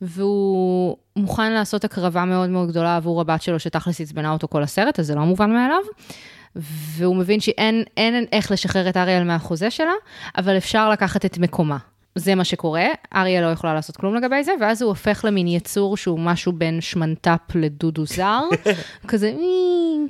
[0.01, 5.01] והוא מוכן לעשות הקרבה מאוד מאוד גדולה עבור הבת שלו, שתכלס עצבנה אותו כל הסרט,
[5.01, 5.83] אז זה לא מובן מאליו.
[6.57, 9.93] והוא מבין שאין אין איך לשחרר את אריאל מהחוזה שלה,
[10.39, 11.77] אבל אפשר לקחת את מקומה.
[12.15, 15.97] זה מה שקורה, אריה לא יכולה לעשות כלום לגבי זה, ואז הוא הופך למין יצור
[15.97, 18.41] שהוא משהו בין שמנטפ לדודו זר,
[19.09, 19.33] כזה...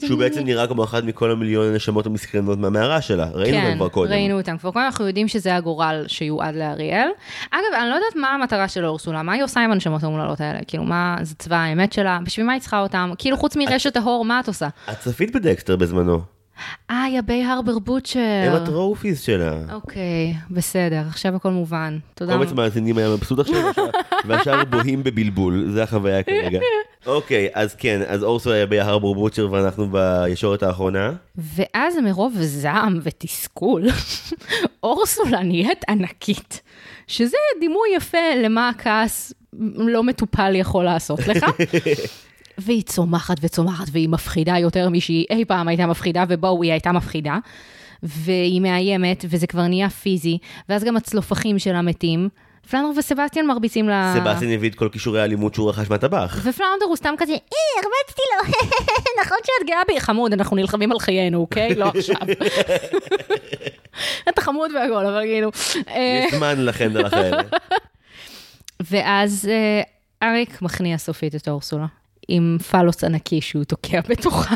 [0.07, 3.29] שהוא בעצם נראה כמו אחת מכל המיליון הנשמות המסכנות מהמערה שלה.
[3.33, 4.09] ראינו אותם כבר קודם.
[4.09, 7.09] כן, ראינו אותם כבר קודם, אנחנו יודעים שזה הגורל שיועד לאריאל.
[7.51, 10.59] אגב, אני לא יודעת מה המטרה של אורסולה, מה היא עושה עם הנשמות האומללות האלה?
[10.67, 12.19] כאילו, מה, זה צבא האמת שלה?
[12.25, 13.11] בשביל מה היא צריכה אותם?
[13.19, 14.69] כאילו, חוץ מרשת ההור, מה את עושה?
[14.93, 16.21] את צפית בדקסטר בזמנו.
[16.91, 18.21] אה, היא Bay Harbor Butcher.
[18.47, 19.53] הם ה trophies שלה.
[19.73, 21.99] אוקיי, בסדר, עכשיו הכל מובן.
[22.15, 22.33] תודה.
[22.33, 23.63] קומץ מאזינים היה מבסוט עכשיו,
[24.27, 26.59] והשאר בוהים בבלבול, זה החוויה כרגע.
[27.07, 31.13] אוקיי, אז כן, אז אורסולה היא Bay Harbor Butcher ואנחנו בישורת האחרונה.
[31.37, 33.83] ואז מרוב זעם ותסכול,
[34.83, 36.61] אורסולה נהיית ענקית,
[37.07, 39.33] שזה דימוי יפה למה הכעס
[39.77, 41.45] לא מטופל יכול לעשות לך.
[42.65, 47.39] והיא צומחת וצומחת, והיא מפחידה יותר משהיא אי פעם הייתה מפחידה, ובואו, היא הייתה מפחידה.
[48.03, 50.39] והיא מאיימת, וזה כבר נהיה פיזי,
[50.69, 52.29] ואז גם הצלופחים שלה מתים.
[52.71, 54.15] פלנדר וסבסטיאן מרביצים לה...
[54.17, 56.37] סבסטין הביא את כל כישורי האלימות שהוא רכש מהטבח.
[56.45, 57.39] ופלאונדר הוא סתם כזה, אי,
[57.77, 58.55] הרבצתי לו,
[59.23, 61.75] נכון שאת גאה בי, חמוד, אנחנו נלחמים על חיינו, אוקיי?
[61.75, 62.17] לא עכשיו.
[64.29, 65.51] אתה חמוד והכל, אבל כאילו...
[65.89, 67.31] אה, יש זמן לחנדל אחר.
[68.91, 69.83] ואז אה,
[70.29, 71.87] אריק מכניע סופית את אורסולה,
[72.29, 74.55] עם פלוס ענקי שהוא תוקע בתוכה.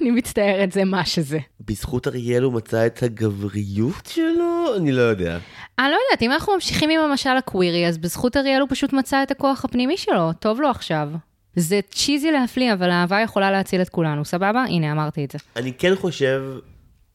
[0.00, 1.38] אני מצטערת, זה מה שזה.
[1.60, 4.76] בזכות אריאל הוא מצא את הגבריות שלו?
[4.76, 5.38] אני לא יודע.
[5.78, 9.22] אני לא יודעת, אם אנחנו ממשיכים עם המשל הקווירי, אז בזכות אריאל הוא פשוט מצא
[9.22, 11.08] את הכוח הפנימי שלו, טוב לו עכשיו.
[11.56, 14.64] זה צ'יזי להפליא, אבל האהבה יכולה להציל את כולנו, סבבה?
[14.64, 15.38] הנה, אמרתי את זה.
[15.56, 16.42] אני כן חושב,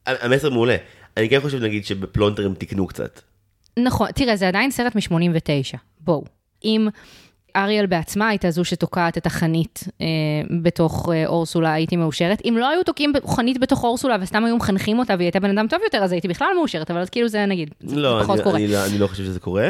[0.06, 0.76] המסר מעולה.
[1.16, 3.20] אני כן חושב נגיד שבפלונטר הם תיקנו קצת.
[3.78, 6.24] נכון, תראה, זה עדיין סרט מ-89, בואו.
[6.64, 6.88] אם
[7.56, 10.06] אריאל בעצמה הייתה זו שתוקעת את החנית אה,
[10.62, 12.42] בתוך אה, אורסולה, הייתי מאושרת.
[12.44, 15.66] אם לא היו תוקעים חנית בתוך אורסולה וסתם היו מחנכים אותה והיא הייתה בן אדם
[15.68, 18.44] טוב יותר, אז הייתי בכלל מאושרת, אבל אז כאילו זה נגיד, זה לא, פחות אני,
[18.44, 18.56] קורה.
[18.56, 19.68] אני, לא- אני לא חושב שזה קורה.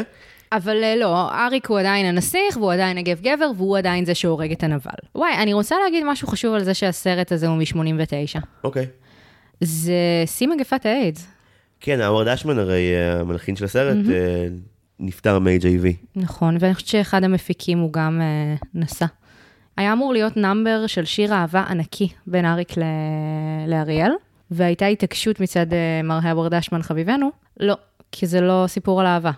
[0.51, 4.51] אבל אה, לא, אריק הוא עדיין הנסיך, והוא עדיין הגב גבר, והוא עדיין זה שהורג
[4.51, 4.91] את הנבל.
[5.15, 8.39] וואי, אני רוצה להגיד משהו חשוב על זה שהסרט הזה הוא מ-89.
[8.63, 8.85] אוקיי.
[9.61, 9.93] זה
[10.25, 11.27] שיא מגפת האיידס.
[11.79, 14.47] כן, האוורד אשמן הרי אה, המלחין של הסרט אה,
[14.99, 15.85] נפטר מ-HIV.
[16.15, 19.05] נכון, ואני חושבת שאחד המפיקים הוא גם אה, נסע.
[19.77, 22.83] היה אמור להיות נאמבר של שיר אהבה ענקי בין אריק ל...
[23.67, 24.11] לאריאל,
[24.51, 27.29] והייתה התעקשות מצד אה, מר הווארד אשמן חביבנו,
[27.59, 27.77] לא,
[28.11, 29.31] כי זה לא סיפור על אהבה.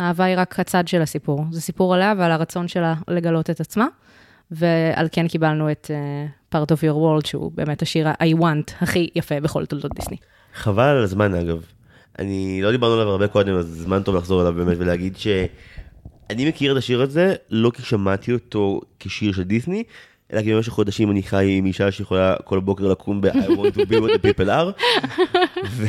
[0.00, 1.44] אהבה היא רק הצד של הסיפור.
[1.50, 3.86] זה סיפור עליה ועל הרצון שלה לגלות את עצמה,
[4.50, 9.10] ועל כן קיבלנו את uh, Part of Your World, שהוא באמת השיר ה-I want הכי
[9.14, 10.16] יפה בכל תולדות דיסני.
[10.54, 11.64] חבל על הזמן אגב.
[12.20, 16.72] אני לא דיברנו עליו הרבה קודם, אז זמן טוב לחזור אליו באמת ולהגיד שאני מכיר
[16.72, 19.84] את השיר הזה, לא כי שמעתי אותו כשיר של דיסני,
[20.32, 23.90] אלא כי במשך חודשים אני חי עם אישה שיכולה כל בוקר לקום ב-I want to
[23.90, 24.82] be what the people are.
[25.76, 25.86] ו-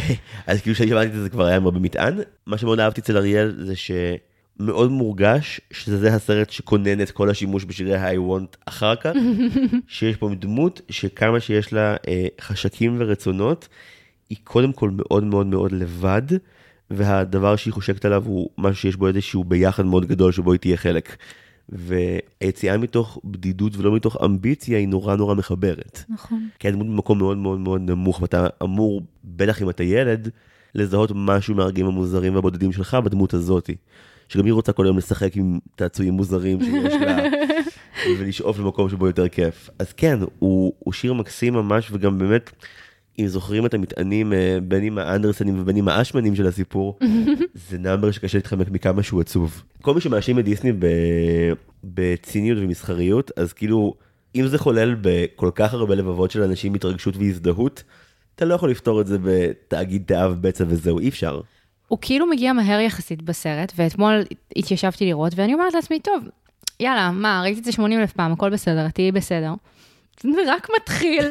[0.47, 2.19] אז כאילו כשאני שמעתי את זה כבר היה מאוד במטען.
[2.45, 7.95] מה שמאוד אהבתי אצל אריאל זה שמאוד מורגש שזה הסרט שכונן את כל השימוש בשירי
[7.95, 9.11] ה-I want אחר כך,
[9.87, 13.67] שיש פה דמות שכמה שיש לה אה, חשקים ורצונות,
[14.31, 16.21] היא קודם כל מאוד מאוד מאוד לבד,
[16.91, 20.77] והדבר שהיא חושקת עליו הוא משהו שיש בו איזשהו ביחד מאוד גדול שבו היא תהיה
[20.77, 21.15] חלק.
[21.69, 26.03] והיציאה מתוך בדידות ולא מתוך אמביציה היא נורא נורא מחברת.
[26.09, 26.47] נכון.
[26.59, 30.29] כי הדמות במקום מאוד מאוד מאוד נמוך, ואתה אמור, בטח אם אתה ילד,
[30.75, 33.75] לזהות משהו מהרגעים המוזרים והבודדים שלך בדמות הזאתי.
[34.27, 37.17] שגם היא רוצה כל היום לשחק עם צעצועים מוזרים שיש לה,
[38.19, 39.69] ולשאוף למקום שבו יותר כיף.
[39.79, 42.51] אז כן, הוא, הוא שיר מקסים ממש, וגם באמת,
[43.19, 46.99] אם זוכרים את המטענים, אה, בין עם האנדרסנים ובין עם האשמנים של הסיפור,
[47.69, 49.63] זה נאמבר שקשה להתחמק מכמה שהוא עצוב.
[49.81, 50.85] כל מי שמאשים את דיסני ב...
[51.83, 53.93] בציניות ומסחריות, אז כאילו,
[54.35, 57.83] אם זה חולל בכל כך הרבה לבבות של אנשים התרגשות והזדהות,
[58.35, 61.41] אתה לא יכול לפתור את זה בתאגיד תאב בצע וזהו, אי אפשר.
[61.87, 64.23] הוא כאילו מגיע מהר יחסית בסרט, ואתמול
[64.55, 66.23] התיישבתי לראות, ואני אומרת לעצמי, טוב,
[66.79, 69.53] יאללה, מה, ראיתי את זה 80 אלף פעם, הכל בסדר, תהיי בסדר.
[70.23, 71.25] זה רק מתחיל.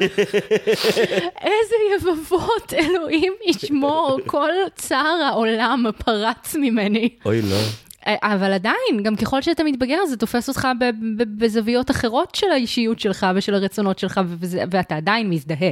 [1.45, 7.09] איזה יבבות, אלוהים ישמור, כל צער העולם פרץ ממני.
[7.25, 7.57] אוי, לא.
[8.07, 10.69] אבל עדיין, גם ככל שאתה מתבגר, זה תופס אותך
[11.37, 15.71] בזוויות אחרות של האישיות שלך ושל הרצונות שלך, וזה, ואתה עדיין מזדהה.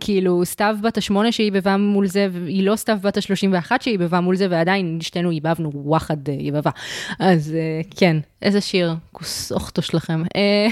[0.00, 4.36] כאילו, סתיו בת השמונה שהיבבה מול זה, היא לא סתיו בת השלושים ואחת שהיבבה מול
[4.36, 6.70] זה, ועדיין שתינו היבבנו וואחד אה, יבבה.
[7.18, 10.22] אז אה, כן, איזה שיר, כוס אוכטו שלכם.
[10.36, 10.68] אה,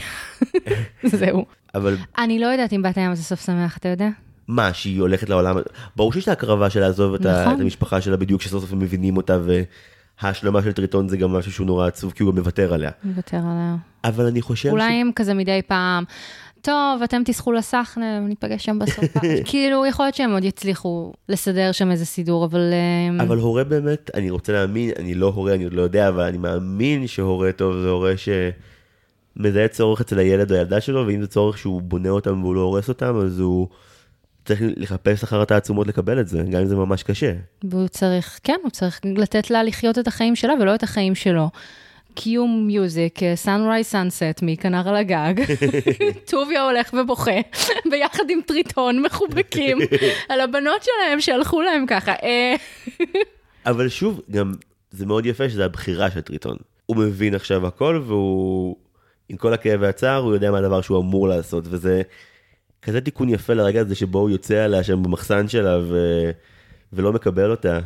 [1.19, 1.45] זהו.
[1.75, 4.09] אבל אני לא יודעת אם בת הים זה סוף שמח, אתה יודע?
[4.49, 5.57] מה, שהיא הולכת לעולם,
[5.97, 7.15] ברור שיש את ההקרבה של לעזוב.
[7.15, 7.55] נכון.
[7.55, 9.39] את המשפחה שלה בדיוק כשסוף סוף הם מבינים אותה,
[10.23, 12.91] וההשלמה של טריטון זה גם משהו שהוא נורא עצוב, כי הוא גם מוותר עליה.
[13.05, 13.77] נוותר עליה.
[14.05, 16.05] אבל אני חושב אולי הם כזה מדי פעם,
[16.63, 19.05] טוב, אתם תסחו לסחנה, ניפגש שם בסוף.
[19.51, 22.71] כאילו, יכול להיות שהם עוד יצליחו לסדר שם איזה סידור, אבל...
[22.73, 26.23] אה, אבל הורה באמת, אני רוצה להאמין, אני לא הורה, אני עוד לא יודע, אבל
[26.23, 28.13] אני מאמין שהורה טוב זה הורה
[29.37, 32.61] שמזהה צורך אצל הילד או הילדה שלו, ואם זה צורך שהוא בונה אותם והוא לא
[32.61, 33.69] הורס אותם, אז הוא
[34.45, 37.33] צריך לחפש אחר התעצומות לקבל את זה, גם אם זה ממש קשה.
[37.65, 41.51] והוא צריך, כן, הוא צריך לתת לה לחיות את החיים שלה ולא את החיים שלו.
[42.21, 45.35] cue music, Sunrise Sunset מכנר על הגג,
[46.31, 47.41] טוביה הולך ובוכה,
[47.91, 49.79] ביחד עם טריטון מחובקים
[50.29, 52.13] על הבנות שלהם שהלכו להם ככה.
[52.13, 52.55] אה,
[53.67, 54.53] אבל שוב, גם
[54.91, 56.57] זה מאוד יפה שזה הבחירה של טריטון.
[56.87, 58.77] הוא מבין עכשיו הכל, והוא,
[59.29, 62.03] עם כל הכאב והצער, הוא יודע מה הדבר שהוא אמור לעשות, וזה
[62.83, 65.99] כזה תיקון יפה לרגע הזה שבו הוא יוצא עליה שם במחסן שלה, ו...
[66.93, 67.79] ולא מקבל אותה.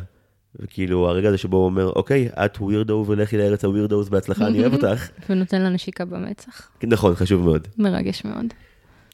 [0.59, 4.73] וכאילו, הרגע הזה שבו הוא אומר, אוקיי, את ווירדו ולכי לארץ הווירדוס בהצלחה, אני אוהב
[4.83, 5.09] אותך.
[5.29, 6.69] ונותן לה נשיקה במצח.
[6.83, 7.67] נכון, חשוב מאוד.
[7.77, 8.45] מרגש מאוד.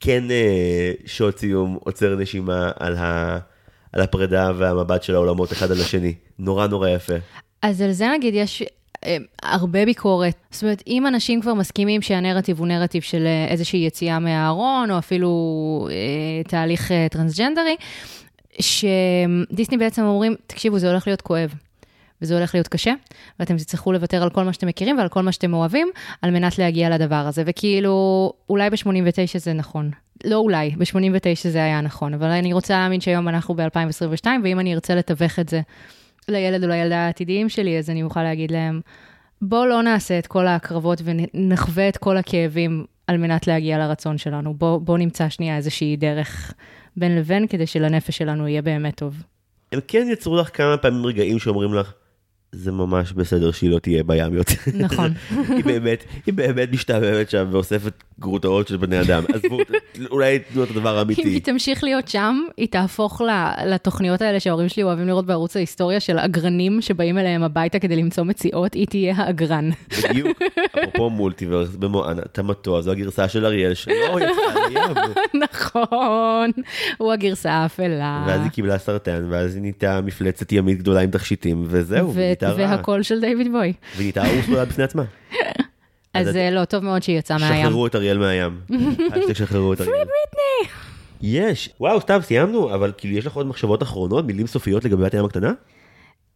[0.02, 3.38] כן אה, שוט סיום עוצר נשימה על, ה...
[3.94, 6.14] על הפרידה והמבט של העולמות אחד על השני.
[6.40, 7.14] נורא נורא יפה.
[7.62, 8.64] אז על זה נגיד יש
[9.06, 10.36] אה, הרבה ביקורת.
[10.52, 14.98] זאת אומרת, אם אנשים כבר מסכימים שהנרטיב הוא נרטיב של אה, איזושהי יציאה מהארון, או
[14.98, 17.76] אפילו אה, תהליך אה, טרנסג'נדרי,
[18.62, 21.54] שדיסני בעצם אומרים, תקשיבו, זה הולך להיות כואב.
[22.22, 22.94] וזה הולך להיות קשה,
[23.40, 25.88] ואתם תצטרכו לוותר על כל מה שאתם מכירים ועל כל מה שאתם אוהבים,
[26.22, 27.44] על מנת להגיע לדבר הזה.
[27.46, 29.92] וכאילו, אולי ב-89 זה נכון.
[30.24, 34.74] לא אולי, ב-89 זה היה נכון, אבל אני רוצה להאמין שהיום אנחנו ב-2022, ואם אני
[34.74, 35.62] ארצה לתווך את זה
[36.28, 38.82] לילד או לילדה העתידיים שלי, אז אני אוכל להגיד להם,
[39.42, 44.54] בואו לא נעשה את כל ההקרבות ונחווה את כל הכאבים על מנת להגיע לרצון שלנו.
[44.54, 46.54] בואו בוא נמצא שנייה איזושהי דרך
[47.00, 49.24] בין לבין, כדי שלנפש שלנו יהיה באמת טוב.
[49.72, 51.94] הם כן יצרו לך כמה פעמים רגעים שאומרים לך,
[52.52, 54.54] זה ממש בסדר שהיא לא תהיה בים יותר.
[54.74, 55.14] נכון.
[55.56, 59.24] היא באמת, היא באמת משתעממת שם ואוספת גרוטאות של בני אדם.
[59.34, 59.58] עזבו,
[60.12, 61.22] אולי תנו את הדבר אם האמיתי.
[61.22, 63.22] היא תמשיך להיות שם, היא תהפוך
[63.66, 68.24] לתוכניות האלה שההורים שלי אוהבים לראות בערוץ ההיסטוריה של אגרנים שבאים אליהם הביתה כדי למצוא
[68.24, 69.70] מציאות, היא תהיה האגרן.
[70.10, 70.42] בדיוק,
[70.84, 74.18] אפרופו מולטיברס במואנה, תמתוע, זו הגרסה של אריאל שלא.
[75.34, 76.52] נכון,
[76.98, 78.24] הוא הגרסה האפלה.
[78.28, 82.14] ואז היא קיבלה סרטן, ואז היא נהייתה מפלצת ימית גדולה עם תכשיטים, וזהו,
[82.48, 82.56] רעה.
[82.58, 83.60] והקול של דיוויד בוי.
[83.60, 85.04] והיא נהייתה אורסולה בפני עצמה.
[86.14, 87.66] אז זה לא, טוב מאוד שהיא יצאה מהים.
[87.66, 88.60] שחררו את אריאל מהים.
[89.14, 90.08] אל תשחררו את אריאל.
[91.22, 91.70] יש.
[91.80, 95.26] וואו, סתם, סיימנו, אבל כאילו, יש לך עוד מחשבות אחרונות, מילים סופיות לגבי בת הים
[95.26, 95.52] הקטנה?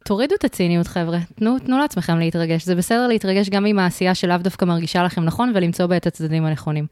[0.06, 1.20] תורידו את הציניות, חבר'ה.
[1.36, 2.66] תנו, תנו לעצמכם להתרגש.
[2.66, 6.46] זה בסדר להתרגש גם עם העשייה שלאו דווקא מרגישה לכם נכון, ולמצוא בה את הצדדים
[6.46, 6.86] הנכונים.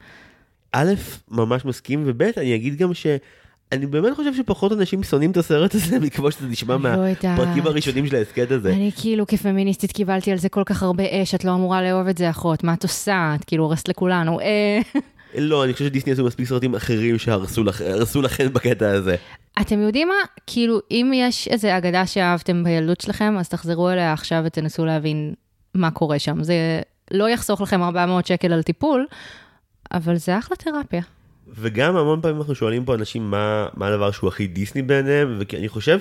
[0.72, 0.92] א',
[1.30, 3.06] ממש מסכים, וב', אני אגיד גם ש...
[3.72, 6.80] אני באמת חושב שפחות אנשים שונאים את הסרט הזה מכמו שזה נשמע לא.
[6.80, 8.68] מהפרקים הראשונים של ההסכת הזה.
[8.72, 12.18] אני כאילו כפמיניסטית קיבלתי על זה כל כך הרבה אש, את לא אמורה לאהוב את
[12.18, 13.34] זה, אחות, מה את עושה?
[13.40, 14.40] את כאילו הורסת לכולנו.
[14.40, 14.78] אה,
[15.38, 19.16] לא, אני חושב שדיסני עשו מספיק סרטים אחרים שהרסו לכ- הרסו לכם בקטע הזה.
[19.60, 20.14] אתם יודעים מה?
[20.46, 25.34] כאילו, אם יש איזו אגדה שאהבתם בילדות שלכם, אז תחזרו אליה עכשיו ותנסו להבין
[25.74, 26.42] מה קורה שם.
[26.42, 26.54] זה
[27.10, 29.06] לא יחסוך לכם 400 שקל על טיפול,
[29.92, 31.02] אבל זה אחלה תרפיה.
[31.48, 35.68] וגם המון פעמים אנחנו שואלים פה אנשים מה, מה הדבר שהוא הכי דיסני בעיניהם, ואני
[35.68, 35.98] חושב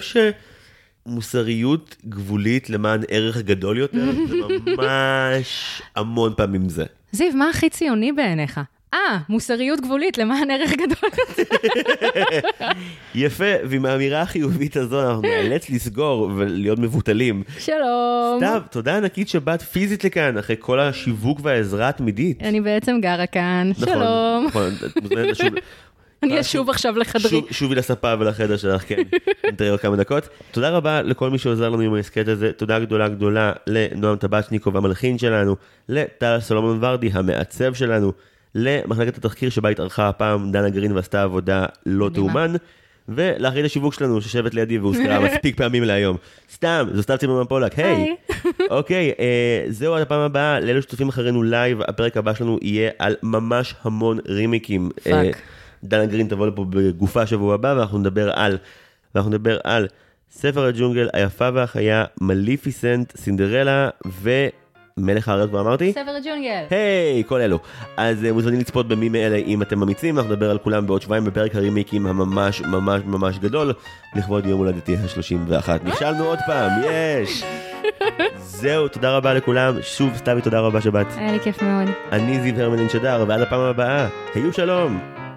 [1.05, 4.35] שמוסריות גבולית למען ערך גדול יותר, זה
[4.77, 6.85] ממש המון פעמים זה.
[7.11, 8.59] זיו, מה הכי ציוני בעיניך?
[8.93, 11.09] אה, מוסריות גבולית למען ערך גדול.
[13.15, 17.43] יפה, ועם האמירה החיובית הזו אנחנו נאלץ לסגור ולהיות מבוטלים.
[17.59, 18.35] שלום.
[18.37, 22.41] סתיו, תודה ענקית שבאת פיזית לכאן, אחרי כל השיווק והעזרה התמידית.
[22.43, 23.71] אני בעצם גרה כאן.
[23.77, 24.45] נכון, שלום.
[24.47, 25.47] נכון, את מוזמנת לשוב.
[26.23, 27.29] אני אשוב עכשיו לחדרי.
[27.29, 29.01] שוב- שובי לספה ולחדר שלך, כן.
[29.51, 30.29] נתראה עוד כמה דקות.
[30.51, 32.51] תודה רבה לכל מי שעוזר לנו עם ההסכת הזה.
[32.51, 35.55] תודה גדולה גדולה לנועם טבצ'ניקוב המלחין שלנו,
[35.89, 38.11] לטל סולומון ורדי המעצב שלנו,
[38.55, 42.09] למחלקת התחקיר שבה התארחה הפעם דנה גרין ועשתה עבודה לא.
[42.13, 42.53] תאומן,
[43.09, 46.17] ולאחראית השיווק שלנו, שיושבת לידי והוזכרה מספיק פעמים להיום.
[46.53, 48.15] סתם, זו סתיו צימרמן פולק, היי.
[48.69, 53.15] אוקיי, אה, זהו עד הפעם הבאה, לאלו שצופים אחרינו live, הפרק הבא שלנו יהיה על
[53.23, 54.89] ממש המון רימייקים.
[55.03, 55.13] fuck.
[55.13, 55.31] אה,
[55.83, 58.57] דנה גרין תבוא לפה בגופה שבוע הבא, ואנחנו נדבר על,
[59.15, 59.87] ואנחנו נדבר על
[60.31, 63.89] ספר הג'ונגל, היפה והחיה, מליפיסנט, סינדרלה
[64.97, 65.91] ומלך הארץ, כבר אמרתי?
[65.91, 66.63] ספר הג'ונגל.
[66.69, 67.59] היי, כל אלו.
[67.97, 71.25] אז אה, מוזמנים לצפות במי מאלה אם אתם אמיצים, אנחנו נדבר על כולם בעוד שבועיים
[71.25, 73.73] בפרק הרימייקים הממש ממש ממש גדול,
[74.15, 75.69] לכבוד יום הולדתי ה-31.
[75.83, 77.43] נכשלנו עוד פעם, יש!
[78.37, 79.73] זהו, תודה רבה לכולם.
[79.81, 81.07] שוב, סתיוי, תודה רבה שבאת.
[81.17, 81.87] היה לי כיף מאוד.
[82.11, 85.30] אני זיו הרמלין שדר, ועד הפעם הבאה, היו שלום!